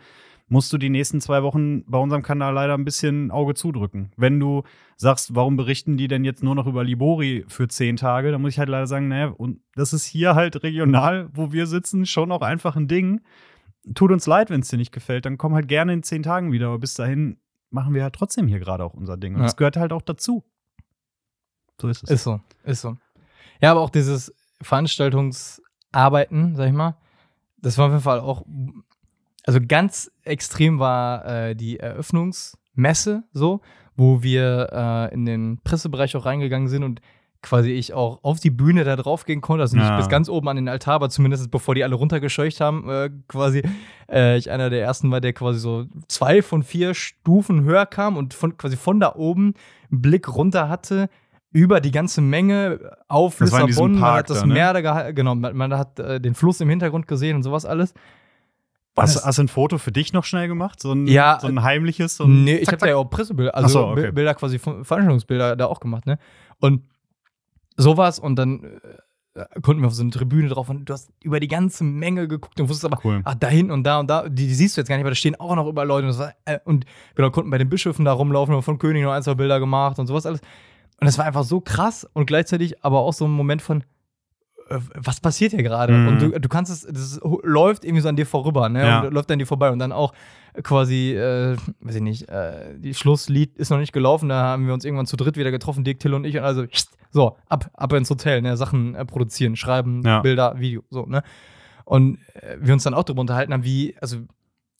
musst 0.47 0.71
du 0.73 0.77
die 0.77 0.89
nächsten 0.89 1.21
zwei 1.21 1.43
Wochen 1.43 1.83
bei 1.85 1.97
unserem 1.97 2.23
Kanal 2.23 2.53
leider 2.53 2.73
ein 2.73 2.83
bisschen 2.83 3.31
Auge 3.31 3.53
zudrücken. 3.53 4.11
Wenn 4.17 4.39
du 4.39 4.63
sagst, 4.97 5.33
warum 5.33 5.55
berichten 5.55 5.95
die 5.95 6.09
denn 6.09 6.25
jetzt 6.25 6.43
nur 6.43 6.55
noch 6.55 6.67
über 6.67 6.83
Libori 6.83 7.45
für 7.47 7.69
zehn 7.69 7.95
Tage, 7.95 8.31
dann 8.31 8.41
muss 8.41 8.53
ich 8.53 8.59
halt 8.59 8.69
leider 8.69 8.87
sagen, 8.87 9.07
naja, 9.07 9.27
und 9.27 9.61
das 9.75 9.93
ist 9.93 10.05
hier 10.05 10.35
halt 10.35 10.61
regional, 10.63 11.29
wo 11.33 11.53
wir 11.53 11.67
sitzen, 11.67 12.05
schon 12.05 12.31
auch 12.31 12.41
einfach 12.41 12.75
ein 12.75 12.87
Ding. 12.87 13.21
Tut 13.95 14.11
uns 14.11 14.27
leid, 14.27 14.49
wenn 14.49 14.59
es 14.59 14.67
dir 14.67 14.77
nicht 14.77 14.91
gefällt, 14.91 15.25
dann 15.25 15.37
komm 15.37 15.55
halt 15.55 15.67
gerne 15.67 15.93
in 15.93 16.03
zehn 16.03 16.21
Tagen 16.21 16.51
wieder, 16.51 16.67
aber 16.67 16.79
bis 16.79 16.93
dahin 16.95 17.37
machen 17.71 17.93
wir 17.93 18.03
halt 18.03 18.13
trotzdem 18.15 18.47
hier 18.47 18.59
gerade 18.59 18.83
auch 18.83 18.93
unser 18.93 19.17
Ding. 19.17 19.33
Und 19.33 19.39
Ja. 19.41 19.45
das 19.47 19.57
gehört 19.57 19.77
halt 19.77 19.91
auch 19.93 20.01
dazu. 20.01 20.43
So 21.79 21.87
ist 21.87 22.03
es. 22.03 22.09
Ist 22.11 22.23
so, 22.23 22.39
ist 22.63 22.81
so. 22.81 22.97
Ja, 23.61 23.71
aber 23.71 23.81
auch 23.81 23.89
dieses 23.89 24.33
Veranstaltungsarbeiten, 24.61 26.55
sag 26.55 26.67
ich 26.67 26.73
mal, 26.73 26.95
das 27.57 27.77
war 27.77 27.85
auf 27.87 27.91
jeden 27.91 28.03
Fall 28.03 28.19
auch, 28.19 28.45
also 29.45 29.59
ganz 29.65 30.11
extrem 30.23 30.79
war 30.79 31.25
äh, 31.25 31.55
die 31.55 31.79
Eröffnungsmesse 31.79 33.23
so, 33.33 33.61
wo 33.95 34.23
wir 34.23 34.69
äh, 34.71 35.13
in 35.13 35.25
den 35.25 35.59
Pressebereich 35.63 36.15
auch 36.15 36.25
reingegangen 36.25 36.67
sind 36.69 36.83
und 36.83 37.01
quasi 37.41 37.71
ich 37.71 37.93
auch 37.93 38.19
auf 38.23 38.39
die 38.39 38.51
Bühne 38.51 38.83
da 38.83 38.95
drauf 38.95 39.25
gehen 39.25 39.41
konnte, 39.41 39.61
also 39.63 39.75
nicht 39.75 39.85
Ja. 39.87 39.97
bis 39.97 40.09
ganz 40.09 40.29
oben 40.29 40.47
an 40.47 40.57
den 40.57 40.67
Altar, 40.69 40.95
aber 40.95 41.09
zumindest 41.09 41.49
bevor 41.49 41.73
die 41.73 41.83
alle 41.83 41.95
runtergescheucht 41.95 42.61
haben, 42.61 42.87
äh, 42.89 43.09
quasi 43.27 43.63
äh, 44.11 44.37
ich 44.37 44.51
einer 44.51 44.69
der 44.69 44.81
ersten 44.83 45.09
war, 45.09 45.21
der 45.21 45.33
quasi 45.33 45.59
so 45.59 45.85
zwei 46.07 46.41
von 46.43 46.61
vier 46.63 46.93
Stufen 46.93 47.63
höher 47.63 47.85
kam 47.87 48.15
und 48.17 48.33
von 48.35 48.57
quasi 48.57 48.77
von 48.77 48.99
da 48.99 49.15
oben 49.15 49.55
einen 49.91 50.01
Blick 50.01 50.33
runter 50.35 50.69
hatte 50.69 51.09
über 51.51 51.81
die 51.81 51.91
ganze 51.91 52.21
Menge 52.21 52.79
auf 53.07 53.37
Das 53.39 53.51
Lissabon, 53.51 53.93
man 53.99 54.01
hat 54.11 54.29
das 54.29 54.41
da, 54.41 54.45
ne? 54.45 54.53
Meer 54.53 54.73
da 54.73 55.11
genau, 55.11 55.33
man, 55.35 55.55
man 55.57 55.73
hat 55.77 55.99
äh, 55.99 56.21
den 56.21 56.35
Fluss 56.35 56.61
im 56.61 56.69
Hintergrund 56.69 57.07
gesehen 57.07 57.35
und 57.35 57.43
sowas 57.43 57.65
alles. 57.65 57.93
Hast, 58.97 59.15
Das- 59.15 59.25
hast 59.25 59.37
du 59.39 59.43
ein 59.43 59.47
Foto 59.47 59.77
für 59.77 59.91
dich 59.91 60.13
noch 60.13 60.25
schnell 60.25 60.47
gemacht? 60.47 60.79
So 60.81 60.91
ein, 60.91 61.07
Ja, 61.07 61.39
so 61.41 61.47
ein 61.47 61.63
heimliches? 61.63 62.17
So 62.17 62.25
ein 62.25 62.43
nee, 62.43 62.55
ich 62.57 62.65
Zack, 62.65 62.73
habe 62.73 62.85
da 62.85 62.87
ja 62.91 62.97
auch 62.97 63.05
Pressebilder, 63.09 63.55
also 63.55 63.67
so, 63.67 63.87
okay. 63.87 64.07
Bi- 64.07 64.11
Bilder 64.11 64.33
quasi, 64.35 64.59
Veranstaltungsbilder 64.59 65.55
da 65.55 65.65
auch 65.65 65.79
gemacht, 65.79 66.05
ne? 66.05 66.19
Und 66.59 66.83
sowas 67.81 68.19
und 68.19 68.35
dann 68.35 68.63
äh, 69.33 69.45
konnten 69.61 69.81
wir 69.81 69.87
auf 69.87 69.93
so 69.93 70.01
eine 70.01 70.11
Tribüne 70.11 70.49
drauf 70.49 70.69
und 70.69 70.85
du 70.85 70.93
hast 70.93 71.11
über 71.23 71.39
die 71.39 71.47
ganze 71.47 71.83
Menge 71.83 72.27
geguckt 72.27 72.59
und 72.59 72.67
wusstest 72.67 72.91
aber, 72.91 73.01
Cool. 73.03 73.21
ah, 73.23 73.35
da 73.35 73.47
hinten 73.47 73.71
und 73.71 73.83
da 73.83 73.99
und 73.99 74.09
da, 74.09 74.27
die, 74.27 74.47
die 74.47 74.53
siehst 74.53 74.75
du 74.75 74.81
jetzt 74.81 74.89
gar 74.89 74.95
nicht, 74.95 75.03
aber 75.03 75.11
da 75.11 75.15
stehen 75.15 75.39
auch 75.39 75.55
noch 75.55 75.67
überall 75.67 75.87
Leute 75.87 76.07
und, 76.07 76.13
das 76.13 76.19
war, 76.19 76.33
äh, 76.45 76.59
und 76.65 76.85
genau, 77.15 77.29
konnten 77.29 77.49
bei 77.49 77.57
den 77.57 77.69
Bischöfen 77.69 78.03
da 78.05 78.11
rumlaufen 78.11 78.53
und 78.53 78.61
von 78.63 78.77
König 78.77 79.03
noch 79.03 79.11
ein, 79.11 79.23
zwei 79.23 79.35
Bilder 79.35 79.59
gemacht 79.59 79.99
und 79.99 80.07
sowas 80.07 80.25
alles. 80.25 80.41
Und 80.99 81.05
das 81.05 81.17
war 81.17 81.25
einfach 81.25 81.43
so 81.43 81.61
krass 81.61 82.07
und 82.13 82.25
gleichzeitig 82.25 82.83
aber 82.83 82.99
auch 82.99 83.13
so 83.13 83.25
ein 83.25 83.31
Moment 83.31 83.61
von, 83.61 83.83
äh, 84.69 84.79
was 84.95 85.21
passiert 85.21 85.51
hier 85.51 85.63
gerade? 85.63 85.93
Mhm. 85.93 86.07
Und 86.07 86.21
du, 86.21 86.39
du 86.39 86.49
kannst 86.49 86.71
es, 86.71 86.81
das 86.81 87.19
läuft 87.43 87.85
irgendwie 87.85 88.01
so 88.01 88.09
an 88.09 88.15
dir 88.17 88.25
vorüber, 88.25 88.67
ne? 88.69 88.85
Ja. 88.85 89.01
Und 89.01 89.13
läuft 89.13 89.31
an 89.31 89.39
dir 89.39 89.47
vorbei 89.47 89.71
und 89.71 89.79
dann 89.79 89.93
auch 89.93 90.13
quasi, 90.63 91.13
äh, 91.13 91.55
weiß 91.79 91.95
ich 91.95 92.01
nicht, 92.01 92.29
äh, 92.29 92.77
die 92.77 92.93
Schlusslied 92.93 93.57
ist 93.57 93.69
noch 93.69 93.79
nicht 93.79 93.93
gelaufen, 93.93 94.27
da 94.27 94.41
haben 94.43 94.67
wir 94.67 94.73
uns 94.73 94.83
irgendwann 94.83 95.05
zu 95.05 95.15
dritt 95.15 95.37
wieder 95.37 95.51
getroffen, 95.51 95.85
Dirk, 95.85 95.99
Till 95.99 96.13
und 96.13 96.25
ich 96.25 96.37
und 96.37 96.43
also, 96.43 96.65
so, 97.11 97.37
ab, 97.49 97.69
ab 97.73 97.93
ins 97.93 98.09
Hotel, 98.09 98.41
ne? 98.41 98.57
Sachen 98.57 98.95
äh, 98.95 99.05
produzieren, 99.05 99.55
schreiben, 99.55 100.01
Ja. 100.03 100.21
Bilder, 100.21 100.59
Video, 100.59 100.83
so, 100.89 101.05
ne? 101.05 101.23
Und 101.85 102.17
äh, 102.35 102.57
wir 102.59 102.73
uns 102.73 102.83
dann 102.83 102.93
auch 102.93 103.03
darüber 103.03 103.21
unterhalten 103.21 103.53
haben, 103.53 103.63
wie, 103.63 103.95
also, 104.01 104.17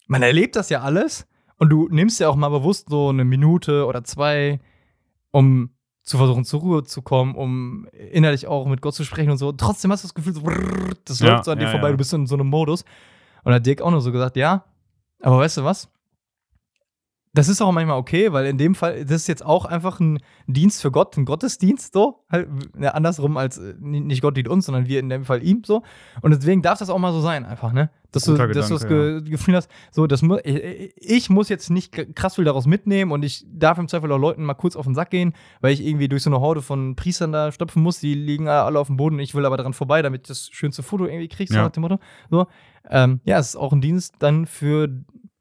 man 0.07 0.23
erlebt 0.23 0.55
das 0.55 0.69
ja 0.69 0.81
alles 0.81 1.27
und 1.57 1.69
du 1.69 1.87
nimmst 1.89 2.19
ja 2.19 2.29
auch 2.29 2.35
mal 2.35 2.49
bewusst 2.49 2.89
so 2.89 3.09
eine 3.09 3.23
Minute 3.25 3.85
oder 3.85 4.03
zwei, 4.03 4.59
um 5.31 5.71
zu 6.03 6.17
versuchen, 6.17 6.43
zur 6.45 6.61
Ruhe 6.61 6.83
zu 6.83 7.01
kommen, 7.01 7.35
um 7.35 7.87
innerlich 8.11 8.47
auch 8.47 8.65
mit 8.67 8.81
Gott 8.81 8.95
zu 8.95 9.03
sprechen 9.03 9.29
und 9.31 9.37
so. 9.37 9.51
Trotzdem 9.51 9.91
hast 9.91 10.03
du 10.03 10.07
das 10.07 10.15
Gefühl, 10.15 10.33
so, 10.33 10.41
brrr, 10.41 10.93
das 11.05 11.19
Ja, 11.19 11.29
läuft 11.33 11.45
so 11.45 11.51
an 11.51 11.59
dir 11.59 11.65
ja, 11.65 11.71
vorbei, 11.71 11.91
du 11.91 11.97
bist 11.97 12.11
in 12.13 12.25
so 12.25 12.35
einem 12.35 12.47
Modus. 12.47 12.83
Und 13.43 13.51
da 13.51 13.55
hat 13.55 13.65
Dirk 13.65 13.81
auch 13.81 13.91
nur 13.91 14.01
so 14.01 14.11
gesagt, 14.11 14.35
ja, 14.35 14.65
aber 15.21 15.37
weißt 15.37 15.57
du 15.57 15.63
was? 15.63 15.89
Das 17.33 17.47
ist 17.47 17.61
auch 17.61 17.71
manchmal 17.71 17.97
okay, 17.97 18.33
weil 18.33 18.45
in 18.45 18.57
dem 18.57 18.75
Fall, 18.75 19.05
das 19.05 19.21
ist 19.21 19.27
jetzt 19.27 19.45
auch 19.45 19.63
einfach 19.63 20.01
ein 20.01 20.19
Dienst 20.47 20.81
für 20.81 20.91
Gott, 20.91 21.15
ein 21.15 21.23
Gottesdienst, 21.23 21.93
so. 21.93 22.25
Halt, 22.29 22.49
ja, 22.77 22.89
andersrum 22.91 23.37
als 23.37 23.57
äh, 23.57 23.73
ni- 23.79 24.01
nicht 24.01 24.21
Gott 24.21 24.35
dient 24.35 24.49
uns, 24.49 24.65
sondern 24.65 24.85
wir 24.87 24.99
in 24.99 25.07
dem 25.07 25.23
Fall 25.23 25.41
ihm, 25.41 25.63
so. 25.65 25.81
Und 26.21 26.31
deswegen 26.31 26.61
darf 26.61 26.79
das 26.79 26.89
auch 26.89 26.97
mal 26.99 27.13
so 27.13 27.21
sein, 27.21 27.45
einfach, 27.45 27.71
ne? 27.71 27.89
Dass 28.11 28.25
du, 28.25 28.31
Guter 28.33 28.47
du 28.49 28.53
das 28.55 28.85
Ge 28.85 29.21
Gefühl 29.23 29.55
hast, 29.55 29.71
so, 29.91 30.05
das 30.07 30.21
mu 30.21 30.39
ich, 30.43 30.93
ich 30.97 31.29
muss 31.29 31.47
jetzt 31.47 31.69
nicht 31.69 31.93
krass 32.17 32.35
viel 32.35 32.43
daraus 32.43 32.65
mitnehmen 32.65 33.13
und 33.13 33.23
ich 33.23 33.45
darf 33.49 33.77
im 33.77 33.87
Zweifel 33.87 34.11
auch 34.11 34.17
Leuten 34.17 34.43
mal 34.43 34.53
kurz 34.53 34.75
auf 34.75 34.83
den 34.85 34.95
Sack 34.95 35.11
gehen, 35.11 35.31
weil 35.61 35.71
ich 35.71 35.81
irgendwie 35.85 36.09
durch 36.09 36.23
so 36.23 36.29
eine 36.29 36.41
Horde 36.41 36.61
von 36.61 36.97
Priestern 36.97 37.31
da 37.31 37.53
stopfen 37.53 37.81
muss, 37.81 38.01
die 38.01 38.13
liegen 38.13 38.49
alle 38.49 38.77
auf 38.77 38.87
dem 38.87 38.97
Boden 38.97 39.15
und 39.15 39.21
ich 39.21 39.33
will 39.35 39.45
aber 39.45 39.55
daran 39.55 39.71
vorbei, 39.71 40.01
damit 40.01 40.23
ich 40.23 40.27
das 40.27 40.49
schönste 40.51 40.83
Foto 40.83 41.05
irgendwie 41.05 41.29
kriege, 41.29 41.53
so 41.53 41.57
Ja. 41.59 41.63
nach 41.63 41.71
dem 41.71 41.79
Motto. 41.81 41.99
So. 42.29 42.47
Ähm, 42.89 43.21
ja, 43.23 43.39
es 43.39 43.47
ist 43.49 43.55
auch 43.55 43.71
ein 43.71 43.79
Dienst 43.79 44.15
dann 44.19 44.45
für, 44.45 44.89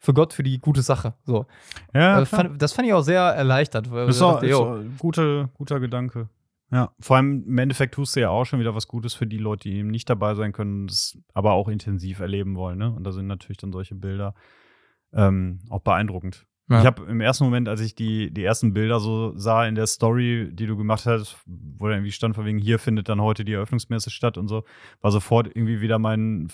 für 0.01 0.15
Gott, 0.15 0.33
für 0.33 0.43
die 0.43 0.59
gute 0.59 0.83
Sache. 0.83 1.15
So. 1.25 1.47
Ja, 1.95 2.21
Äh, 2.21 2.25
klar. 2.25 2.27
fand, 2.27 2.63
das 2.63 2.73
fand 2.73 2.89
ich 2.89 2.95
auch 2.95 3.03
sehr 3.03 3.21
erleichtert. 3.21 3.91
Weil 3.91 4.07
Das 4.07 4.17
ist 4.17 4.23
auch, 4.23 4.43
ein 4.43 4.97
guter, 4.99 5.49
guter 5.55 5.79
Gedanke. 5.79 6.29
Ja, 6.73 6.93
vor 7.01 7.17
allem 7.17 7.45
im 7.47 7.59
Endeffekt 7.59 7.95
tust 7.95 8.15
du 8.17 8.21
ja 8.21 8.31
auch 8.31 8.45
schon 8.45 8.61
wieder 8.61 8.75
was 8.75 8.87
Gutes 8.89 9.13
für 9.15 9.27
die 9.27 9.39
Leute, 9.39 9.69
die 9.69 9.77
eben 9.77 9.89
nicht 9.89 10.09
dabei 10.09 10.35
sein 10.35 10.53
können, 10.53 10.87
das 10.87 11.19
aber 11.35 11.53
auch 11.53 11.69
intensiv 11.69 12.21
erleben 12.21 12.55
wollen. 12.57 12.79
Ne? 12.79 12.93
Und 12.93 13.05
da 13.05 13.13
sind 13.13 13.27
natürlich 13.27 13.59
dann 13.59 13.73
solche 13.73 13.95
Bilder 13.97 14.35
ähm, 15.13 15.61
auch 15.69 15.81
beeindruckend. 15.81 16.47
Ja. 16.71 16.81
Ich 16.81 16.87
habe 16.87 17.03
im 17.09 17.21
ersten 17.21 17.45
Moment, 17.45 17.69
als 17.69 17.81
ich 17.81 17.95
die, 17.95 18.31
die 18.33 18.45
ersten 18.45 18.73
Bilder 18.73 19.01
so 19.01 19.33
sah 19.37 19.67
in 19.67 19.75
der 19.75 19.87
Story, 19.89 20.49
die 20.53 20.67
du 20.67 20.77
gemacht 20.77 21.05
hast, 21.05 21.37
wo 21.47 21.87
da 21.89 21.95
irgendwie 21.95 22.13
stand, 22.13 22.35
von 22.37 22.45
wegen, 22.45 22.59
hier 22.59 22.79
findet 22.79 23.09
dann 23.09 23.21
heute 23.21 23.45
die 23.45 23.53
Eröffnungsmesse 23.55 24.11
statt 24.11 24.39
und 24.39 24.47
so, 24.49 24.63
war 25.01 25.11
sofort 25.11 25.49
irgendwie 25.49 25.81
wieder 25.81 25.99
mein 25.99 26.47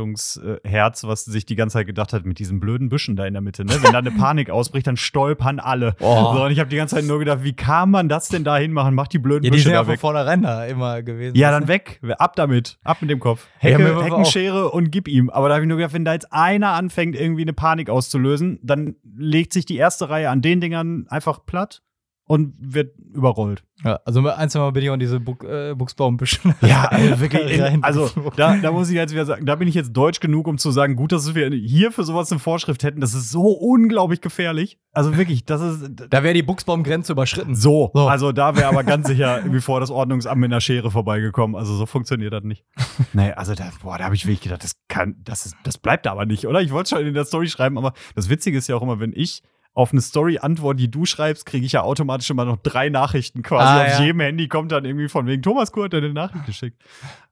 Veranstaltungsherz, 0.00 1.04
was 1.04 1.24
sich 1.24 1.46
die 1.46 1.56
ganze 1.56 1.74
Zeit 1.74 1.86
gedacht 1.86 2.12
hat, 2.12 2.24
mit 2.24 2.38
diesen 2.38 2.60
blöden 2.60 2.88
Büschen 2.88 3.16
da 3.16 3.26
in 3.26 3.34
der 3.34 3.42
Mitte. 3.42 3.64
Ne? 3.64 3.72
Wenn 3.82 3.92
da 3.92 3.98
eine 3.98 4.10
Panik 4.10 4.50
ausbricht, 4.50 4.86
dann 4.86 4.96
stolpern 4.96 5.58
alle. 5.58 5.94
Oh. 6.00 6.34
So, 6.34 6.44
und 6.44 6.50
ich 6.52 6.58
habe 6.58 6.70
die 6.70 6.76
ganze 6.76 6.96
Zeit 6.96 7.04
nur 7.04 7.18
gedacht, 7.18 7.42
wie 7.42 7.52
kann 7.52 7.90
man 7.90 8.08
das 8.08 8.28
denn 8.28 8.44
da 8.44 8.56
hinmachen? 8.56 8.94
Mach 8.94 9.08
die 9.08 9.18
blöden 9.18 9.44
ja, 9.44 9.50
die 9.50 9.56
Büsche 9.56 9.64
sind 9.64 9.72
ja 9.74 9.84
von 9.84 9.96
vornherein 9.96 10.42
da 10.42 10.64
immer 10.66 11.02
gewesen. 11.02 11.36
Ja, 11.36 11.50
dann 11.50 11.68
weg. 11.68 12.00
Ab 12.18 12.36
damit. 12.36 12.78
Ab 12.84 12.98
mit 13.00 13.10
dem 13.10 13.20
Kopf. 13.20 13.46
Ja, 13.60 13.70
Hecke, 13.70 13.82
mir 13.82 13.94
war 13.94 14.00
auch- 14.00 14.04
Heckenschere 14.04 14.70
und 14.70 14.90
gib 14.90 15.08
ihm. 15.08 15.30
Aber 15.30 15.48
da 15.48 15.54
habe 15.54 15.64
ich 15.64 15.68
nur 15.68 15.76
gedacht, 15.78 15.94
wenn 15.94 16.04
da 16.04 16.12
jetzt 16.12 16.32
einer 16.32 16.70
anfängt, 16.72 17.14
irgendwie 17.16 17.42
eine 17.42 17.52
Panik 17.52 17.90
auszulösen, 17.90 18.58
dann 18.62 18.94
legt 19.16 19.49
sich 19.52 19.66
die 19.66 19.76
erste 19.76 20.08
Reihe 20.08 20.30
an 20.30 20.42
den 20.42 20.60
Dingern 20.60 21.06
einfach 21.08 21.44
platt 21.44 21.82
und 22.30 22.54
wird 22.60 22.94
überrollt. 23.12 23.64
Ja, 23.84 23.98
also 24.04 24.24
ein, 24.24 24.48
zwei 24.50 24.60
Mal 24.60 24.70
bin 24.70 24.84
ich 24.84 24.90
auch 24.90 24.94
in 24.94 25.00
diese 25.00 25.18
Buch, 25.18 25.42
äh, 25.42 25.74
Buchsbaumbüsche. 25.74 26.38
Ja, 26.60 26.84
also 26.84 27.18
wirklich. 27.18 27.60
rein- 27.60 27.82
also 27.82 28.08
da, 28.36 28.56
da 28.56 28.70
muss 28.70 28.88
ich 28.88 28.94
jetzt 28.94 29.12
wieder 29.12 29.24
sagen, 29.26 29.46
da 29.46 29.56
bin 29.56 29.66
ich 29.66 29.74
jetzt 29.74 29.92
deutsch 29.94 30.20
genug, 30.20 30.46
um 30.46 30.56
zu 30.56 30.70
sagen, 30.70 30.94
gut, 30.94 31.10
dass 31.10 31.34
wir 31.34 31.50
hier 31.50 31.90
für 31.90 32.04
sowas 32.04 32.30
eine 32.30 32.38
Vorschrift 32.38 32.84
hätten. 32.84 33.00
Das 33.00 33.14
ist 33.14 33.30
so 33.32 33.48
unglaublich 33.48 34.20
gefährlich. 34.20 34.78
Also 34.92 35.16
wirklich, 35.16 35.44
das 35.44 35.60
ist 35.60 35.90
Da 36.08 36.22
wäre 36.22 36.34
die 36.34 36.44
Buchsbaumgrenze 36.44 37.10
überschritten. 37.12 37.56
so. 37.56 37.90
So. 37.94 38.06
Also 38.06 38.30
da 38.30 38.54
wäre 38.54 38.68
aber 38.68 38.84
ganz 38.84 39.08
sicher 39.08 39.38
irgendwie 39.38 39.60
vor 39.60 39.80
das 39.80 39.90
Ordnungsamt 39.90 40.40
mit 40.40 40.52
einer 40.52 40.60
Schere 40.60 40.92
vorbeigekommen. 40.92 41.56
Also 41.56 41.74
so 41.74 41.84
funktioniert 41.86 42.32
das 42.32 42.44
nicht. 42.44 42.64
nee, 43.12 43.32
also 43.32 43.56
da, 43.56 43.70
boah, 43.82 43.98
da 43.98 44.04
habe 44.04 44.14
ich 44.14 44.24
wirklich 44.26 44.42
gedacht, 44.42 44.62
das 44.62 44.76
kann, 44.86 45.16
das 45.24 45.46
ist, 45.46 45.56
das 45.64 45.78
bleibt 45.78 46.06
aber 46.06 46.26
nicht, 46.26 46.46
oder? 46.46 46.60
Ich 46.62 46.70
wollte 46.70 46.90
schon 46.90 47.04
in 47.04 47.14
der 47.14 47.24
Story 47.24 47.48
schreiben, 47.48 47.76
aber 47.76 47.92
das 48.14 48.28
Witzige 48.28 48.56
ist 48.56 48.68
ja 48.68 48.76
auch 48.76 48.82
immer, 48.82 49.00
wenn 49.00 49.12
ich 49.16 49.42
auf 49.72 49.92
eine 49.92 50.00
Story 50.00 50.38
antworte, 50.38 50.78
die 50.78 50.90
du 50.90 51.04
schreibst, 51.04 51.46
kriege 51.46 51.64
ich 51.64 51.72
ja 51.72 51.82
automatisch 51.82 52.28
immer 52.30 52.44
noch 52.44 52.56
drei 52.56 52.88
Nachrichten 52.88 53.42
quasi. 53.42 53.66
Ah, 53.66 53.82
auf 53.82 53.98
ja. 54.00 54.04
jedem 54.06 54.20
Handy 54.20 54.48
kommt 54.48 54.72
dann 54.72 54.84
irgendwie 54.84 55.08
von 55.08 55.26
wegen 55.26 55.42
Thomas 55.42 55.70
Kurt 55.72 55.94
hat 55.94 56.02
eine 56.02 56.12
Nachricht 56.12 56.46
geschickt. 56.46 56.82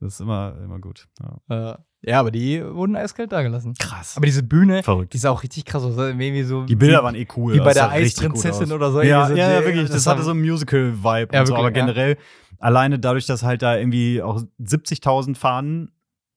Das 0.00 0.14
ist 0.14 0.20
immer, 0.20 0.54
immer 0.62 0.78
gut. 0.78 1.08
Ja. 1.48 1.72
Äh, 1.72 1.78
ja, 2.02 2.20
aber 2.20 2.30
die 2.30 2.62
wurden 2.64 2.94
eiskalt 2.94 3.32
da 3.32 3.42
gelassen. 3.42 3.74
Krass. 3.76 4.16
Aber 4.16 4.24
diese 4.24 4.44
Bühne, 4.44 4.84
Verrückt. 4.84 5.12
die 5.12 5.16
ist 5.16 5.26
auch 5.26 5.42
richtig 5.42 5.64
krass 5.64 5.82
aus. 5.82 5.96
So 5.96 6.12
Die 6.12 6.76
Bilder 6.76 7.00
wie, 7.00 7.02
waren 7.02 7.14
eh 7.16 7.26
cool. 7.36 7.54
wie 7.54 7.58
bei 7.58 7.72
der 7.72 7.74
sah 7.74 7.90
Eisprinzessin 7.90 8.70
oder 8.70 8.92
so. 8.92 9.02
Ja, 9.02 9.26
so, 9.26 9.34
ja, 9.34 9.64
wirklich. 9.64 9.90
Das, 9.90 10.06
hatte 10.06 10.22
so 10.22 10.30
einen 10.30 10.40
Musical-Vibe 10.40 11.34
Ja, 11.34 11.44
so. 11.44 11.56
Aber 11.56 11.72
generell, 11.72 12.16
alleine 12.58 13.00
dadurch, 13.00 13.26
dass 13.26 13.42
halt 13.42 13.62
da 13.62 13.76
irgendwie 13.76 14.22
auch 14.22 14.42
70.000 14.60 15.36
Fahnen 15.36 15.90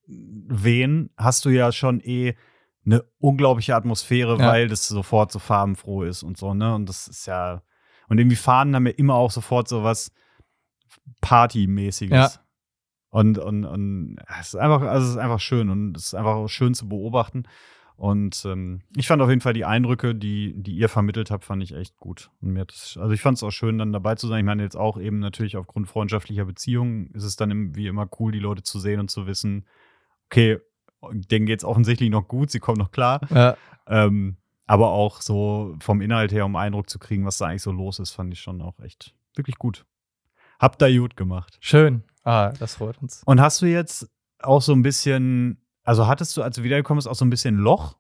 wehen, 0.08 1.12
hast 1.16 1.46
du 1.46 1.50
ja 1.50 1.72
schon 1.72 2.00
eh 2.02 2.34
eine 2.86 3.04
unglaubliche 3.20 3.76
Atmosphäre, 3.76 4.38
Ja. 4.40 4.48
weil 4.48 4.68
das 4.68 4.88
sofort 4.88 5.32
so 5.32 5.40
farbenfroh 5.40 6.04
ist 6.04 6.24
und 6.24 6.38
so, 6.38 6.54
ne? 6.54 6.74
Und 6.76 6.88
das 6.90 7.08
ist 7.08 7.26
ja. 7.28 7.62
Und 8.08 8.18
irgendwie 8.18 8.36
Fahnen 8.36 8.76
haben 8.76 8.88
ja 8.88 8.94
immer 8.94 9.16
auch 9.16 9.32
sofort 9.32 9.68
so 9.68 9.84
was 9.84 10.12
Partymäßiges. 11.22 12.12
Ja. 12.36 12.42
Und, 13.10 13.38
und, 13.38 13.66
und 13.66 14.18
es 14.40 14.50
ist 14.50 14.56
einfach, 14.56 14.82
also 14.82 15.06
es 15.06 15.12
ist 15.14 15.18
einfach 15.18 15.40
schön 15.40 15.70
und 15.70 15.98
es 15.98 16.08
ist 16.08 16.14
einfach 16.14 16.48
schön 16.48 16.74
zu 16.74 16.88
beobachten. 16.88 17.44
Und 17.98 18.46
ähm, 18.46 18.82
ich 18.96 19.08
fand 19.08 19.22
auf 19.22 19.30
jeden 19.30 19.42
Fall 19.42 19.54
die 19.54 19.66
Eindrücke, 19.66 20.16
die, 20.16 20.54
die 20.58 20.74
ihr 20.76 20.90
vermittelt 20.90 21.30
habt, 21.30 21.46
fand 21.46 21.62
ich 21.62 21.76
echt 21.76 21.98
gut. 21.98 22.32
Und 22.42 22.54
mir 22.54 22.62
hat 22.62 22.72
das, 22.72 22.98
also 23.00 23.14
ich 23.14 23.22
fand 23.22 23.38
es 23.38 23.44
auch 23.44 23.52
schön, 23.52 23.78
dann 23.78 23.94
dabei 23.94 24.16
zu 24.16 24.28
sein. 24.28 24.40
Ich 24.40 24.46
meine, 24.46 24.64
jetzt 24.64 24.78
auch 24.78 25.00
eben 25.00 25.20
natürlich 25.20 25.56
aufgrund 25.56 25.88
freundschaftlicher 25.88 26.46
Beziehungen 26.46 27.12
ist 27.14 27.24
es 27.26 27.36
dann 27.36 27.76
wie 27.76 27.86
immer 27.88 28.10
cool, 28.20 28.32
die 28.32 28.40
Leute 28.40 28.64
zu 28.64 28.80
sehen 28.80 29.00
und 29.00 29.12
zu 29.12 29.28
wissen, 29.28 29.68
okay, 30.32 30.58
denen 31.12 31.46
geht 31.46 31.60
es 31.60 31.66
offensichtlich 31.66 32.10
noch 32.10 32.28
gut, 32.28 32.52
sie 32.52 32.60
kommen 32.60 32.78
noch 32.78 32.92
klar. 32.92 33.22
Ja. 33.30 33.58
Ähm, 33.88 34.38
aber 34.68 34.92
auch 34.92 35.22
so 35.22 35.76
vom 35.82 36.02
Inhalt 36.02 36.32
her, 36.32 36.46
um 36.46 36.56
Eindruck 36.56 36.90
zu 36.90 37.00
kriegen, 37.00 37.26
was 37.26 37.38
da 37.38 37.48
eigentlich 37.48 37.62
so 37.64 37.72
los 37.72 38.00
ist, 38.00 38.12
fand 38.12 38.34
ich 38.34 38.40
schon 38.40 38.62
auch 38.62 38.80
echt 38.80 39.14
wirklich 39.36 39.58
gut. 39.58 39.86
Habt 40.60 40.82
da 40.82 40.90
gut 40.90 41.18
gemacht. 41.18 41.58
Schön. 41.60 42.04
Ah, 42.24 42.54
das 42.60 42.76
freut 42.76 43.02
uns. 43.02 43.24
Und 43.26 43.42
hast 43.42 43.62
du 43.62 43.66
jetzt 43.66 44.10
auch 44.40 44.62
so 44.62 44.74
ein 44.74 44.82
bisschen, 44.84 45.58
also 45.84 46.08
hattest 46.08 46.38
du, 46.38 46.44
als 46.44 46.56
du 46.56 46.64
wiedergekommen 46.64 47.00
bist, 47.00 47.08
auch 47.08 47.16
so 47.16 47.26
ein 47.26 47.30
bisschen 47.30 47.56
Loch? 47.58 47.98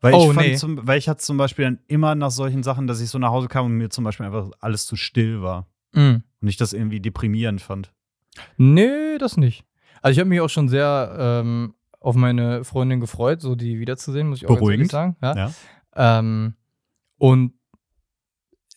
Weil 0.00 0.12
Oh, 0.14 0.28
ich 0.28 0.34
fand 0.34 0.46
nee. 0.48 0.56
zum, 0.56 0.86
weil 0.86 0.98
ich 0.98 1.08
hatte 1.08 1.20
zum 1.20 1.38
Beispiel 1.38 1.64
dann 1.64 1.78
immer 1.88 2.14
nach 2.14 2.30
solchen 2.30 2.62
Sachen, 2.62 2.86
dass 2.86 3.00
ich 3.00 3.08
so 3.08 3.18
nach 3.18 3.30
Hause 3.30 3.48
kam 3.48 3.66
und 3.66 3.72
mir 3.72 3.88
zum 3.88 4.04
Beispiel 4.04 4.26
einfach 4.26 4.50
alles 4.60 4.86
zu 4.86 4.96
still 4.96 5.40
war. 5.42 5.66
Mhm. 5.92 6.22
Und 6.42 6.48
ich 6.48 6.58
das 6.58 6.74
irgendwie 6.74 7.00
deprimierend 7.00 7.62
fand. 7.62 7.92
Nee, 8.58 9.16
das 9.18 9.36
nicht. 9.38 9.64
Also 10.02 10.12
ich 10.12 10.20
habe 10.20 10.28
mich 10.28 10.40
auch 10.42 10.50
schon 10.50 10.68
sehr 10.68 11.16
ähm, 11.18 11.74
auf 12.04 12.14
meine 12.16 12.64
Freundin 12.64 13.00
gefreut, 13.00 13.40
so 13.40 13.54
die 13.54 13.78
wiederzusehen, 13.78 14.28
muss 14.28 14.38
ich 14.38 14.46
auch 14.46 14.54
Beruhigend. 14.56 14.90
sagen. 14.90 15.16
Ja. 15.22 15.34
Ja. 15.36 16.18
Ähm, 16.18 16.54
und 17.18 17.54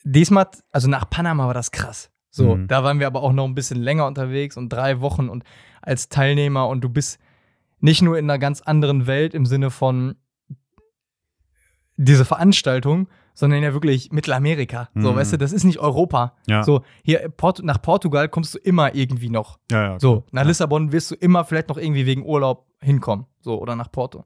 diesmal, 0.04 0.48
also 0.72 0.88
nach 0.88 1.10
Panama 1.10 1.48
war 1.48 1.54
das 1.54 1.72
krass. 1.72 2.10
So, 2.30 2.56
Mhm. 2.56 2.68
da 2.68 2.84
waren 2.84 3.00
wir 3.00 3.08
aber 3.08 3.22
auch 3.24 3.34
noch 3.34 3.46
ein 3.46 3.56
bisschen 3.56 3.82
länger 3.82 4.06
unterwegs 4.06 4.58
und 4.58 4.70
drei 4.70 5.02
Wochen 5.02 5.28
und 5.30 5.44
als 5.82 6.10
Teilnehmer 6.10 6.68
und 6.68 6.82
du 6.82 6.90
bist 6.90 7.20
nicht 7.80 8.02
nur 8.02 8.18
in 8.18 8.26
einer 8.30 8.40
ganz 8.40 8.62
anderen 8.62 9.08
Welt 9.08 9.34
im 9.34 9.46
Sinne 9.46 9.70
von 9.72 10.16
diese 11.96 12.26
Veranstaltung, 12.26 13.08
sondern 13.40 13.62
ja 13.62 13.72
wirklich 13.72 14.12
Mittelamerika. 14.12 14.90
So, 14.96 15.12
Mhm. 15.12 15.16
weißt 15.18 15.34
du, 15.34 15.38
das 15.38 15.54
ist 15.54 15.64
nicht 15.64 15.78
Europa. 15.78 16.34
Ja. 16.48 16.64
So, 16.64 16.82
hier 17.04 17.30
Port 17.30 17.62
nach 17.64 17.80
Portugal 17.80 18.28
kommst 18.30 18.56
du 18.56 18.58
immer 18.58 18.96
irgendwie 18.96 19.30
noch. 19.30 19.60
Ja, 19.72 19.84
ja. 19.94 20.00
So, 20.00 20.24
nach. 20.32 20.44
Lissabon 20.44 20.92
wirst 20.92 21.12
du 21.12 21.16
immer 21.16 21.46
vielleicht 21.46 21.70
noch 21.70 21.78
irgendwie 21.78 22.08
wegen 22.08 22.26
Urlaub 22.26 22.66
hinkommen. 22.82 23.28
So, 23.42 23.62
oder 23.62 23.76
nach 23.76 23.92
Porto. 23.92 24.26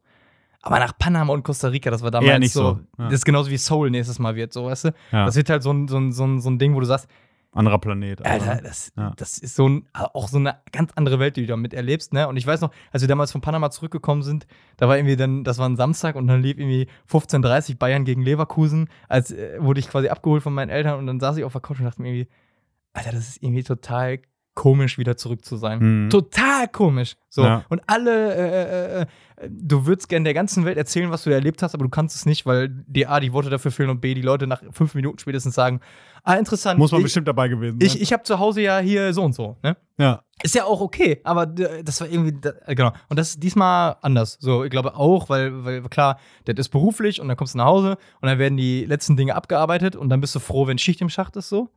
Aber 0.61 0.79
nach 0.79 0.97
Panama 0.97 1.33
und 1.33 1.43
Costa 1.43 1.67
Rica, 1.67 1.91
das 1.91 2.03
war 2.03 2.11
damals 2.11 2.31
Eher 2.31 2.39
nicht 2.39 2.53
so. 2.53 2.79
so. 2.97 3.03
Das 3.03 3.13
ist 3.15 3.25
genauso 3.25 3.49
wie 3.51 3.57
Seoul 3.57 3.89
nächstes 3.89 4.17
Mal 4.19 4.35
wird, 4.35 4.53
so, 4.53 4.65
weißt 4.65 4.85
du? 4.85 4.93
Das 5.11 5.35
wird 5.35 5.49
halt 5.49 5.63
so 5.63 5.71
ein, 5.73 5.87
so, 5.89 5.97
ein, 5.97 6.11
so, 6.13 6.23
ein, 6.23 6.39
so 6.39 6.49
ein 6.49 6.57
Ding, 6.57 6.73
wo 6.73 6.79
du 6.79 6.85
sagst, 6.85 7.07
Anderer 7.53 7.79
Planet. 7.79 8.21
aber- 8.21 8.29
Alter, 8.29 8.61
das, 8.61 8.91
Ja. 8.97 9.11
das 9.17 9.37
ist 9.37 9.55
so 9.55 9.67
ein, 9.67 9.85
auch 9.93 10.27
so 10.29 10.37
eine 10.37 10.55
ganz 10.71 10.91
andere 10.95 11.19
Welt, 11.19 11.35
die 11.35 11.41
du 11.41 11.47
da 11.47 11.57
miterlebst, 11.57 12.13
ne? 12.13 12.27
Und 12.29 12.37
ich 12.37 12.47
weiß 12.47 12.61
noch, 12.61 12.71
als 12.91 13.01
wir 13.03 13.07
damals 13.09 13.31
von 13.33 13.41
Panama 13.41 13.69
zurückgekommen 13.71 14.21
sind, 14.23 14.47
da 14.77 14.87
war 14.87 14.97
irgendwie 14.97 15.17
dann, 15.17 15.43
das 15.43 15.57
war 15.57 15.67
ein 15.67 15.75
Samstag 15.75 16.15
und 16.15 16.27
dann 16.27 16.41
lief 16.41 16.57
irgendwie 16.57 16.87
15:30 17.05 17.77
Bayern 17.77 18.05
gegen 18.05 18.21
Leverkusen, 18.21 18.87
als 19.09 19.31
äh, 19.31 19.57
wurde 19.61 19.79
ich 19.81 19.89
quasi 19.89 20.07
abgeholt 20.07 20.43
von 20.43 20.53
meinen 20.53 20.69
Eltern 20.69 20.97
und 20.97 21.07
dann 21.07 21.19
saß 21.19 21.35
ich 21.37 21.43
auf 21.43 21.51
der 21.51 21.61
Couch 21.61 21.79
und 21.79 21.85
dachte 21.85 22.01
mir 22.01 22.09
irgendwie, 22.09 22.29
Alter, 22.93 23.11
das 23.11 23.27
ist 23.27 23.43
irgendwie 23.43 23.63
total 23.63 24.19
komisch, 24.53 24.97
wieder 24.97 25.15
zurück 25.15 25.45
zu 25.45 25.55
sein. 25.55 25.79
Mhm. 26.05 26.09
Total 26.09 26.67
komisch. 26.67 27.15
So. 27.29 27.43
Ja. 27.43 27.63
Und 27.69 27.81
alle, 27.87 28.35
äh, 28.35 28.99
äh, 28.99 29.01
äh, 29.01 29.05
du 29.49 29.85
würdest 29.85 30.09
gerne 30.09 30.25
der 30.25 30.33
ganzen 30.33 30.65
Welt 30.65 30.77
erzählen, 30.77 31.09
was 31.09 31.23
du 31.23 31.29
da 31.29 31.37
erlebt 31.37 31.63
hast, 31.63 31.73
aber 31.73 31.85
du 31.85 31.89
kannst 31.89 32.15
es 32.15 32.25
nicht, 32.25 32.45
weil 32.45 32.67
dir 32.69 33.09
A, 33.09 33.19
die 33.21 33.31
Worte 33.31 33.49
dafür 33.49 33.71
fehlen 33.71 33.89
und 33.89 34.01
B, 34.01 34.13
die 34.13 34.21
Leute 34.21 34.47
nach 34.47 34.61
fünf 34.71 34.93
Minuten 34.93 35.19
spätestens 35.19 35.55
sagen, 35.55 35.79
ah, 36.23 36.35
interessant. 36.35 36.77
Muss 36.79 36.91
man 36.91 36.99
ich, 36.99 37.05
bestimmt 37.05 37.27
dabei 37.29 37.47
gewesen 37.47 37.79
sein. 37.79 37.87
ich, 37.87 38.01
ich 38.01 38.11
habe 38.11 38.23
zu 38.23 38.39
Hause 38.39 38.61
ja 38.61 38.79
hier 38.79 39.13
so 39.13 39.23
und 39.23 39.33
so, 39.33 39.57
ne? 39.63 39.77
ja. 39.97 40.21
Ist 40.43 40.55
ja 40.55 40.65
auch 40.65 40.81
okay, 40.81 41.21
aber 41.23 41.45
d- 41.45 41.83
das 41.83 42.01
war 42.01 42.09
irgendwie, 42.09 42.35
äh, 42.65 42.73
genau. 42.75 42.91
Und 43.09 43.17
das 43.19 43.29
ist 43.29 43.43
diesmal 43.43 43.95
anders. 44.01 44.37
So, 44.41 44.63
ich 44.63 44.71
glaube 44.71 44.95
auch, 44.95 45.29
weil, 45.29 45.63
weil 45.63 45.81
klar, 45.83 46.17
das 46.45 46.55
ist 46.57 46.69
beruflich 46.69 47.21
und 47.21 47.27
dann 47.27 47.37
kommst 47.37 47.53
du 47.53 47.59
nach 47.59 47.65
Hause 47.65 47.91
und 48.21 48.27
dann 48.27 48.39
werden 48.39 48.57
die 48.57 48.85
letzten 48.85 49.15
Dinge 49.15 49.35
abgearbeitet 49.35 49.95
und 49.95 50.09
dann 50.09 50.19
bist 50.19 50.33
du 50.35 50.39
froh, 50.39 50.65
wenn 50.67 50.77
Schicht 50.79 50.99
im 50.99 51.09
Schacht 51.09 51.35
ist, 51.37 51.47
so. 51.49 51.69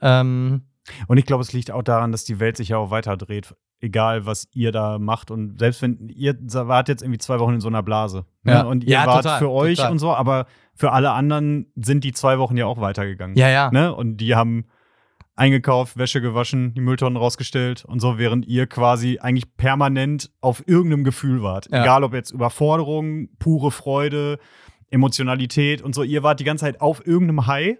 Ähm, 0.00 0.62
Und 1.06 1.18
ich 1.18 1.26
glaube, 1.26 1.42
es 1.42 1.52
liegt 1.52 1.70
auch 1.70 1.82
daran, 1.82 2.12
dass 2.12 2.24
die 2.24 2.40
Welt 2.40 2.56
sich 2.56 2.70
ja 2.70 2.78
auch 2.78 2.90
weiter 2.90 3.16
dreht. 3.16 3.54
Egal, 3.80 4.26
was 4.26 4.48
ihr 4.52 4.70
da 4.72 4.98
macht. 4.98 5.30
Und 5.30 5.58
selbst 5.58 5.82
wenn 5.82 6.08
ihr 6.08 6.36
wart 6.38 6.88
jetzt 6.88 7.02
irgendwie 7.02 7.18
zwei 7.18 7.38
Wochen 7.40 7.54
in 7.54 7.60
so 7.60 7.68
einer 7.68 7.82
Blase. 7.82 8.26
Ne? 8.42 8.52
Ja. 8.52 8.62
Und 8.62 8.84
ihr 8.84 8.90
Ja, 8.90 9.06
wart 9.06 9.24
total, 9.24 9.38
für 9.38 9.50
euch 9.50 9.78
total. 9.78 9.92
und 9.92 9.98
so, 9.98 10.12
aber 10.12 10.46
für 10.74 10.92
alle 10.92 11.10
anderen 11.12 11.72
sind 11.76 12.04
die 12.04 12.12
zwei 12.12 12.38
Wochen 12.38 12.56
ja 12.56 12.66
auch 12.66 12.80
weitergegangen. 12.80 13.36
ja, 13.36 13.48
ja. 13.48 13.70
Ne? 13.72 13.94
Und 13.94 14.18
die 14.18 14.34
haben 14.34 14.66
eingekauft, 15.34 15.96
Wäsche 15.96 16.20
gewaschen, 16.20 16.74
die 16.74 16.80
Mülltonnen 16.80 17.16
rausgestellt 17.16 17.84
und 17.84 18.00
so, 18.00 18.18
während 18.18 18.46
ihr 18.46 18.66
quasi 18.66 19.18
eigentlich 19.18 19.56
permanent 19.56 20.30
auf 20.40 20.66
irgendeinem 20.68 21.04
Gefühl 21.04 21.42
wart. 21.42 21.68
Ja. 21.72 21.82
Egal 21.82 22.04
ob 22.04 22.12
jetzt 22.14 22.30
Überforderung, 22.30 23.30
pure 23.38 23.70
Freude, 23.70 24.38
Emotionalität 24.90 25.82
und 25.82 25.94
so. 25.94 26.02
Ihr 26.02 26.22
wart 26.22 26.38
die 26.38 26.44
ganze 26.44 26.66
Zeit 26.66 26.80
auf 26.80 27.04
irgendeinem 27.06 27.46
High 27.46 27.78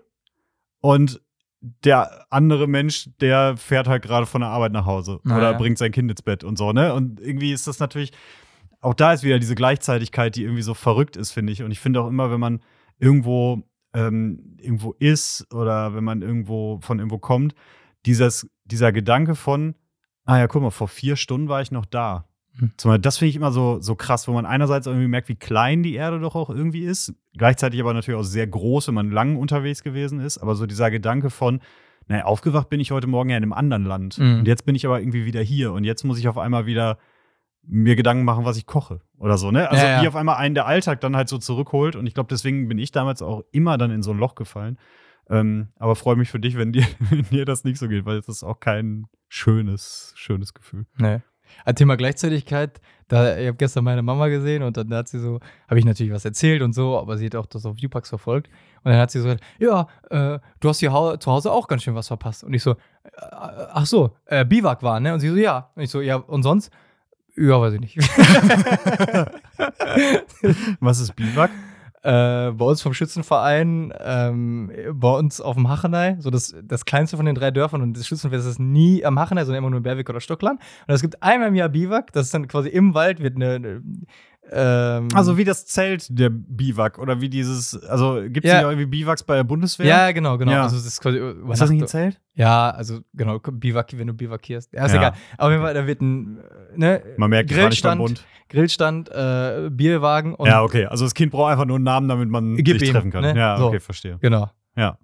und 0.81 1.21
der 1.63 2.27
andere 2.31 2.67
Mensch, 2.67 3.09
der 3.21 3.57
fährt 3.57 3.87
halt 3.87 4.03
gerade 4.03 4.27
von 4.27 4.41
der 4.41 4.51
Arbeit 4.51 4.73
nach 4.73 4.85
Hause 4.85 5.21
Na 5.23 5.37
oder 5.37 5.53
ja. 5.53 5.59
bringt 5.59 5.79
sein 5.79 5.93
Kind 5.93 6.11
ins 6.11 6.23
Bett 6.23 6.43
und 6.43 6.59
so, 6.59 6.73
ne? 6.73 6.93
Und 6.93 7.21
irgendwie 7.21 7.53
ist 7.53 7.69
das 7.69 7.79
natürlich, 7.79 8.13
auch 8.81 8.95
da 8.95 9.13
ist 9.13 9.23
wieder 9.23 9.39
diese 9.39 9.55
Gleichzeitigkeit, 9.55 10.35
die 10.35 10.43
irgendwie 10.43 10.63
so 10.63 10.75
verrückt 10.75 11.17
ist, 11.17 11.31
finde 11.31 11.53
ich. 11.53 11.63
Und 11.63 11.71
ich 11.71 11.79
finde 11.79 12.01
auch 12.01 12.09
immer, 12.09 12.33
wenn 12.33 12.41
man 12.41 12.61
irgendwo, 12.99 13.63
ähm, 13.95 14.57
irgendwo 14.59 14.93
ist 14.99 15.47
oder 15.55 15.95
wenn 15.95 16.03
man 16.03 16.21
irgendwo 16.21 16.81
von 16.83 16.99
irgendwo 16.99 17.19
kommt, 17.19 17.55
dieses, 18.07 18.51
dieser 18.65 18.91
Gedanke 18.91 19.37
von, 19.37 19.77
ah 20.25 20.39
ja, 20.39 20.49
guck 20.49 20.63
mal, 20.63 20.71
vor 20.71 20.89
vier 20.89 21.15
Stunden 21.15 21.49
war 21.49 21.63
ich 21.63 21.71
noch 21.71 21.87
da. 21.87 22.27
Hm. 22.59 22.73
Zumal 22.77 22.99
das 22.99 23.19
finde 23.19 23.31
ich 23.31 23.37
immer 23.37 23.51
so, 23.53 23.81
so 23.81 23.95
krass, 23.95 24.29
wo 24.29 24.33
man 24.33 24.45
einerseits 24.47 24.87
irgendwie 24.87 25.09
merkt, 25.09 25.29
wie 25.29 25.37
klein 25.37 25.83
die 25.83 25.95
Erde 25.95 26.21
doch 26.21 26.35
auch 26.35 26.51
irgendwie 26.51 26.85
ist, 26.85 27.15
gleichzeitig 27.37 27.81
aber 27.81 27.95
natürlich 27.95 28.19
auch 28.21 28.25
sehr 28.25 28.47
groß, 28.47 28.89
wenn 28.89 28.95
man 28.95 29.11
lang 29.11 29.37
unterwegs 29.37 29.83
gewesen 29.83 30.21
ist, 30.21 30.39
aber 30.39 30.55
so 30.55 30.67
dieser 30.67 30.91
Gedanke 30.91 31.31
von, 31.31 31.61
naja, 32.09 32.25
aufgewacht 32.25 32.69
bin 32.69 32.81
ich 32.81 32.91
heute 32.91 33.07
Morgen 33.07 33.31
ja 33.31 33.37
in 33.37 33.43
einem 33.43 33.53
anderen 33.53 33.85
Land 33.85 34.19
Mhm. 34.19 34.41
und 34.41 34.47
jetzt 34.49 34.67
bin 34.67 34.75
ich 34.75 34.85
aber 34.85 35.01
irgendwie 35.01 35.25
wieder 35.25 35.41
hier 35.41 35.73
und 35.73 35.85
jetzt 35.85 36.05
muss 36.05 36.19
ich 36.19 36.29
auf 36.29 36.37
einmal 36.37 36.67
wieder 36.67 36.99
mir 37.65 37.95
Gedanken 37.95 38.25
machen, 38.25 38.45
was 38.45 38.57
ich 38.57 38.67
koche 38.67 39.01
oder 39.19 39.39
so, 39.39 39.51
ne? 39.53 39.71
Also 39.71 39.85
Ja, 39.87 39.93
ja. 39.99 40.03
wie 40.03 40.09
auf 40.09 40.17
einmal 40.17 40.37
einen 40.37 40.55
der 40.57 40.67
Alltag 40.67 41.01
dann 41.01 41.15
halt 41.17 41.29
so 41.29 41.39
zurückholt 41.39 41.95
und 41.97 42.07
ich 42.09 42.15
glaube, 42.15 42.29
deswegen 42.29 42.69
bin 42.69 42.77
ich 42.79 42.91
damals 42.91 43.23
auch 43.23 43.45
immer 43.53 43.79
dann 43.79 43.93
in 43.93 44.03
so 44.03 44.11
ein 44.11 44.19
Loch 44.19 44.35
gefallen. 44.35 44.79
Ähm, 45.31 45.69
aber 45.79 45.95
freue 45.95 46.17
mich 46.17 46.29
für 46.29 46.41
dich, 46.41 46.57
wenn 46.57 46.73
dir, 46.73 46.85
wenn 47.11 47.23
dir 47.31 47.45
das 47.45 47.63
nicht 47.63 47.79
so 47.79 47.87
geht, 47.89 48.05
weil 48.05 48.17
das 48.17 48.29
ist 48.29 48.43
auch 48.43 48.59
kein 48.59 49.07
schönes, 49.29 50.13
schönes 50.17 50.55
Gefühl. 50.55 50.87
Nee. 50.99 51.21
Ein 51.65 51.77
Thema 51.77 51.97
Gleichzeitigkeit, 51.97 52.81
da, 53.09 53.37
ich 53.37 53.47
habe 53.47 53.57
gestern 53.57 53.85
meine 53.85 54.03
Mama 54.03 54.29
gesehen 54.29 54.63
und 54.63 54.77
dann 54.77 54.93
hat 54.95 55.09
sie 55.09 55.19
so, 55.19 55.41
habe 55.69 55.79
ich 55.79 55.85
natürlich 55.85 56.13
was 56.13 56.25
erzählt 56.25 56.63
und 56.63 56.73
so, 56.73 56.99
aber 56.99 57.19
sie 57.19 57.27
hat 57.27 57.37
auch 57.37 57.47
das 57.47 57.67
auf 57.67 57.77
Viewpacks 57.77 58.09
verfolgt. 58.09 58.49
Und 58.85 58.91
dann 58.91 58.99
hat 59.01 59.11
sie 59.11 59.19
so 59.21 59.27
gesagt, 59.27 59.45
ja, 59.59 59.87
äh, 60.11 60.39
du 60.61 60.69
hast 60.69 60.81
hier 60.81 60.91
zu 61.21 61.31
Hause 61.31 61.53
auch 61.53 61.69
ganz 61.69 61.83
schön 61.83 61.95
was 61.95 62.09
verpasst. 62.09 62.43
Und 62.43 62.55
ich 62.55 62.63
so, 62.63 62.71
äh, 62.73 62.77
ach 63.21 63.87
so, 63.87 64.17
äh, 64.27 64.45
Biwak 64.45 64.83
war, 64.83 64.99
ne? 64.99 65.13
Und 65.13 65.21
sie 65.21 65.29
so, 65.29 65.37
ja. 65.37 65.71
Und 65.75 65.83
ich 65.83 65.91
so, 65.91 66.01
ja, 66.01 66.17
und 66.17 66.43
sonst? 66.43 66.73
Ja, 67.37 67.61
weiß 67.61 67.75
ich 67.75 67.81
nicht. 67.81 67.99
Was 70.81 71.01
ist 71.01 71.15
Biwak? 71.15 71.51
Äh, 72.03 72.51
bei 72.51 72.65
uns 72.65 72.83
vom 72.83 72.95
Schützenverein, 72.95 73.93
ähm, 74.01 74.73
bei 74.93 75.11
uns 75.11 75.41
auf 75.41 75.55
dem 75.55 75.69
Hachenei, 75.69 76.17
so 76.19 76.31
das, 76.31 76.55
das 76.63 76.85
kleinste 76.85 77.17
von 77.17 77.27
den 77.27 77.35
drei 77.35 77.51
Dörfern 77.51 77.81
und 77.81 77.97
das 77.97 78.07
Schützenfest 78.07 78.47
ist 78.47 78.59
nie 78.59 79.05
am 79.05 79.19
Hachenei, 79.19 79.45
sondern 79.45 79.59
immer 79.59 79.71
nur 79.71 79.79
in 79.79 79.85
Berwick 79.85 80.11
oder 80.11 80.21
Stockland. 80.21 80.61
Und 80.87 80.95
es 80.95 81.01
gibt 81.01 81.23
einmal 81.23 81.49
im 81.49 81.55
Jahr 81.55 81.69
Biwak, 81.69 82.13
das 82.13 82.27
ist 82.27 82.35
dann 82.35 82.49
quasi 82.49 82.69
im 82.69 82.95
Wald, 82.95 83.21
wird 83.21 83.37
eine, 83.37 83.55
eine 83.55 83.83
ähm, 84.51 85.09
Also 85.15 85.39
wie 85.39 85.45
das 85.45 85.67
Zelt 85.67 86.07
der 86.19 86.31
Biwak 86.31 86.99
oder 86.99 87.21
wie 87.21 87.29
dieses, 87.29 87.81
also 87.85 88.21
gibt 88.29 88.45
es 88.47 88.53
Ja. 88.53 88.63
irgendwie 88.63 88.87
Biwaks 88.87 89.23
bei 89.23 89.37
der 89.37 89.45
Bundeswehr? 89.45 89.87
ja, 89.87 90.13
genau, 90.13 90.37
genau. 90.39 90.53
Ja. 90.53 90.63
Also 90.65 90.77
das 90.77 90.87
ist 90.87 91.01
quasi 91.01 91.19
Ist 91.19 91.61
das 91.61 91.71
nicht 91.71 91.83
ein 91.83 91.89
Zelt? 91.89 92.21
Ja, 92.35 92.71
also 92.71 93.01
genau, 93.15 93.39
Biwak, 93.39 93.97
wenn 93.97 94.07
du 94.09 94.15
biwakierst. 94.15 94.73
Ja, 94.73 94.87
ist 94.87 94.93
Ja. 94.93 94.99
egal. 94.99 95.13
Auf 95.39 95.51
jeden 95.51 95.63
Fall, 95.63 95.75
da 95.75 95.87
wird 95.87 96.01
ein 96.03 96.39
ne, 96.75 97.03
Man 97.17 97.31
merkt, 97.31 97.51
Grillstand. 97.51 98.25
Grillstand, 98.49 99.09
äh, 99.11 99.71
Bierwagen 99.71 100.35
und 100.35 100.47
Ja, 100.47 100.63
okay. 100.63 100.85
Also 100.87 101.05
das 101.05 101.15
Kind 101.15 101.33
braucht 101.33 101.53
einfach 101.53 101.65
nur 101.65 101.77
einen 101.77 101.85
Namen, 101.85 102.09
damit 102.09 102.29
man 102.29 102.57
sich 102.57 102.69
ihm, 102.69 102.79
treffen 102.93 103.11
kann. 103.11 103.23
ne? 103.23 103.35
Ja, 103.37 103.57
So. 103.57 103.69
okay, 103.69 103.81
verstehe. 103.81 104.19
genau. 104.21 104.51
Ja. 104.77 104.99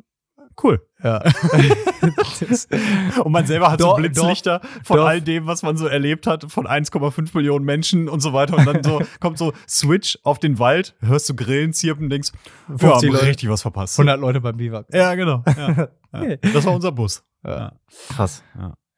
Cool. 0.62 0.80
Ja. 1.04 1.22
Und 3.24 3.32
man 3.32 3.46
selber 3.46 3.70
hat 3.70 3.80
so 3.80 3.88
Dor- 3.88 3.96
Blitzlichter 3.98 4.60
von 4.82 4.96
Dorf- 4.98 5.08
all 5.08 5.20
dem, 5.20 5.46
was 5.46 5.62
man 5.62 5.76
so 5.76 5.86
erlebt 5.86 6.26
hat, 6.26 6.50
von 6.50 6.66
1,5 6.66 7.36
Millionen 7.36 7.64
Menschen 7.64 8.08
und 8.08 8.20
so 8.20 8.32
weiter. 8.32 8.56
Und 8.56 8.66
dann 8.66 8.82
so 8.82 9.00
kommt 9.20 9.38
so 9.38 9.52
Switch 9.68 10.18
auf 10.24 10.38
den 10.38 10.58
Wald, 10.58 10.96
hörst 11.00 11.28
du 11.28 11.34
Grillen 11.36 11.72
zirpen, 11.72 12.10
denkst, 12.10 12.32
wir 12.66 12.78
50 12.78 13.08
haben 13.08 13.14
Leute. 13.14 13.26
richtig 13.26 13.48
was 13.48 13.62
verpasst. 13.62 13.98
100 13.98 14.18
Leute 14.20 14.40
beim 14.40 14.56
Biwak. 14.56 14.86
Ja, 14.92 15.14
genau. 15.14 15.42
Ja. 15.56 15.88
Ja. 16.10 16.36
Das 16.54 16.64
war 16.64 16.72
unser 16.72 16.90
Bus. 16.90 17.22
Ja. 17.44 17.72
Krass. 18.08 18.42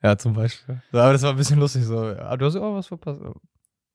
Ja. 0.00 0.16
Zum 0.16 0.32
Beispiel. 0.32 0.80
So, 0.92 0.98
aber 1.00 1.12
das 1.12 1.22
war 1.22 1.30
ein 1.30 1.36
bisschen 1.36 1.58
lustig. 1.58 1.82
So, 1.84 2.14
du 2.14 2.44
hast 2.46 2.54
auch 2.54 2.76
was 2.76 2.86
verpasst. 2.86 3.20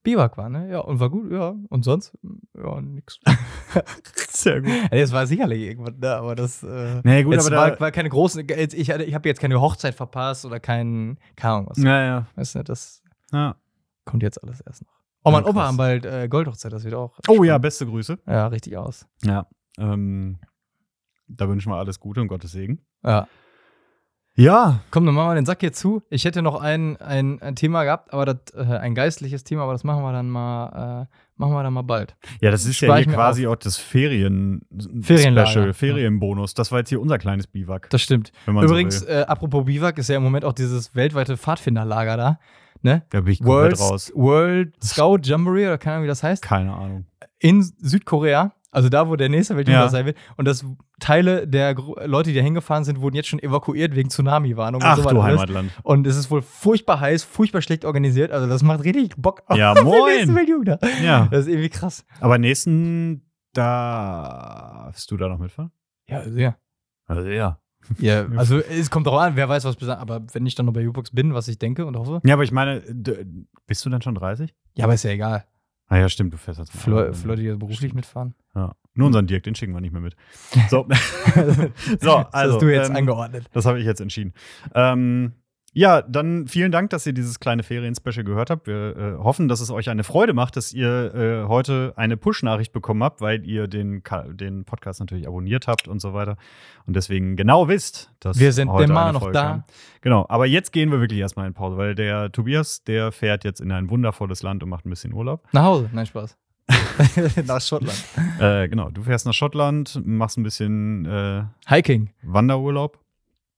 Biwak 0.06 0.38
war, 0.38 0.48
ne? 0.48 0.70
Ja, 0.72 0.80
und 0.80 1.02
war 1.02 1.10
gut, 1.10 1.30
ja. 1.32 1.54
Und 1.70 1.84
sonst? 1.84 2.18
Ja, 2.58 2.80
nix. 2.80 3.20
Sehr 4.30 4.62
gut. 4.62 4.72
Also, 4.92 4.96
es 4.96 5.12
war 5.12 5.28
sicherlich 5.28 5.62
irgendwas 5.62 5.96
da, 5.98 6.20
aber 6.20 6.36
das. 6.36 6.64
Äh, 6.64 7.02
Nee, 7.04 7.24
gut, 7.24 7.38
aber 7.38 7.56
war, 7.56 7.72
da. 7.72 7.80
war 7.82 7.92
keine 7.92 8.10
großen. 8.10 8.48
Ich 8.50 8.90
ich 8.90 8.92
habe 9.14 9.28
jetzt 9.28 9.42
keine 9.42 9.60
Hochzeit 9.60 9.96
verpasst 9.96 10.46
oder 10.46 10.62
kein. 10.62 11.18
Keine 11.36 11.54
Ahnung 11.56 11.68
was. 11.70 11.78
Ja, 11.80 12.02
ja. 12.04 12.28
Weißt 12.36 12.56
du, 12.56 12.64
das 12.64 13.04
ja. 13.34 13.56
kommt 14.06 14.24
jetzt 14.24 14.42
alles 14.42 14.62
erst 14.62 14.84
noch. 14.84 14.94
Oh, 15.26 15.32
mein 15.32 15.44
Ja, 15.44 15.50
Opa 15.50 15.68
haben 15.68 15.78
bald 15.78 16.06
äh, 16.06 16.28
Goldhochzeit, 16.30 16.72
das 16.72 16.84
wird 16.84 16.94
auch. 16.94 17.18
Oh 17.28 17.44
ja, 17.44 17.54
spannend. 17.54 17.62
beste 17.64 17.86
Grüße. 17.88 18.20
Ja, 18.28 18.48
richtig 18.48 18.78
aus. 18.78 19.08
Ja. 19.24 19.48
Ähm, 19.78 20.38
da 21.28 21.50
wünschen 21.50 21.72
wir 21.72 21.78
alles 21.78 22.00
Gute 22.00 22.22
und 22.22 22.28
Gottes 22.28 22.52
Segen. 22.52 22.86
Ja. 23.04 23.28
Ja. 24.36 24.82
Komm, 24.92 25.06
dann 25.06 25.16
machen 25.16 25.30
wir 25.30 25.36
den 25.36 25.46
Sack 25.46 25.62
hier 25.62 25.72
zu. 25.72 26.04
Ich 26.10 26.26
hätte 26.26 26.42
noch 26.42 26.60
ein, 26.60 26.98
ein, 26.98 27.42
ein 27.42 27.56
Thema 27.56 27.86
gehabt, 27.86 28.14
aber 28.14 28.26
das, 28.26 28.38
äh, 28.54 28.64
ein 28.64 28.94
geistliches 28.94 29.44
Thema, 29.44 29.64
aber 29.64 29.72
das 29.72 29.84
machen 29.84 30.04
wir 30.04 30.12
dann 30.12 30.30
mal, 30.30 31.08
äh, 31.10 31.16
machen 31.38 31.54
wir 31.54 31.64
dann 31.64 31.74
mal 31.74 31.84
bald. 31.84 32.16
Ja, 32.42 32.52
das 32.52 32.66
ist 32.66 32.76
Spar 32.76 33.00
ja 33.00 33.06
hier 33.06 33.14
quasi 33.14 33.48
auch 33.48 33.56
das 33.56 33.78
Ferien 33.78 34.62
Special. 34.78 35.74
Ferienbonus. 35.74 36.54
Das 36.54 36.72
war 36.72 36.80
jetzt 36.80 36.90
hier 36.90 37.00
unser 37.00 37.18
kleines 37.18 37.48
Biwak. 37.48 37.90
Das 37.90 38.02
stimmt. 38.02 38.34
Übrigens, 38.46 39.00
so 39.00 39.08
äh, 39.08 39.22
apropos 39.22 39.66
Biwak, 39.66 39.98
ist 39.98 40.10
ja 40.10 40.18
im 40.18 40.24
Moment 40.24 40.44
auch 40.44 40.54
dieses 40.54 40.96
weltweite 40.96 41.38
Pfadfinderlager 41.38 42.18
da. 42.18 42.40
Ne? 42.82 43.04
Da 43.10 43.22
bin 43.22 43.34
ich 43.34 43.44
World, 43.44 43.78
komplett 43.78 43.92
raus. 43.92 44.12
World 44.14 44.84
Scout 44.84 45.20
Jamboree 45.24 45.66
oder 45.66 45.78
keine 45.78 45.96
Ahnung, 45.96 46.04
wie 46.04 46.10
das 46.10 46.24
heißt. 46.24 46.44
Keine 46.44 46.74
Ahnung. 46.74 47.06
In 47.40 47.64
Südkorea. 47.64 48.54
Also 48.76 48.90
da, 48.90 49.08
wo 49.08 49.16
der 49.16 49.30
nächste 49.30 49.56
Weltkrieg 49.56 49.74
Ja. 49.76 49.88
sein 49.88 50.06
wird. 50.06 50.18
Und 50.36 50.46
dass 50.46 50.66
Teile 51.00 51.48
der 51.48 51.76
Leute, 52.06 52.32
die 52.32 52.36
da 52.36 52.42
hingefahren 52.42 52.84
sind, 52.84 53.00
wurden 53.00 53.16
jetzt 53.16 53.30
schon 53.30 53.40
evakuiert 53.42 53.96
wegen 53.96 54.10
Tsunami-Warnung 54.10 54.82
und 54.82 54.88
Ach 54.88 54.98
so 54.98 55.04
du 55.04 55.22
alles. 55.22 55.40
Heimatland. 55.42 55.72
Und 55.84 56.06
es 56.06 56.18
ist 56.18 56.30
wohl 56.30 56.42
furchtbar 56.42 57.00
heiß, 57.00 57.24
furchtbar 57.24 57.62
schlecht 57.62 57.86
organisiert. 57.86 58.32
Also 58.32 58.48
das 58.48 58.64
macht 58.64 58.84
richtig 58.84 59.16
Bock 59.18 59.44
auf 59.48 59.58
Ja, 59.58 59.74
den 59.76 59.86
nächsten. 59.86 60.68
Ja. 61.04 61.28
Das 61.32 61.42
ist 61.42 61.48
irgendwie 61.48 61.70
krass. 61.70 62.06
Aber 62.20 62.38
nächsten 62.38 63.22
darfst 63.54 65.10
du 65.12 65.18
da 65.18 65.28
noch 65.28 65.40
mitfahren? 65.40 65.72
Ja, 66.08 66.24
ja. 66.28 66.56
Also 67.06 67.30
ja. 67.30 67.60
Ja, 68.00 68.26
also 68.36 68.58
es 68.58 68.90
kommt 68.90 69.08
drauf 69.08 69.20
an, 69.20 69.36
wer 69.36 69.48
weiß, 69.48 69.64
was 69.66 69.76
besagt. 69.76 70.02
Aber 70.02 70.22
wenn 70.34 70.46
ich 70.46 70.56
dann 70.56 70.66
noch 70.66 70.74
bei 70.74 70.88
U-Box 70.88 71.12
bin, 71.12 71.34
was 71.34 71.48
ich 71.48 71.60
denke 71.60 71.86
und 71.86 71.96
hoffe. 71.98 72.20
Ja, 72.26 72.34
aber 72.34 72.44
ich 72.44 72.52
meine, 72.52 72.82
bist 73.68 73.86
du 73.86 73.90
dann 73.90 74.02
schon 74.02 74.16
30? 74.16 74.54
Ja, 74.74 74.86
aber 74.86 74.96
ist 74.96 75.04
ja 75.04 75.12
egal. 75.12 75.46
Ah 75.88 75.98
ja, 75.98 76.10
stimmt, 76.10 76.34
du 76.34 76.38
fährst 76.38 76.60
jetzt 76.60 76.72
für 76.72 76.90
Leute, 76.90 77.36
die 77.36 77.56
beruflich 77.56 77.94
mitfahren. 77.94 78.34
Ja. 78.56 78.76
Nur 78.96 79.08
unseren 79.08 79.28
Dirk, 79.28 79.44
den 79.44 79.56
schicken 79.56 79.74
wir 79.74 79.82
nicht 79.82 79.92
mehr 79.92 80.02
mit. 80.02 80.16
So, 80.70 80.88
so 82.00 82.00
das 82.00 82.34
also. 82.34 82.54
hast 82.54 82.62
du 82.62 82.74
jetzt 82.74 82.90
ähm, 82.90 82.96
angeordnet. 82.96 83.46
Das 83.52 83.66
habe 83.66 83.80
ich 83.80 83.86
jetzt 83.86 84.02
entschieden. 84.02 84.34
Ähm, 84.74 85.34
ja, 85.78 86.02
dann 86.02 86.48
vielen 86.48 86.72
Dank, 86.72 86.90
dass 86.92 87.06
ihr 87.06 87.12
dieses 87.12 87.42
kleine 87.42 87.62
Ferien-Special 87.62 88.24
gehört 88.24 88.50
habt. 88.50 88.66
Wir 88.66 88.96
äh, 88.96 89.18
hoffen, 89.22 89.50
dass 89.50 89.60
es 89.60 89.70
euch 89.70 89.90
eine 89.90 90.06
Freude 90.06 90.34
macht, 90.34 90.56
dass 90.56 90.72
ihr 90.72 91.14
äh, 91.14 91.48
heute 91.50 91.92
eine 91.98 92.16
Push-Nachricht 92.16 92.72
bekommen 92.72 93.04
habt, 93.04 93.20
weil 93.20 93.46
ihr 93.46 93.68
den, 93.68 94.02
den 94.32 94.64
Podcast 94.64 95.02
natürlich 95.02 95.28
abonniert 95.28 95.68
habt 95.68 95.90
und 95.90 96.00
so 96.00 96.14
weiter. 96.14 96.38
Und 96.86 96.96
deswegen 96.96 97.36
genau 97.36 97.68
wisst, 97.68 98.10
dass 98.22 98.40
Wir 98.40 98.54
sind 98.54 98.72
heute 98.72 98.90
immer 98.90 99.12
noch 99.12 99.20
Folge 99.20 99.34
da. 99.34 99.44
kam. 99.44 99.64
Genau, 100.00 100.26
aber 100.30 100.46
jetzt 100.46 100.72
gehen 100.72 100.92
wir 100.92 101.02
wirklich 101.02 101.20
erstmal 101.20 101.46
in 101.46 101.54
Pause, 101.54 101.76
weil 101.76 101.94
der 101.94 102.32
Tobias, 102.32 102.86
der 102.86 103.12
fährt 103.12 103.44
jetzt 103.44 103.60
in 103.60 103.70
ein 103.74 103.90
wundervolles 103.90 104.44
Land 104.44 104.64
und 104.64 104.70
macht 104.70 104.86
ein 104.86 104.90
bisschen 104.90 105.12
Urlaub. 105.12 105.46
Nach 105.52 105.66
Hause, 105.66 105.90
nein, 105.92 106.06
Spaß. 106.06 106.38
Nach 107.46 107.62
Schottland. 107.62 108.02
Äh, 108.40 108.70
genau, 108.70 108.90
du 108.90 109.04
fährst 109.04 109.26
nach 109.26 109.34
Schottland, 109.34 110.02
machst 110.04 110.38
ein 110.38 110.44
bisschen 110.44 111.06
äh, 111.06 111.44
Hiking. 111.68 112.12
Wanderurlaub. 112.24 113.05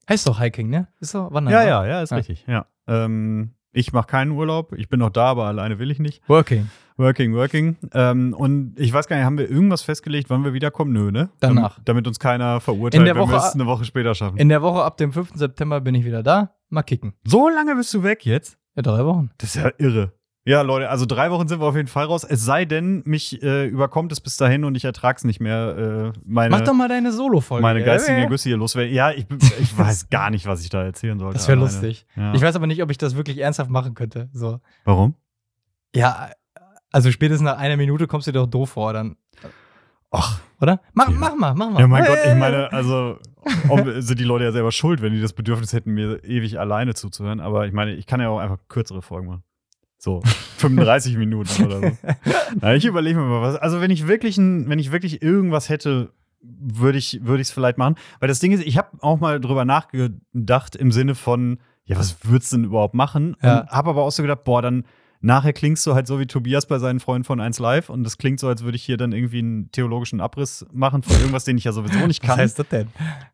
Heißt 0.10 0.28
doch 0.28 0.40
Hiking, 0.40 0.70
ne? 0.70 0.88
Ist 1.00 1.14
doch 1.16 1.32
Wandern. 1.34 1.54
Ja, 1.54 1.64
ja, 1.64 1.86
ja, 1.86 2.02
ist 2.02 2.12
Ja. 2.12 2.18
richtig. 2.18 2.46
Ja. 2.48 2.66
Ähm, 2.88 3.52
ich 3.74 3.94
mache 3.94 4.08
keinen 4.08 4.32
Urlaub. 4.32 4.74
Ich 4.74 4.90
bin 4.90 5.00
noch 5.00 5.10
da, 5.10 5.26
aber 5.26 5.46
alleine 5.46 5.78
will 5.80 5.92
ich 5.92 6.00
nicht. 6.00 6.28
Working. 6.30 6.70
Working, 6.96 7.36
working. 7.36 7.76
Ähm, 7.94 8.34
und 8.34 8.74
ich 8.80 8.92
weiß 8.92 9.08
gar 9.08 9.18
nicht, 9.18 9.26
haben 9.26 9.38
wir 9.38 9.50
irgendwas 9.50 9.84
festgelegt, 9.84 10.30
wann 10.32 10.44
wir 10.44 10.54
wiederkommen? 10.54 10.94
Nö, 10.94 11.12
ne? 11.12 11.30
Danach. 11.40 11.76
Damit, 11.76 11.88
damit 11.90 12.08
uns 12.08 12.20
keiner 12.20 12.60
verurteilt, 12.60 13.00
In 13.02 13.06
der 13.06 13.16
wenn 13.16 13.22
wir 13.22 13.28
Woche- 13.36 13.46
es 13.48 13.54
eine 13.54 13.68
Woche 13.68 13.86
später 13.86 14.16
schaffen. 14.16 14.38
In 14.38 14.50
der 14.50 14.62
Woche 14.64 14.84
ab 14.84 14.98
dem 14.98 15.12
5. 15.14 15.34
September 15.36 15.80
bin 15.82 15.94
ich 15.94 16.06
wieder 16.06 16.24
da. 16.24 16.54
Mal 16.70 16.84
kicken. 16.84 17.14
so 17.24 17.50
lange 17.50 17.76
bist 17.76 17.94
du 17.94 18.02
weg 18.04 18.26
jetzt? 18.26 18.58
Ja, 18.76 18.82
drei 18.82 19.06
Wochen. 19.06 19.30
Das 19.38 19.56
ist 19.56 19.62
ja 19.64 19.72
irre. 19.78 20.12
Ja, 20.48 20.62
Leute, 20.62 20.90
also 20.90 21.06
drei 21.06 21.30
Wochen 21.30 21.50
sind 21.50 21.60
wir 21.60 21.66
auf 21.66 21.76
jeden 21.76 21.90
Fall 21.90 22.06
raus. 22.06 22.24
Es 22.24 22.46
sei 22.46 22.64
denn, 22.64 23.02
mich 23.06 23.44
äh, 23.44 23.66
überkommt 23.68 24.14
es 24.14 24.22
bis 24.22 24.38
dahin 24.38 24.64
und 24.64 24.76
ich 24.76 24.86
ertrag's 24.86 25.26
nicht 25.26 25.42
mehr. 25.42 26.14
Äh, 26.16 26.20
meine 26.26 26.56
Mach 26.56 26.62
doch 26.62 26.74
mal 26.74 26.88
deine 26.88 27.12
Solo-Folge. 27.12 27.62
meine 27.62 27.84
geistigen 27.84 28.20
Ergüsse 28.20 28.48
hier 28.48 28.58
loswerden. 28.58 28.94
Ja, 28.94 29.12
ich, 29.12 29.26
ich 29.60 29.78
weiß 29.78 30.10
gar 30.10 30.30
nicht, 30.30 30.46
was 30.46 30.62
ich 30.64 30.70
da 30.70 30.84
erzählen 30.86 31.20
sollte. 31.20 31.34
Das 31.38 31.50
wäre 31.50 31.60
lustig. 31.60 32.06
Ja. 32.16 32.34
Ich 32.34 32.42
weiß 32.42 32.56
aber 32.56 32.66
nicht, 32.66 32.82
ob 32.82 32.90
ich 32.92 32.98
das 32.98 33.18
wirklich 33.18 33.40
ernsthaft 33.40 33.70
machen 33.70 33.94
könnte. 33.94 34.30
So. 34.32 34.62
Warum? 34.86 35.16
Ja, 35.94 36.30
also 36.94 37.12
spätestens 37.12 37.44
nach 37.46 37.58
einer 37.58 37.76
Minute 37.76 38.08
kommst 38.08 38.28
du 38.28 38.32
dir 38.32 38.40
doch 38.40 38.48
doof 38.48 38.70
vor, 38.70 38.94
dann. 38.94 39.18
Ach, 40.12 40.40
Oder? 40.62 40.80
Mach, 40.94 41.10
Ja. 41.10 41.16
mach 41.20 41.36
mal, 41.36 41.54
mach 41.56 41.72
mal. 41.72 41.80
Ja, 41.82 41.88
mein 41.88 42.06
Gott, 42.06 42.20
ich 42.26 42.36
meine, 42.36 42.72
also 42.72 43.20
sind 44.00 44.18
die 44.18 44.24
Leute 44.24 44.46
ja 44.46 44.54
selber 44.54 44.72
schuld, 44.72 45.02
wenn 45.02 45.12
die 45.12 45.20
das 45.22 45.34
Bedürfnis 45.34 45.74
hätten, 45.74 45.94
mir 45.94 46.24
ewig 46.24 46.58
alleine 46.58 46.94
zuzuhören. 46.94 47.42
Aber 47.42 47.66
ich 47.68 47.74
meine, 47.74 47.92
ich 47.96 48.06
kann 48.06 48.22
ja 48.22 48.30
auch 48.30 48.40
einfach 48.40 48.60
kürzere 48.70 49.02
Folgen 49.02 49.28
machen. 49.28 49.44
So 49.98 50.22
35 50.58 51.18
Minuten 51.18 51.66
oder 51.66 51.82
so. 51.82 51.98
Na, 52.62 52.76
ich 52.76 52.86
überlege 52.86 53.20
mir 53.20 53.26
mal 53.26 53.42
was. 53.42 53.56
Also 53.56 53.82
wenn 53.82 53.92
ich 53.92 54.08
wirklich, 54.08 54.38
ein, 54.38 54.70
wenn 54.70 54.80
ich 54.80 54.92
wirklich 54.92 55.22
irgendwas 55.22 55.70
hätte, 55.70 56.12
würde 56.42 56.98
ich 56.98 57.20
würde 57.24 57.42
ich 57.42 57.48
es 57.48 57.52
vielleicht 57.54 57.78
machen. 57.78 57.96
Weil 58.20 58.28
das 58.28 58.40
Ding 58.40 58.52
ist, 58.52 58.66
ich 58.66 58.78
habe 58.78 58.90
auch 59.02 59.20
mal 59.20 59.40
drüber 59.40 59.66
nachgedacht 59.66 60.76
im 60.76 60.92
Sinne 60.92 61.16
von, 61.16 61.60
ja, 61.86 61.98
was 61.98 62.18
würdest 62.24 62.52
du 62.52 62.58
denn 62.58 62.66
überhaupt 62.66 62.94
machen? 62.94 63.36
Ja. 63.42 63.62
Und 63.62 63.70
habe 63.70 63.90
aber 63.90 64.04
auch 64.04 64.12
so 64.12 64.22
gedacht, 64.22 64.44
boah, 64.44 64.62
dann 64.62 64.84
nachher 65.20 65.54
klingst 65.54 65.86
du 65.88 65.96
halt 65.96 66.06
so 66.06 66.20
wie 66.20 66.28
Tobias 66.28 66.68
bei 66.68 66.78
seinen 66.78 67.00
Freunden 67.00 67.24
von 67.24 67.40
1 67.40 67.58
Live 67.60 67.90
und 67.90 68.04
das 68.04 68.18
klingt 68.18 68.40
so, 68.40 68.48
als 68.48 68.64
würde 68.64 68.76
ich 68.76 68.84
hier 68.84 68.98
dann 68.98 69.14
irgendwie 69.14 69.40
einen 69.40 69.72
theologischen 69.72 70.22
Abriss 70.22 70.66
machen 70.72 71.02
von 71.02 71.16
irgendwas, 71.16 71.44
den 71.44 71.58
ich 71.58 71.64
ja 71.64 71.72
sowieso 71.72 72.06
nicht 72.06 72.22
Was 72.22 72.30
kann. 72.30 72.40
heißt 72.40 72.60
das 72.60 72.68
denn? 72.68 72.88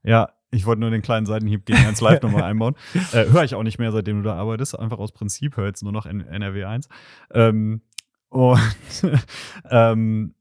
Ja, 0.04 0.30
ich 0.54 0.66
wollte 0.66 0.82
nur 0.82 0.92
den 0.92 1.02
kleinen 1.02 1.26
Seitenhieb 1.26 1.66
gegen 1.66 1.86
1 1.86 2.00
Live 2.02 2.22
nochmal 2.22 2.44
einbauen. 2.50 2.76
Äh, 3.12 3.26
höre 3.30 3.44
ich 3.44 3.56
auch 3.56 3.64
nicht 3.64 3.80
mehr, 3.80 3.92
seitdem 3.92 4.18
du 4.18 4.24
da 4.24 4.36
arbeitest. 4.36 4.78
Einfach 4.78 5.00
aus 5.00 5.12
Prinzip 5.12 5.58
höre 5.58 5.68
jetzt 5.68 5.84
nur 5.84 5.92
noch 5.92 6.06
NRW 6.06 6.64
1. 6.64 6.88
Ähm, 7.34 7.82
und 8.30 8.60
ähm, 9.70 10.36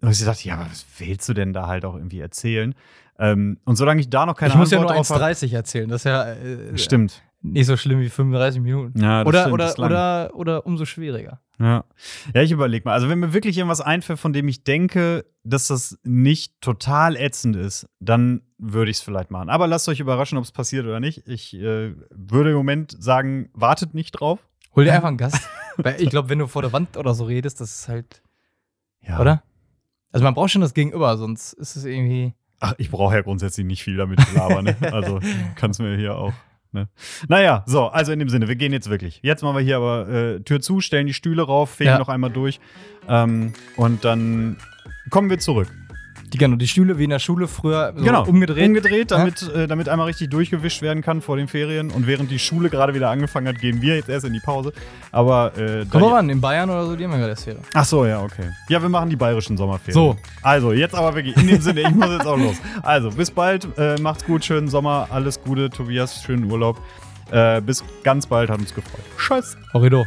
und 0.00 0.10
ich 0.10 0.24
dachte, 0.24 0.48
ja, 0.48 0.54
aber 0.54 0.68
was 0.68 0.84
willst 0.98 1.28
du 1.28 1.32
denn 1.32 1.52
da 1.52 1.68
halt 1.68 1.84
auch 1.84 1.94
irgendwie 1.94 2.18
erzählen? 2.18 2.74
Ähm, 3.18 3.58
und 3.64 3.76
solange 3.76 4.00
ich 4.00 4.10
da 4.10 4.26
noch 4.26 4.34
keine 4.34 4.52
ich 4.52 4.58
muss 4.58 4.72
ja 4.72 4.78
Antwort 4.78 4.96
nur 4.96 5.04
drauf 5.04 5.10
habe. 5.10 5.32
1,30 5.32 5.54
erzählen. 5.54 5.88
Das 5.88 6.00
ist 6.00 6.04
ja 6.06 6.32
äh, 6.32 6.76
Stimmt. 6.76 7.22
Nicht 7.42 7.66
so 7.66 7.76
schlimm 7.76 8.00
wie 8.00 8.08
35 8.08 8.60
Minuten. 8.62 9.00
Ja, 9.00 9.24
oder, 9.26 9.40
stimmt, 9.42 9.54
oder, 9.54 9.78
oder, 9.78 10.30
oder 10.34 10.66
umso 10.66 10.84
schwieriger. 10.84 11.40
Ja. 11.58 11.84
ja, 12.34 12.42
ich 12.42 12.50
überlege 12.50 12.84
mal. 12.84 12.92
Also, 12.94 13.08
wenn 13.08 13.18
mir 13.20 13.32
wirklich 13.32 13.56
irgendwas 13.56 13.80
einfällt, 13.80 14.18
von 14.18 14.32
dem 14.32 14.48
ich 14.48 14.64
denke, 14.64 15.24
dass 15.44 15.68
das 15.68 15.98
nicht 16.02 16.60
total 16.60 17.16
ätzend 17.16 17.56
ist, 17.56 17.88
dann 18.00 18.42
würde 18.58 18.90
ich 18.90 18.96
es 18.98 19.02
vielleicht 19.02 19.30
machen. 19.30 19.48
Aber 19.48 19.66
lasst 19.66 19.88
euch 19.88 20.00
überraschen, 20.00 20.38
ob 20.38 20.44
es 20.44 20.52
passiert 20.52 20.86
oder 20.86 20.98
nicht. 21.00 21.28
Ich 21.28 21.54
äh, 21.54 21.94
würde 22.10 22.50
im 22.50 22.56
Moment 22.56 22.96
sagen, 23.00 23.48
wartet 23.52 23.94
nicht 23.94 24.12
drauf. 24.12 24.40
Hol 24.74 24.84
dir 24.84 24.92
einfach 24.94 25.08
einen 25.08 25.18
Gast. 25.18 25.40
Weil 25.76 26.00
ich 26.00 26.10
glaube, 26.10 26.28
wenn 26.28 26.38
du 26.38 26.46
vor 26.46 26.62
der 26.62 26.72
Wand 26.72 26.96
oder 26.96 27.14
so 27.14 27.24
redest, 27.24 27.60
das 27.60 27.74
ist 27.74 27.88
halt, 27.88 28.22
Ja. 29.00 29.20
oder? 29.20 29.42
Also 30.10 30.24
man 30.24 30.34
braucht 30.34 30.50
schon 30.50 30.60
das 30.60 30.74
Gegenüber, 30.74 31.16
sonst 31.16 31.54
ist 31.54 31.76
es 31.76 31.84
irgendwie. 31.84 32.34
Ach, 32.60 32.74
ich 32.78 32.90
brauche 32.90 33.14
ja 33.14 33.22
grundsätzlich 33.22 33.66
nicht 33.66 33.82
viel 33.82 33.96
damit 33.96 34.20
zu 34.20 34.34
labern. 34.34 34.64
Ne? 34.66 34.76
Also 34.92 35.20
kannst 35.56 35.80
mir 35.80 35.96
hier 35.96 36.16
auch. 36.16 36.32
Ne? 36.72 36.88
Naja, 37.28 37.62
so, 37.66 37.86
also 37.88 38.12
in 38.12 38.18
dem 38.18 38.28
Sinne, 38.28 38.48
wir 38.48 38.56
gehen 38.56 38.72
jetzt 38.72 38.88
wirklich. 38.90 39.20
Jetzt 39.22 39.42
machen 39.42 39.56
wir 39.56 39.62
hier 39.62 39.76
aber 39.76 40.08
äh, 40.08 40.40
Tür 40.40 40.60
zu, 40.60 40.80
stellen 40.80 41.06
die 41.06 41.14
Stühle 41.14 41.42
rauf, 41.42 41.70
fegen 41.70 41.90
Ja. 41.90 41.98
noch 41.98 42.08
einmal 42.08 42.30
durch 42.30 42.60
ähm, 43.08 43.52
und 43.76 44.04
dann 44.04 44.56
kommen 45.10 45.28
wir 45.30 45.38
zurück. 45.38 45.68
Die, 46.32 46.38
genau, 46.38 46.56
die 46.56 46.66
Stühle 46.68 46.98
wie 46.98 47.04
in 47.04 47.10
der 47.10 47.18
Schule 47.18 47.46
früher 47.46 47.92
so 47.94 48.04
genau, 48.04 48.24
umgedreht. 48.24 48.66
Umgedreht, 48.66 49.10
damit, 49.10 49.42
äh, 49.54 49.66
damit 49.66 49.88
einmal 49.88 50.06
richtig 50.06 50.30
durchgewischt 50.30 50.80
werden 50.80 51.02
kann 51.02 51.20
vor 51.20 51.36
den 51.36 51.46
Ferien. 51.46 51.90
Und 51.90 52.06
während 52.06 52.30
die 52.30 52.38
Schule 52.38 52.70
gerade 52.70 52.94
wieder 52.94 53.10
angefangen 53.10 53.48
hat, 53.48 53.58
gehen 53.58 53.82
wir 53.82 53.96
jetzt 53.96 54.08
erst 54.08 54.24
in 54.24 54.32
die 54.32 54.40
Pause. 54.40 54.72
Aber 55.10 55.52
äh, 55.58 55.84
Komm 55.90 56.00
mal 56.00 56.14
ran, 56.14 56.30
in 56.30 56.40
Bayern 56.40 56.70
oder 56.70 56.86
so, 56.86 56.96
die 56.96 57.04
haben 57.04 57.12
ja 57.12 57.18
gerade 57.18 57.36
Sphäre. 57.36 57.58
Ach 57.74 57.84
so, 57.84 58.06
ja, 58.06 58.22
okay. 58.22 58.50
Ja, 58.68 58.80
wir 58.80 58.88
machen 58.88 59.10
die 59.10 59.16
bayerischen 59.16 59.56
Sommerferien. 59.56 59.94
So. 59.94 60.16
Also, 60.42 60.72
jetzt 60.72 60.94
aber 60.94 61.14
wirklich, 61.14 61.36
in 61.36 61.48
dem 61.48 61.60
Sinne, 61.60 61.82
ich 61.82 61.90
muss 61.90 62.08
jetzt 62.08 62.26
auch 62.26 62.38
los. 62.38 62.56
Also, 62.82 63.10
bis 63.10 63.30
bald, 63.30 63.68
äh, 63.76 64.00
macht's 64.00 64.24
gut, 64.24 64.44
schönen 64.44 64.68
Sommer, 64.68 65.08
alles 65.10 65.42
Gute, 65.42 65.68
Tobias, 65.68 66.22
schönen 66.22 66.50
Urlaub. 66.50 66.78
Äh, 67.30 67.60
bis 67.60 67.84
ganz 68.02 68.26
bald, 68.26 68.50
hat 68.50 68.58
uns 68.58 68.74
gefreut. 68.74 69.04
Tschüss. 69.18 69.56
Horrido. 69.72 70.04